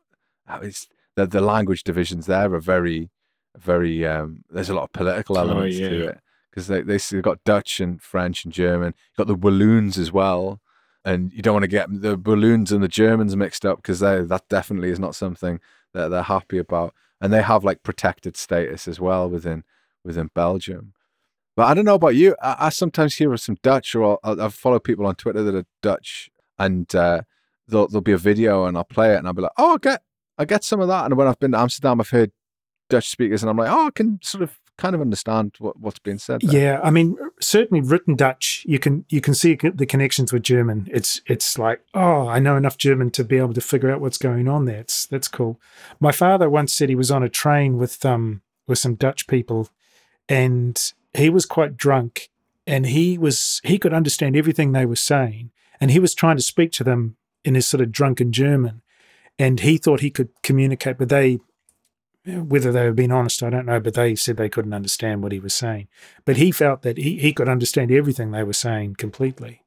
uh, 0.48 0.60
it's 0.62 0.88
the 1.16 1.26
the 1.26 1.40
language 1.40 1.82
divisions 1.82 2.26
there 2.26 2.52
are 2.54 2.60
very 2.60 3.10
very 3.56 4.04
um 4.06 4.44
there's 4.50 4.68
a 4.68 4.74
lot 4.74 4.82
of 4.84 4.92
political 4.92 5.38
Oh, 5.38 5.40
elements 5.40 5.76
yeah. 5.78 5.88
to 5.88 6.08
it 6.08 6.20
because 6.50 6.66
they 6.68 6.82
they 6.82 6.98
they've 6.98 7.22
got 7.22 7.42
Dutch 7.44 7.80
and 7.80 8.00
French 8.00 8.44
and 8.44 8.52
German. 8.52 8.94
You've 9.10 9.16
got 9.16 9.26
the 9.26 9.34
Walloons 9.34 9.96
as 9.98 10.12
well, 10.12 10.60
and 11.06 11.32
you 11.32 11.40
don't 11.40 11.54
want 11.54 11.62
to 11.62 11.68
get 11.68 11.88
the 11.88 12.16
Walloons 12.16 12.72
and 12.72 12.82
the 12.82 12.88
Germans 12.88 13.36
mixed 13.36 13.64
up 13.64 13.78
because 13.78 14.00
that 14.00 14.42
definitely 14.50 14.90
is 14.90 14.98
not 14.98 15.14
something 15.14 15.60
that 15.94 16.08
they're 16.08 16.22
happy 16.22 16.58
about. 16.58 16.94
And 17.20 17.32
they 17.32 17.42
have 17.42 17.64
like 17.64 17.84
protected 17.84 18.36
status 18.36 18.88
as 18.88 19.00
well 19.00 19.30
within 19.30 19.62
within 20.04 20.30
Belgium. 20.34 20.94
But 21.54 21.68
I 21.68 21.74
don't 21.74 21.84
know 21.84 21.94
about 21.94 22.16
you. 22.16 22.36
I, 22.42 22.56
I 22.58 22.68
sometimes 22.68 23.14
hear 23.14 23.32
of 23.32 23.40
some 23.40 23.56
Dutch, 23.62 23.94
or 23.94 24.18
I'll, 24.22 24.42
I'll 24.42 24.50
follow 24.50 24.80
people 24.80 25.06
on 25.06 25.14
Twitter 25.14 25.42
that 25.44 25.54
are 25.54 25.64
Dutch, 25.80 26.28
and 26.58 26.92
uh, 26.94 27.22
there'll, 27.66 27.88
there'll 27.88 28.02
be 28.02 28.12
a 28.12 28.18
video, 28.18 28.66
and 28.66 28.76
I'll 28.76 28.84
play 28.84 29.14
it, 29.14 29.18
and 29.18 29.26
I'll 29.26 29.32
be 29.32 29.42
like, 29.42 29.52
"Oh, 29.56 29.74
I 29.74 29.78
get, 29.78 30.02
I 30.36 30.44
get 30.44 30.64
some 30.64 30.80
of 30.80 30.88
that." 30.88 31.06
And 31.06 31.16
when 31.16 31.26
I've 31.26 31.38
been 31.38 31.52
to 31.52 31.58
Amsterdam, 31.58 32.00
I've 32.00 32.10
heard 32.10 32.32
Dutch 32.90 33.08
speakers, 33.08 33.42
and 33.42 33.48
I'm 33.48 33.56
like, 33.56 33.70
"Oh, 33.70 33.86
I 33.86 33.90
can 33.90 34.18
sort 34.22 34.42
of 34.42 34.58
kind 34.78 34.94
of 34.94 35.00
understand 35.00 35.54
what, 35.58 35.78
what's 35.78 35.98
being 35.98 36.18
said." 36.18 36.40
There. 36.42 36.60
Yeah, 36.60 36.80
I 36.82 36.90
mean, 36.90 37.16
certainly 37.40 37.80
written 37.80 38.16
Dutch, 38.16 38.64
you 38.68 38.78
can 38.78 39.04
you 39.08 39.20
can 39.20 39.34
see 39.34 39.54
the 39.54 39.86
connections 39.86 40.32
with 40.32 40.42
German. 40.42 40.88
It's 40.90 41.20
it's 41.26 41.58
like, 41.58 41.82
oh, 41.94 42.28
I 42.28 42.38
know 42.38 42.56
enough 42.56 42.78
German 42.78 43.10
to 43.12 43.24
be 43.24 43.38
able 43.38 43.54
to 43.54 43.60
figure 43.60 43.90
out 43.90 44.00
what's 44.00 44.18
going 44.18 44.48
on 44.48 44.64
there. 44.64 44.80
It's 44.80 45.06
that's 45.06 45.28
cool. 45.28 45.60
My 46.00 46.12
father 46.12 46.48
once 46.48 46.72
said 46.72 46.88
he 46.88 46.94
was 46.94 47.10
on 47.10 47.22
a 47.22 47.28
train 47.28 47.78
with 47.78 48.04
um 48.04 48.42
with 48.66 48.78
some 48.78 48.94
Dutch 48.94 49.26
people, 49.26 49.68
and 50.28 50.92
he 51.14 51.30
was 51.30 51.46
quite 51.46 51.76
drunk, 51.76 52.28
and 52.66 52.86
he 52.86 53.18
was 53.18 53.60
he 53.64 53.78
could 53.78 53.94
understand 53.94 54.36
everything 54.36 54.72
they 54.72 54.86
were 54.86 54.96
saying, 54.96 55.50
and 55.80 55.90
he 55.90 55.98
was 55.98 56.14
trying 56.14 56.36
to 56.36 56.42
speak 56.42 56.72
to 56.72 56.84
them 56.84 57.16
in 57.44 57.54
his 57.54 57.66
sort 57.66 57.80
of 57.80 57.92
drunken 57.92 58.32
German, 58.32 58.82
and 59.38 59.60
he 59.60 59.78
thought 59.78 60.00
he 60.00 60.10
could 60.10 60.30
communicate, 60.42 60.98
but 60.98 61.08
they 61.08 61.38
whether 62.26 62.72
they 62.72 62.84
were 62.84 62.92
being 62.92 63.12
honest, 63.12 63.42
I 63.42 63.50
don't 63.50 63.66
know, 63.66 63.80
but 63.80 63.94
they 63.94 64.14
said 64.14 64.36
they 64.36 64.48
couldn't 64.48 64.74
understand 64.74 65.22
what 65.22 65.32
he 65.32 65.38
was 65.38 65.54
saying. 65.54 65.88
But 66.24 66.36
he 66.36 66.50
felt 66.50 66.82
that 66.82 66.98
he, 66.98 67.18
he 67.18 67.32
could 67.32 67.48
understand 67.48 67.92
everything 67.92 68.30
they 68.30 68.42
were 68.42 68.52
saying 68.52 68.96
completely. 68.96 69.62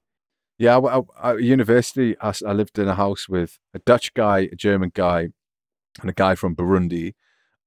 Yeah, 0.58 0.78
I, 0.78 1.02
I, 1.22 1.32
at 1.36 1.42
university, 1.42 2.18
I, 2.20 2.34
I 2.46 2.52
lived 2.52 2.78
in 2.78 2.90
a 2.90 2.96
house 2.96 3.30
with 3.30 3.60
a 3.74 3.80
Dutch 3.80 4.14
guy, 4.14 4.50
a 4.52 4.56
German 4.56 4.92
guy, 4.94 5.30
and 6.02 6.10
a 6.10 6.14
guy 6.14 6.36
from 6.36 6.56
Burundi, 6.56 7.14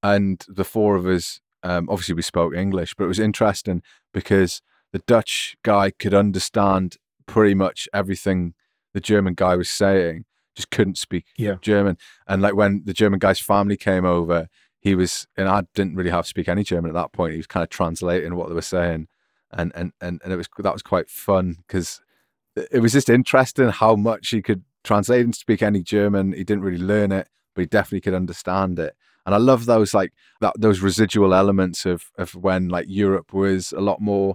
and 0.02 0.44
the 0.48 0.64
four 0.64 0.96
of 0.96 1.06
us. 1.06 1.40
Um, 1.62 1.88
obviously, 1.88 2.16
we 2.16 2.22
spoke 2.22 2.54
English, 2.54 2.94
but 2.94 3.04
it 3.04 3.08
was 3.08 3.20
interesting 3.20 3.82
because 4.12 4.60
the 4.92 4.98
Dutch 5.00 5.56
guy 5.62 5.90
could 5.90 6.12
understand 6.12 6.96
pretty 7.26 7.54
much 7.54 7.88
everything 7.94 8.54
the 8.92 9.00
German 9.00 9.34
guy 9.34 9.56
was 9.56 9.70
saying, 9.70 10.24
just 10.54 10.70
couldn't 10.70 10.98
speak 10.98 11.26
Yeah. 11.38 11.56
German. 11.62 11.96
And 12.26 12.42
like 12.42 12.54
when 12.54 12.82
the 12.84 12.92
German 12.92 13.18
guy's 13.18 13.40
family 13.40 13.76
came 13.76 14.04
over, 14.04 14.48
he 14.82 14.96
was, 14.96 15.28
and 15.36 15.48
I 15.48 15.62
didn't 15.74 15.94
really 15.94 16.10
have 16.10 16.24
to 16.24 16.28
speak 16.28 16.48
any 16.48 16.64
German 16.64 16.90
at 16.90 16.94
that 16.94 17.12
point. 17.12 17.32
He 17.32 17.38
was 17.38 17.46
kind 17.46 17.62
of 17.62 17.70
translating 17.70 18.34
what 18.34 18.48
they 18.48 18.54
were 18.54 18.62
saying, 18.62 19.06
and 19.52 19.70
and 19.76 19.92
and, 20.00 20.20
and 20.24 20.32
it 20.32 20.36
was 20.36 20.48
that 20.58 20.72
was 20.72 20.82
quite 20.82 21.08
fun 21.08 21.58
because 21.66 22.00
it 22.56 22.80
was 22.80 22.92
just 22.92 23.08
interesting 23.08 23.68
how 23.68 23.94
much 23.94 24.30
he 24.30 24.42
could 24.42 24.64
translate 24.82 25.24
and 25.24 25.36
speak 25.36 25.62
any 25.62 25.84
German. 25.84 26.32
He 26.32 26.42
didn't 26.42 26.64
really 26.64 26.82
learn 26.82 27.12
it, 27.12 27.28
but 27.54 27.62
he 27.62 27.66
definitely 27.66 28.00
could 28.00 28.14
understand 28.14 28.80
it. 28.80 28.96
And 29.24 29.36
I 29.36 29.38
love 29.38 29.66
those 29.66 29.94
like 29.94 30.12
that 30.40 30.54
those 30.58 30.80
residual 30.80 31.32
elements 31.32 31.86
of 31.86 32.10
of 32.18 32.34
when 32.34 32.68
like 32.68 32.86
Europe 32.88 33.32
was 33.32 33.70
a 33.70 33.80
lot 33.80 34.00
more 34.00 34.34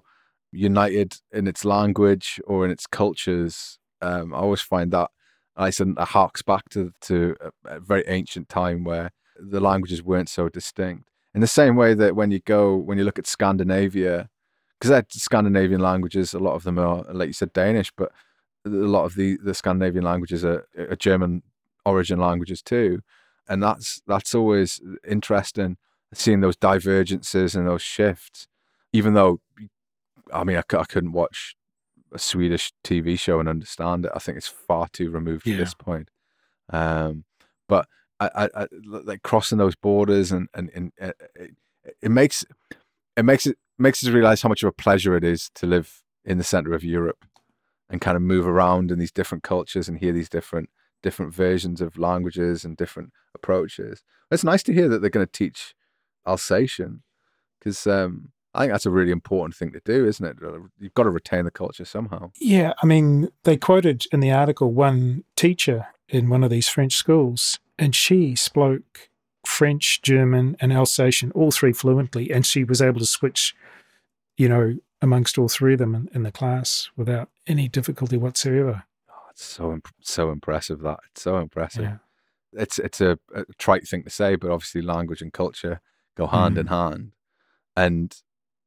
united 0.53 1.15
in 1.33 1.45
its 1.45 1.65
language 1.65 2.39
or 2.47 2.63
in 2.63 2.71
its 2.71 2.87
cultures. 2.87 3.79
Um, 4.01 4.33
I 4.33 4.37
always 4.37 4.61
find 4.61 4.91
that 4.93 5.11
I 5.57 5.71
said 5.71 5.95
harks 5.97 6.41
back 6.41 6.69
to 6.69 6.93
to 7.01 7.35
a, 7.41 7.75
a 7.75 7.79
very 7.81 8.05
ancient 8.07 8.47
time 8.47 8.85
where 8.85 9.11
the 9.39 9.59
languages 9.59 10.03
weren't 10.03 10.29
so 10.29 10.49
distinct. 10.49 11.09
In 11.33 11.41
the 11.41 11.47
same 11.47 11.75
way 11.75 11.93
that 11.93 12.15
when 12.15 12.31
you 12.31 12.39
go 12.39 12.75
when 12.75 12.97
you 12.97 13.03
look 13.03 13.19
at 13.19 13.27
Scandinavia, 13.27 14.29
because 14.79 14.89
they're 14.89 15.05
Scandinavian 15.09 15.81
languages, 15.81 16.33
a 16.33 16.39
lot 16.39 16.55
of 16.55 16.63
them 16.63 16.79
are 16.79 17.03
like 17.11 17.27
you 17.27 17.33
said 17.33 17.53
Danish, 17.53 17.91
but 17.95 18.11
a 18.65 18.69
lot 18.69 19.05
of 19.05 19.15
the 19.15 19.38
the 19.43 19.53
Scandinavian 19.53 20.03
languages 20.03 20.43
are, 20.43 20.67
are 20.77 20.95
German 20.95 21.43
origin 21.85 22.19
languages 22.19 22.61
too, 22.61 23.01
and 23.47 23.61
that's 23.61 24.01
that's 24.07 24.33
always 24.33 24.81
interesting 25.07 25.77
seeing 26.13 26.39
those 26.41 26.55
divergences 26.55 27.55
and 27.55 27.67
those 27.67 27.81
shifts. 27.81 28.47
Even 28.93 29.13
though, 29.13 29.41
I 30.33 30.43
mean, 30.45 30.57
I, 30.57 30.63
I 30.77 30.83
couldn't 30.85 31.11
watch 31.11 31.55
a 32.13 32.17
Swedish 32.19 32.71
TV 32.83 33.19
show 33.19 33.39
and 33.39 33.49
understand 33.49 34.05
it. 34.05 34.11
I 34.15 34.19
think 34.19 34.38
it's 34.38 34.47
far 34.47 34.88
too 34.88 35.09
removed 35.11 35.45
Yeah. 35.45 35.55
at 35.55 35.59
this 35.59 35.73
point. 35.73 36.09
Um, 36.69 37.25
but 37.67 37.88
I, 38.20 38.49
I, 38.55 38.68
like 38.86 39.22
crossing 39.22 39.57
those 39.57 39.76
borders 39.76 40.32
and 40.32 40.47
and, 40.53 40.72
and 40.74 40.91
uh, 41.01 41.11
it, 41.36 41.51
it 42.01 42.11
makes 42.11 42.45
it 43.15 43.24
makes 43.24 43.45
it 43.45 43.57
makes 43.78 44.03
us 44.03 44.09
realize 44.09 44.41
how 44.41 44.49
much 44.49 44.63
of 44.63 44.70
a 44.70 44.74
pleasure 44.74 45.15
it 45.15 45.24
is 45.24 45.49
to 45.55 45.68
live 45.68 46.03
in 46.26 46.38
the 46.38 46.43
center 46.43 46.74
of 46.74 46.84
Europe 46.84 47.26
and 47.89 48.01
kind 48.01 48.18
of 48.18 48.22
move 48.22 48.47
around 48.47 48.91
in 48.91 48.99
these 48.99 49.11
different 49.11 49.43
cultures 49.43 49.88
and 49.88 49.99
hear 49.99 50.11
these 50.11 50.30
different 50.30 50.70
different 51.03 51.34
versions 51.34 51.80
of 51.80 51.97
languages 51.97 52.65
and 52.65 52.76
different 52.76 53.11
approaches. 53.36 54.03
It's 54.32 54.43
nice 54.43 54.63
to 54.63 54.74
hear 54.74 54.89
that 54.89 54.99
they're 54.99 55.09
going 55.09 55.26
to 55.26 55.32
teach 55.32 55.76
Alsatian 56.28 57.03
because 57.59 57.86
um, 57.88 58.32
I 58.53 58.61
think 58.61 58.72
that's 58.72 58.86
a 58.86 58.91
really 58.91 59.11
important 59.11 59.55
thing 59.55 59.72
to 59.74 59.82
do, 59.86 60.05
isn't 60.05 60.26
it? 60.26 60.38
You've 60.80 60.93
got 60.95 61.03
to 61.03 61.09
retain 61.09 61.45
the 61.45 61.51
culture 61.51 61.86
somehow. 61.86 62.32
Yeah, 62.39 62.74
I 62.82 62.86
mean, 62.86 63.30
they 63.43 63.57
quoted 63.57 64.05
in 64.11 64.20
the 64.20 64.32
article 64.32 64.72
one 64.74 65.24
teacher 65.36 65.88
in 66.09 66.30
one 66.30 66.43
of 66.43 66.49
these 66.49 66.68
French 66.68 66.95
schools, 66.95 67.59
and 67.78 67.95
she 67.95 68.36
spoke 68.36 69.09
French, 69.45 70.01
German, 70.01 70.57
and 70.59 70.73
Alsatian, 70.73 71.32
all 71.32 71.51
three 71.51 71.73
fluently, 71.73 72.32
and 72.32 72.45
she 72.45 72.63
was 72.63 72.82
able 72.82 72.99
to 72.99 73.05
switch, 73.05 73.55
you 74.36 74.49
know, 74.49 74.78
amongst 75.01 75.38
all 75.38 75.47
three 75.47 75.73
of 75.73 75.80
them 75.80 75.95
in, 75.95 76.09
in 76.13 76.23
the 76.23 76.32
class 76.32 76.89
without 76.95 77.30
any 77.45 77.67
difficulty 77.67 78.17
whatsoever. 78.17 78.84
Oh, 79.09 79.28
it's 79.30 79.43
so 79.43 79.71
imp- 79.71 79.93
so 80.01 80.32
impressive 80.32 80.82
that 80.82 80.99
it's 81.11 81.21
so 81.21 81.38
impressive. 81.38 81.84
Yeah. 81.84 81.97
It's 82.53 82.80
it's 82.80 83.01
a, 83.01 83.19
a 83.34 83.45
trite 83.57 83.88
thing 83.88 84.03
to 84.03 84.09
say, 84.09 84.36
but 84.36 84.51
obviously 84.51 84.82
language 84.82 85.21
and 85.21 85.32
culture 85.32 85.82
go 86.15 86.28
hand 86.28 86.57
in 86.57 86.67
mm. 86.67 86.69
hand, 86.69 87.11
and 87.75 88.15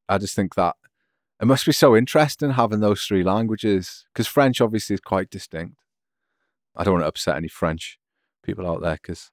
I 0.08 0.18
just 0.18 0.34
think 0.34 0.54
that 0.54 0.76
it 1.40 1.46
must 1.46 1.66
be 1.66 1.72
so 1.72 1.96
interesting 1.96 2.50
having 2.52 2.80
those 2.80 3.02
three 3.02 3.22
languages 3.22 4.04
because 4.12 4.26
French 4.26 4.61
obviously 4.61 4.94
is 4.94 5.00
quite 5.00 5.30
distinct. 5.30 5.76
I 6.76 6.84
don't 6.84 6.94
want 6.94 7.04
to 7.04 7.08
upset 7.08 7.36
any 7.36 7.48
French 7.48 7.98
people 8.51 8.70
out 8.70 8.82
there 8.82 8.94
because, 8.94 9.30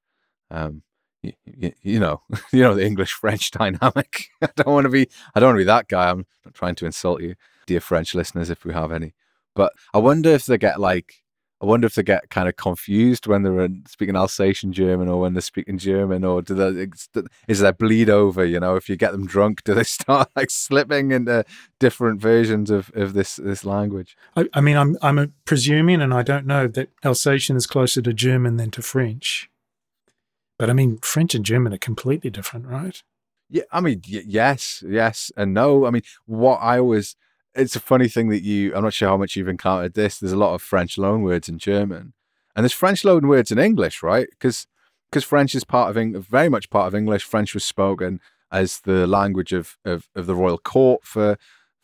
um, 0.52 0.84
you, 1.24 1.34
you, 1.46 1.74
you 1.82 2.00
know, 2.00 2.22
you 2.52 2.62
know 2.62 2.76
the 2.76 2.86
English 2.86 3.14
French 3.22 3.52
dynamic. 3.52 4.28
I 4.42 4.50
don't 4.56 4.74
want 4.74 4.86
to 4.86 4.90
be 4.90 5.10
I 5.36 5.40
don't 5.40 5.50
want 5.50 5.56
to 5.56 5.62
be 5.62 5.66
that 5.66 5.88
guy. 5.88 6.10
I'm 6.10 6.26
not 6.46 6.54
trying 6.54 6.76
to 6.76 6.86
insult 6.86 7.22
you, 7.22 7.36
dear 7.66 7.82
French 7.82 8.14
listeners, 8.16 8.50
if 8.50 8.66
we 8.66 8.74
have 8.74 8.92
any. 8.92 9.14
But 9.56 9.74
I 9.94 9.98
wonder 9.98 10.30
if 10.30 10.46
they 10.46 10.58
get 10.58 10.80
like 10.80 11.24
I 11.60 11.66
wonder 11.66 11.88
if 11.88 11.96
they 11.96 12.04
get 12.04 12.30
kind 12.30 12.48
of 12.48 12.56
confused 12.56 13.26
when 13.26 13.42
they're 13.42 13.60
uh, 13.62 13.70
speaking 13.88 14.16
Alsatian 14.16 14.74
German 14.74 15.08
or 15.08 15.20
when 15.20 15.34
they're 15.34 15.42
speaking 15.42 15.80
German, 15.80 16.24
or 16.24 16.44
do 16.44 16.54
they, 16.54 16.88
is 17.48 17.60
there 17.60 17.74
bleed 17.74 18.12
over? 18.12 18.46
You 18.46 18.60
know, 18.60 18.76
if 18.76 18.88
you 18.88 18.96
get 18.96 19.12
them 19.12 19.26
drunk, 19.26 19.64
do 19.64 19.74
they 19.74 19.84
start 19.98 20.30
like 20.36 20.52
slipping 20.52 21.12
into 21.12 21.44
different 21.80 22.22
versions 22.22 22.70
of, 22.70 22.92
of 22.94 23.14
this 23.14 23.38
this 23.38 23.66
language? 23.66 24.16
I, 24.36 24.48
I 24.54 24.62
mean, 24.62 24.78
I'm 24.78 24.98
I'm 25.02 25.34
presuming, 25.46 26.00
and 26.00 26.14
I 26.14 26.22
don't 26.22 26.46
know 26.46 26.68
that 26.68 26.90
Alsatian 27.04 27.56
is 27.56 27.66
closer 27.66 28.02
to 28.04 28.14
German 28.14 28.58
than 28.58 28.70
to 28.72 28.84
French. 28.84 29.50
But 30.60 30.70
I 30.70 30.74
mean, 30.74 30.98
French 31.02 31.34
and 31.34 31.46
German 31.46 31.74
are 31.74 31.78
completely 31.78 32.30
different, 32.30 32.68
right? 32.68 33.02
Yeah, 33.50 33.64
I 33.72 33.82
mean, 33.82 34.02
y- 34.12 34.24
yes, 34.26 34.84
yes, 34.86 35.32
and 35.36 35.54
no. 35.54 35.86
I 35.86 35.92
mean, 35.92 36.02
what 36.26 36.58
I 36.58 36.80
always 36.80 37.16
it's 37.58 37.76
a 37.76 37.80
funny 37.82 38.08
thing 38.08 38.30
that 38.30 38.44
you 38.44 38.74
I'm 38.76 38.84
not 38.84 38.94
sure 38.94 39.10
how 39.10 39.18
much 39.18 39.36
you've 39.36 39.48
encountered 39.48 39.94
this. 39.94 40.20
There's 40.20 40.34
a 40.34 40.38
lot 40.38 40.54
of 40.54 40.62
French 40.62 40.98
loan 40.98 41.24
words 41.24 41.50
in 41.50 41.58
German. 41.58 42.14
And 42.56 42.64
there's 42.64 42.74
French 42.74 43.04
loan 43.04 43.28
words 43.28 43.52
in 43.52 43.60
English, 43.60 44.02
right? 44.02 44.28
Because 44.32 44.68
because 45.12 45.24
French 45.24 45.56
is 45.56 45.64
part 45.64 45.90
of 45.90 45.98
Eng- 45.98 46.20
very 46.22 46.50
much 46.50 46.70
part 46.70 46.88
of 46.88 46.96
English. 46.96 47.24
French 47.24 47.54
was 47.54 47.64
spoken 47.64 48.20
as 48.52 48.82
the 48.82 49.08
language 49.08 49.54
of, 49.54 49.78
of 49.86 50.08
of 50.16 50.26
the 50.26 50.36
royal 50.36 50.58
court 50.58 51.04
for 51.04 51.38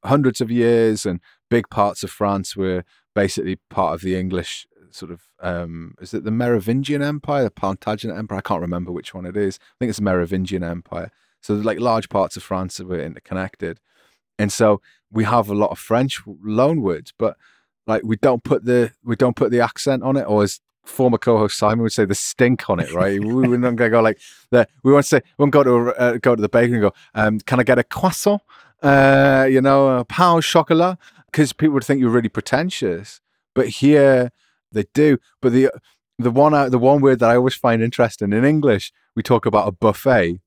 hundreds 0.03 0.41
of 0.41 0.51
years, 0.51 1.05
and 1.05 1.19
big 1.49 1.69
parts 1.69 2.03
of 2.03 2.11
France 2.11 2.55
were 2.55 2.83
basically 3.15 3.57
part 3.69 3.93
of 3.93 4.01
the 4.01 4.15
English 4.15 4.67
sort 4.91 5.11
of 5.11 5.21
um 5.39 5.95
is 6.01 6.13
it 6.13 6.23
the 6.23 6.31
Merovingian 6.31 7.01
Empire, 7.01 7.43
the 7.43 7.51
Plantagenet 7.51 8.17
Empire? 8.17 8.39
I 8.39 8.41
can't 8.41 8.61
remember 8.61 8.91
which 8.91 9.13
one 9.13 9.25
it 9.25 9.35
is. 9.35 9.59
I 9.61 9.75
think 9.79 9.89
it's 9.89 9.99
the 9.99 10.05
Merovingian 10.05 10.63
Empire. 10.63 11.11
So 11.41 11.55
like 11.55 11.79
large 11.79 12.09
parts 12.09 12.37
of 12.37 12.43
France 12.43 12.79
were 12.79 12.99
interconnected. 12.99 13.79
And 14.39 14.51
so 14.51 14.81
we 15.11 15.23
have 15.25 15.49
a 15.49 15.53
lot 15.53 15.71
of 15.71 15.79
French 15.79 16.21
loan 16.43 16.81
words, 16.81 17.13
but 17.17 17.37
like 17.87 18.03
we 18.03 18.15
don't 18.17 18.43
put 18.43 18.65
the 18.65 18.91
we 19.03 19.15
don't 19.15 19.35
put 19.35 19.51
the 19.51 19.61
accent 19.61 20.03
on 20.03 20.17
it, 20.17 20.23
or 20.23 20.43
as 20.43 20.59
former 20.85 21.17
co-host 21.17 21.57
Simon 21.57 21.81
would 21.83 21.93
say, 21.93 22.05
the 22.05 22.15
stink 22.15 22.69
on 22.69 22.79
it, 22.79 22.91
right? 22.93 23.19
we, 23.19 23.47
we're 23.47 23.57
not 23.57 23.75
gonna 23.75 23.89
go 23.89 24.01
like 24.01 24.19
the 24.51 24.67
we 24.83 24.91
won't 24.91 25.05
say 25.05 25.21
we 25.37 25.43
won't 25.43 25.53
go 25.53 25.63
to 25.63 25.95
uh, 25.95 26.17
go 26.17 26.35
to 26.35 26.41
the 26.41 26.49
bakery 26.49 26.73
and 26.73 26.81
go, 26.81 26.93
um, 27.13 27.39
can 27.39 27.59
I 27.59 27.63
get 27.63 27.79
a 27.79 27.83
croissant? 27.83 28.41
Uh, 28.81 29.47
you 29.49 29.61
know, 29.61 29.99
a 29.99 30.05
pain 30.05 30.25
au 30.25 30.41
chocolat, 30.41 30.97
because 31.27 31.53
people 31.53 31.73
would 31.73 31.85
think 31.85 32.01
you're 32.01 32.09
really 32.09 32.29
pretentious. 32.29 33.21
But 33.55 33.67
here 33.67 34.31
they 34.71 34.85
do. 34.93 35.19
But 35.41 35.53
the 35.53 35.71
the 36.19 36.31
one 36.31 36.53
uh, 36.53 36.69
the 36.69 36.79
one 36.79 37.01
word 37.01 37.19
that 37.19 37.29
I 37.29 37.35
always 37.35 37.55
find 37.55 37.81
interesting 37.81 38.33
in 38.33 38.43
English, 38.43 38.91
we 39.15 39.23
talk 39.23 39.45
about 39.45 39.67
a 39.67 39.71
buffet, 39.71 40.41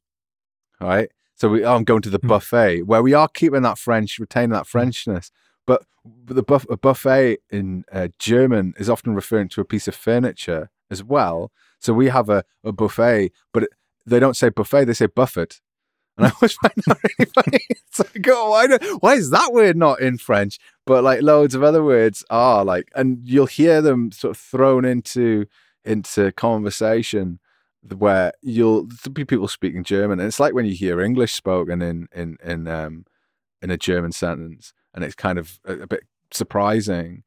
right? 0.80 1.11
So 1.37 1.49
we, 1.51 1.64
oh, 1.64 1.76
I'm 1.76 1.84
going 1.84 2.03
to 2.03 2.11
the 2.11 2.18
Mm. 2.18 2.28
buffet, 2.28 2.82
where 2.82 3.03
we 3.03 3.14
are 3.14 3.28
keeping 3.28 3.62
that 3.62 3.78
French, 3.78 4.18
retaining 4.18 4.51
that 4.51 4.66
Frenchness. 4.66 5.30
But 5.66 5.84
the 6.05 6.43
buff, 6.43 6.66
a 6.70 6.76
buffet 6.76 7.39
in 7.51 7.84
uh, 7.93 8.09
German 8.18 8.74
is 8.78 8.89
often 8.89 9.14
referring 9.14 9.49
to 9.51 9.61
a 9.61 9.64
piece 9.64 9.87
of 9.87 9.95
furniture 9.95 10.70
as 10.91 11.03
well. 11.05 11.53
So 11.78 11.93
we 11.93 12.09
have 12.09 12.28
a, 12.30 12.45
a 12.64 12.72
buffet, 12.72 13.32
but 13.53 13.64
it, 13.64 13.70
they 14.07 14.18
don't 14.18 14.37
say 14.37 14.49
buffet; 14.49 14.87
they 14.87 14.95
say 14.95 15.07
buffet. 15.07 15.61
And 16.16 16.26
I 16.26 16.30
always 16.30 16.55
find 16.55 16.72
that 16.87 16.99
really 17.18 17.30
funny. 17.34 17.59
It's 17.68 17.99
like, 17.99 18.26
oh, 18.28 18.51
why, 18.51 18.66
do, 18.68 18.99
why 19.01 19.14
is 19.14 19.28
that 19.30 19.53
word 19.53 19.76
not 19.76 20.01
in 20.01 20.16
French? 20.16 20.59
But 20.87 21.05
like 21.05 21.20
loads 21.20 21.55
of 21.55 21.62
other 21.62 21.84
words 21.84 22.24
are 22.30 22.64
like, 22.64 22.89
and 22.95 23.18
you'll 23.22 23.45
hear 23.47 23.82
them 23.82 24.11
sort 24.12 24.30
of 24.30 24.39
thrown 24.41 24.87
into 24.87 25.45
into 25.84 26.32
conversation 26.32 27.39
where 27.97 28.33
you'll 28.43 28.89
be 29.12 29.24
people 29.24 29.49
speaking 29.49 29.85
German, 29.85 30.18
and 30.20 30.27
it's 30.27 30.41
like 30.41 30.55
when 30.55 30.66
you 30.66 30.74
hear 30.74 31.01
English 31.01 31.33
spoken 31.33 31.83
in 31.83 32.09
in 32.14 32.37
in 32.43 32.66
um 32.68 33.05
in 33.62 33.70
a 33.70 33.77
German 33.77 34.12
sentence, 34.12 34.72
and 34.95 35.05
it's 35.05 35.14
kind 35.14 35.39
of 35.39 35.59
a, 35.64 35.81
a 35.81 35.87
bit 35.87 36.05
surprising. 36.33 37.22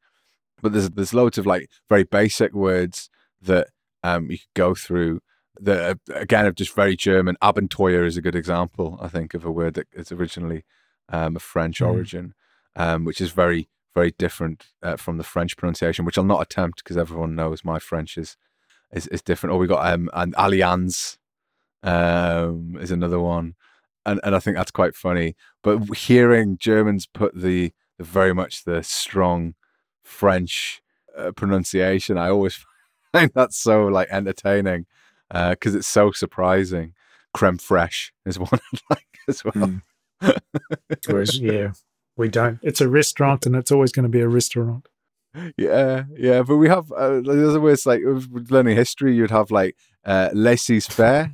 But 0.62 0.72
there's 0.72 0.90
there's 0.90 1.14
loads 1.14 1.38
of 1.38 1.46
like 1.46 1.70
very 1.88 2.04
basic 2.04 2.52
words 2.52 3.08
that 3.40 3.68
um 4.02 4.30
you 4.30 4.38
could 4.38 4.54
go 4.54 4.74
through 4.74 5.20
that 5.60 5.98
are, 6.10 6.16
again 6.16 6.46
of 6.46 6.54
just 6.54 6.74
very 6.74 6.96
German. 6.96 7.36
Abenteuer 7.42 8.06
is 8.06 8.16
a 8.16 8.22
good 8.22 8.34
example, 8.36 8.98
I 9.00 9.08
think, 9.08 9.34
of 9.34 9.44
a 9.44 9.50
word 9.50 9.74
that 9.74 9.88
is 9.92 10.12
originally 10.12 10.64
um 11.08 11.36
of 11.36 11.42
French 11.42 11.80
Mm. 11.80 11.86
origin, 11.86 12.34
um 12.76 13.04
which 13.04 13.20
is 13.20 13.30
very 13.30 13.68
very 13.94 14.12
different 14.12 14.66
uh, 14.82 14.96
from 14.96 15.18
the 15.18 15.24
French 15.24 15.56
pronunciation, 15.56 16.04
which 16.04 16.16
I'll 16.16 16.24
not 16.24 16.42
attempt 16.42 16.84
because 16.84 16.96
everyone 16.96 17.34
knows 17.34 17.64
my 17.64 17.78
French 17.78 18.16
is 18.16 18.36
is, 18.92 19.06
is 19.08 19.22
different. 19.22 19.54
Or 19.54 19.58
we 19.58 19.66
got 19.66 19.92
um 19.92 20.10
an 20.12 20.32
Allianz 20.32 21.18
um 21.82 22.76
is 22.80 22.90
another 22.90 23.20
one. 23.20 23.54
And 24.06 24.20
and 24.24 24.34
I 24.34 24.38
think 24.38 24.56
that's 24.56 24.70
quite 24.70 24.94
funny. 24.94 25.36
But 25.62 25.96
hearing 25.96 26.58
Germans 26.58 27.06
put 27.06 27.34
the, 27.34 27.72
the 27.98 28.04
very 28.04 28.34
much 28.34 28.64
the 28.64 28.82
strong 28.82 29.54
French 30.02 30.82
uh, 31.16 31.32
pronunciation, 31.32 32.18
I 32.18 32.30
always 32.30 32.64
find 33.12 33.30
that 33.34 33.52
so 33.52 33.86
like 33.86 34.08
entertaining 34.10 34.86
because 35.28 35.74
it's 35.74 35.88
so 35.88 36.10
surprising. 36.10 36.94
Creme 37.32 37.58
fraiche 37.58 38.10
is 38.26 38.38
one 38.38 38.48
I 38.52 38.78
like 38.90 39.18
as 39.28 39.44
well. 39.44 39.54
Mm. 39.54 39.82
Whereas, 41.06 41.38
yeah, 41.38 41.72
we 42.16 42.28
don't. 42.28 42.58
It's 42.62 42.80
a 42.80 42.88
restaurant, 42.88 43.46
and 43.46 43.56
it's 43.56 43.72
always 43.72 43.92
going 43.92 44.04
to 44.04 44.10
be 44.10 44.20
a 44.20 44.28
restaurant. 44.28 44.88
Yeah, 45.56 46.04
yeah, 46.16 46.42
but 46.42 46.56
we 46.56 46.68
have 46.68 46.90
uh, 46.92 47.20
there's 47.20 47.56
words 47.58 47.86
like 47.86 48.00
with 48.04 48.50
learning 48.50 48.76
history. 48.76 49.14
You'd 49.14 49.30
have 49.30 49.50
like 49.50 49.76
uh, 50.04 50.30
laissez 50.32 50.80
faire, 50.80 51.32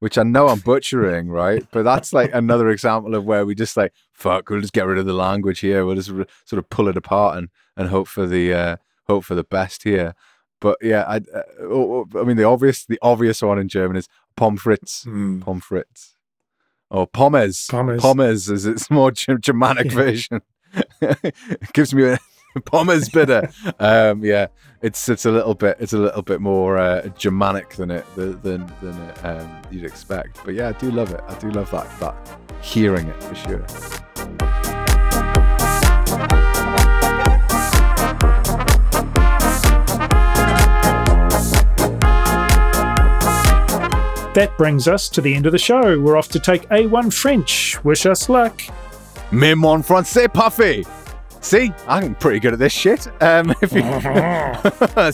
which 0.00 0.18
I 0.18 0.24
know 0.24 0.48
I'm 0.48 0.58
butchering, 0.58 1.28
right? 1.28 1.64
But 1.70 1.84
that's 1.84 2.12
like 2.12 2.30
another 2.34 2.70
example 2.70 3.14
of 3.14 3.24
where 3.24 3.46
we 3.46 3.54
just 3.54 3.76
like 3.76 3.92
fuck. 4.12 4.50
We'll 4.50 4.60
just 4.60 4.72
get 4.72 4.86
rid 4.86 4.98
of 4.98 5.06
the 5.06 5.12
language 5.12 5.60
here. 5.60 5.84
We'll 5.86 5.94
just 5.94 6.10
re- 6.10 6.26
sort 6.44 6.58
of 6.58 6.68
pull 6.70 6.88
it 6.88 6.96
apart 6.96 7.38
and 7.38 7.48
and 7.76 7.88
hope 7.88 8.08
for 8.08 8.26
the 8.26 8.52
uh, 8.52 8.76
hope 9.06 9.22
for 9.24 9.36
the 9.36 9.44
best 9.44 9.84
here. 9.84 10.14
But 10.60 10.78
yeah, 10.82 11.02
I, 11.06 11.16
uh, 11.16 12.18
I 12.18 12.24
mean 12.24 12.36
the 12.36 12.44
obvious 12.44 12.84
the 12.84 12.98
obvious 13.00 13.42
one 13.42 13.58
in 13.60 13.68
German 13.68 13.96
is 13.96 14.08
pommes 14.36 14.60
frites, 14.62 15.06
Mm. 15.06 15.40
pommes 15.42 15.62
frites, 15.64 16.14
or 16.90 17.06
pommes, 17.06 17.66
Pommes. 17.70 18.00
pommes 18.02 18.48
is 18.48 18.66
its 18.66 18.90
more 18.90 19.12
Ge- 19.12 19.38
Germanic 19.40 19.86
Yeah. 19.86 19.94
version. 19.94 20.40
it 21.00 21.72
gives 21.72 21.94
me 21.94 22.04
a 22.04 22.18
pommes 22.64 23.08
bitter. 23.08 23.50
um, 23.78 24.24
yeah, 24.24 24.46
it's 24.82 25.08
it's 25.08 25.24
a 25.24 25.30
little 25.30 25.54
bit 25.54 25.76
it's 25.80 25.92
a 25.92 25.98
little 25.98 26.22
bit 26.22 26.40
more 26.40 26.78
uh, 26.78 27.06
Germanic 27.18 27.70
than 27.70 27.90
it 27.90 28.04
than 28.14 28.40
than 28.80 29.00
it, 29.08 29.24
um, 29.24 29.62
you'd 29.70 29.84
expect. 29.84 30.40
But 30.44 30.54
yeah, 30.54 30.68
I 30.68 30.72
do 30.72 30.90
love 30.90 31.12
it. 31.12 31.20
I 31.28 31.34
do 31.38 31.50
love 31.50 31.70
that 31.70 31.88
that 32.00 32.14
hearing 32.62 33.06
it 33.08 33.22
for 33.22 33.34
sure. 33.34 33.66
That 44.34 44.54
brings 44.58 44.86
us 44.86 45.08
to 45.08 45.22
the 45.22 45.34
end 45.34 45.46
of 45.46 45.52
the 45.52 45.58
show. 45.58 45.98
We're 45.98 46.18
off 46.18 46.28
to 46.28 46.38
take 46.38 46.68
A1 46.68 47.10
French. 47.10 47.82
Wish 47.84 48.04
us 48.04 48.28
luck. 48.28 48.60
Mais 49.32 49.54
mon 49.54 49.82
français 49.82 50.28
parfait. 50.28 50.84
See, 51.46 51.72
I'm 51.86 52.16
pretty 52.16 52.40
good 52.40 52.54
at 52.54 52.58
this 52.58 52.72
shit. 52.72 53.06
Um, 53.22 53.54
if 53.62 53.72
you. 53.72 53.82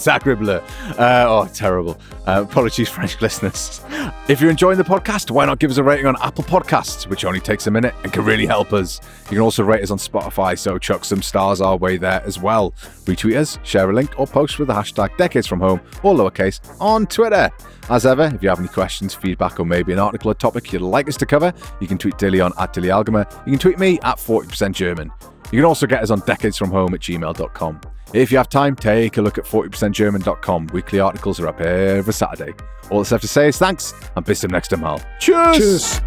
Uh, 0.98 1.26
oh, 1.28 1.46
terrible. 1.52 2.00
Uh, 2.26 2.46
apologies, 2.48 2.88
French 2.88 3.20
listeners. 3.20 3.82
If 4.28 4.40
you're 4.40 4.50
enjoying 4.50 4.78
the 4.78 4.84
podcast, 4.84 5.30
why 5.30 5.44
not 5.44 5.58
give 5.58 5.70
us 5.70 5.76
a 5.76 5.82
rating 5.82 6.06
on 6.06 6.16
Apple 6.22 6.42
Podcasts, 6.44 7.06
which 7.06 7.26
only 7.26 7.38
takes 7.38 7.66
a 7.66 7.70
minute 7.70 7.94
and 8.02 8.14
can 8.14 8.24
really 8.24 8.46
help 8.46 8.72
us. 8.72 8.98
You 9.24 9.32
can 9.32 9.40
also 9.40 9.62
rate 9.62 9.82
us 9.82 9.90
on 9.90 9.98
Spotify, 9.98 10.58
so 10.58 10.78
chuck 10.78 11.04
some 11.04 11.20
stars 11.20 11.60
our 11.60 11.76
way 11.76 11.98
there 11.98 12.22
as 12.24 12.38
well. 12.38 12.70
Retweet 13.04 13.36
us, 13.36 13.58
share 13.62 13.90
a 13.90 13.92
link, 13.92 14.18
or 14.18 14.26
post 14.26 14.58
with 14.58 14.68
the 14.68 14.74
hashtag 14.74 15.14
Decades 15.18 15.46
From 15.46 15.60
Home, 15.60 15.82
or 16.02 16.14
lowercase, 16.14 16.60
on 16.80 17.06
Twitter. 17.06 17.50
As 17.90 18.06
ever, 18.06 18.32
if 18.34 18.42
you 18.42 18.48
have 18.48 18.58
any 18.58 18.68
questions, 18.68 19.12
feedback, 19.12 19.60
or 19.60 19.66
maybe 19.66 19.92
an 19.92 19.98
article 19.98 20.30
or 20.30 20.34
topic 20.34 20.72
you'd 20.72 20.80
like 20.80 21.08
us 21.08 21.18
to 21.18 21.26
cover, 21.26 21.52
you 21.78 21.86
can 21.86 21.98
tweet 21.98 22.14
Dili 22.14 22.42
on 22.42 22.54
at 22.58 22.72
Dili 22.72 22.88
Algema. 22.88 23.30
You 23.44 23.52
can 23.52 23.58
tweet 23.58 23.78
me 23.78 23.98
at 24.02 24.16
40% 24.16 24.72
German. 24.72 25.12
You 25.52 25.58
can 25.58 25.64
also 25.66 25.86
get 25.86 26.02
us 26.02 26.10
on 26.10 26.22
decadesfromhome 26.22 26.94
at 26.94 27.00
gmail.com. 27.00 27.80
If 28.14 28.32
you 28.32 28.38
have 28.38 28.48
time, 28.48 28.74
take 28.74 29.16
a 29.18 29.22
look 29.22 29.38
at 29.38 29.44
40percentgerman.com. 29.44 30.68
Weekly 30.72 31.00
articles 31.00 31.40
are 31.40 31.48
up 31.48 31.60
every 31.60 32.12
Saturday. 32.12 32.52
All 32.90 32.98
that's 32.98 33.12
left 33.12 33.22
to 33.22 33.28
say 33.28 33.48
is 33.48 33.58
thanks 33.58 33.94
and 34.16 34.24
bis 34.24 34.40
zum 34.40 34.50
nächsten 34.50 34.80
Mal. 34.80 35.00
Cheers. 35.20 36.00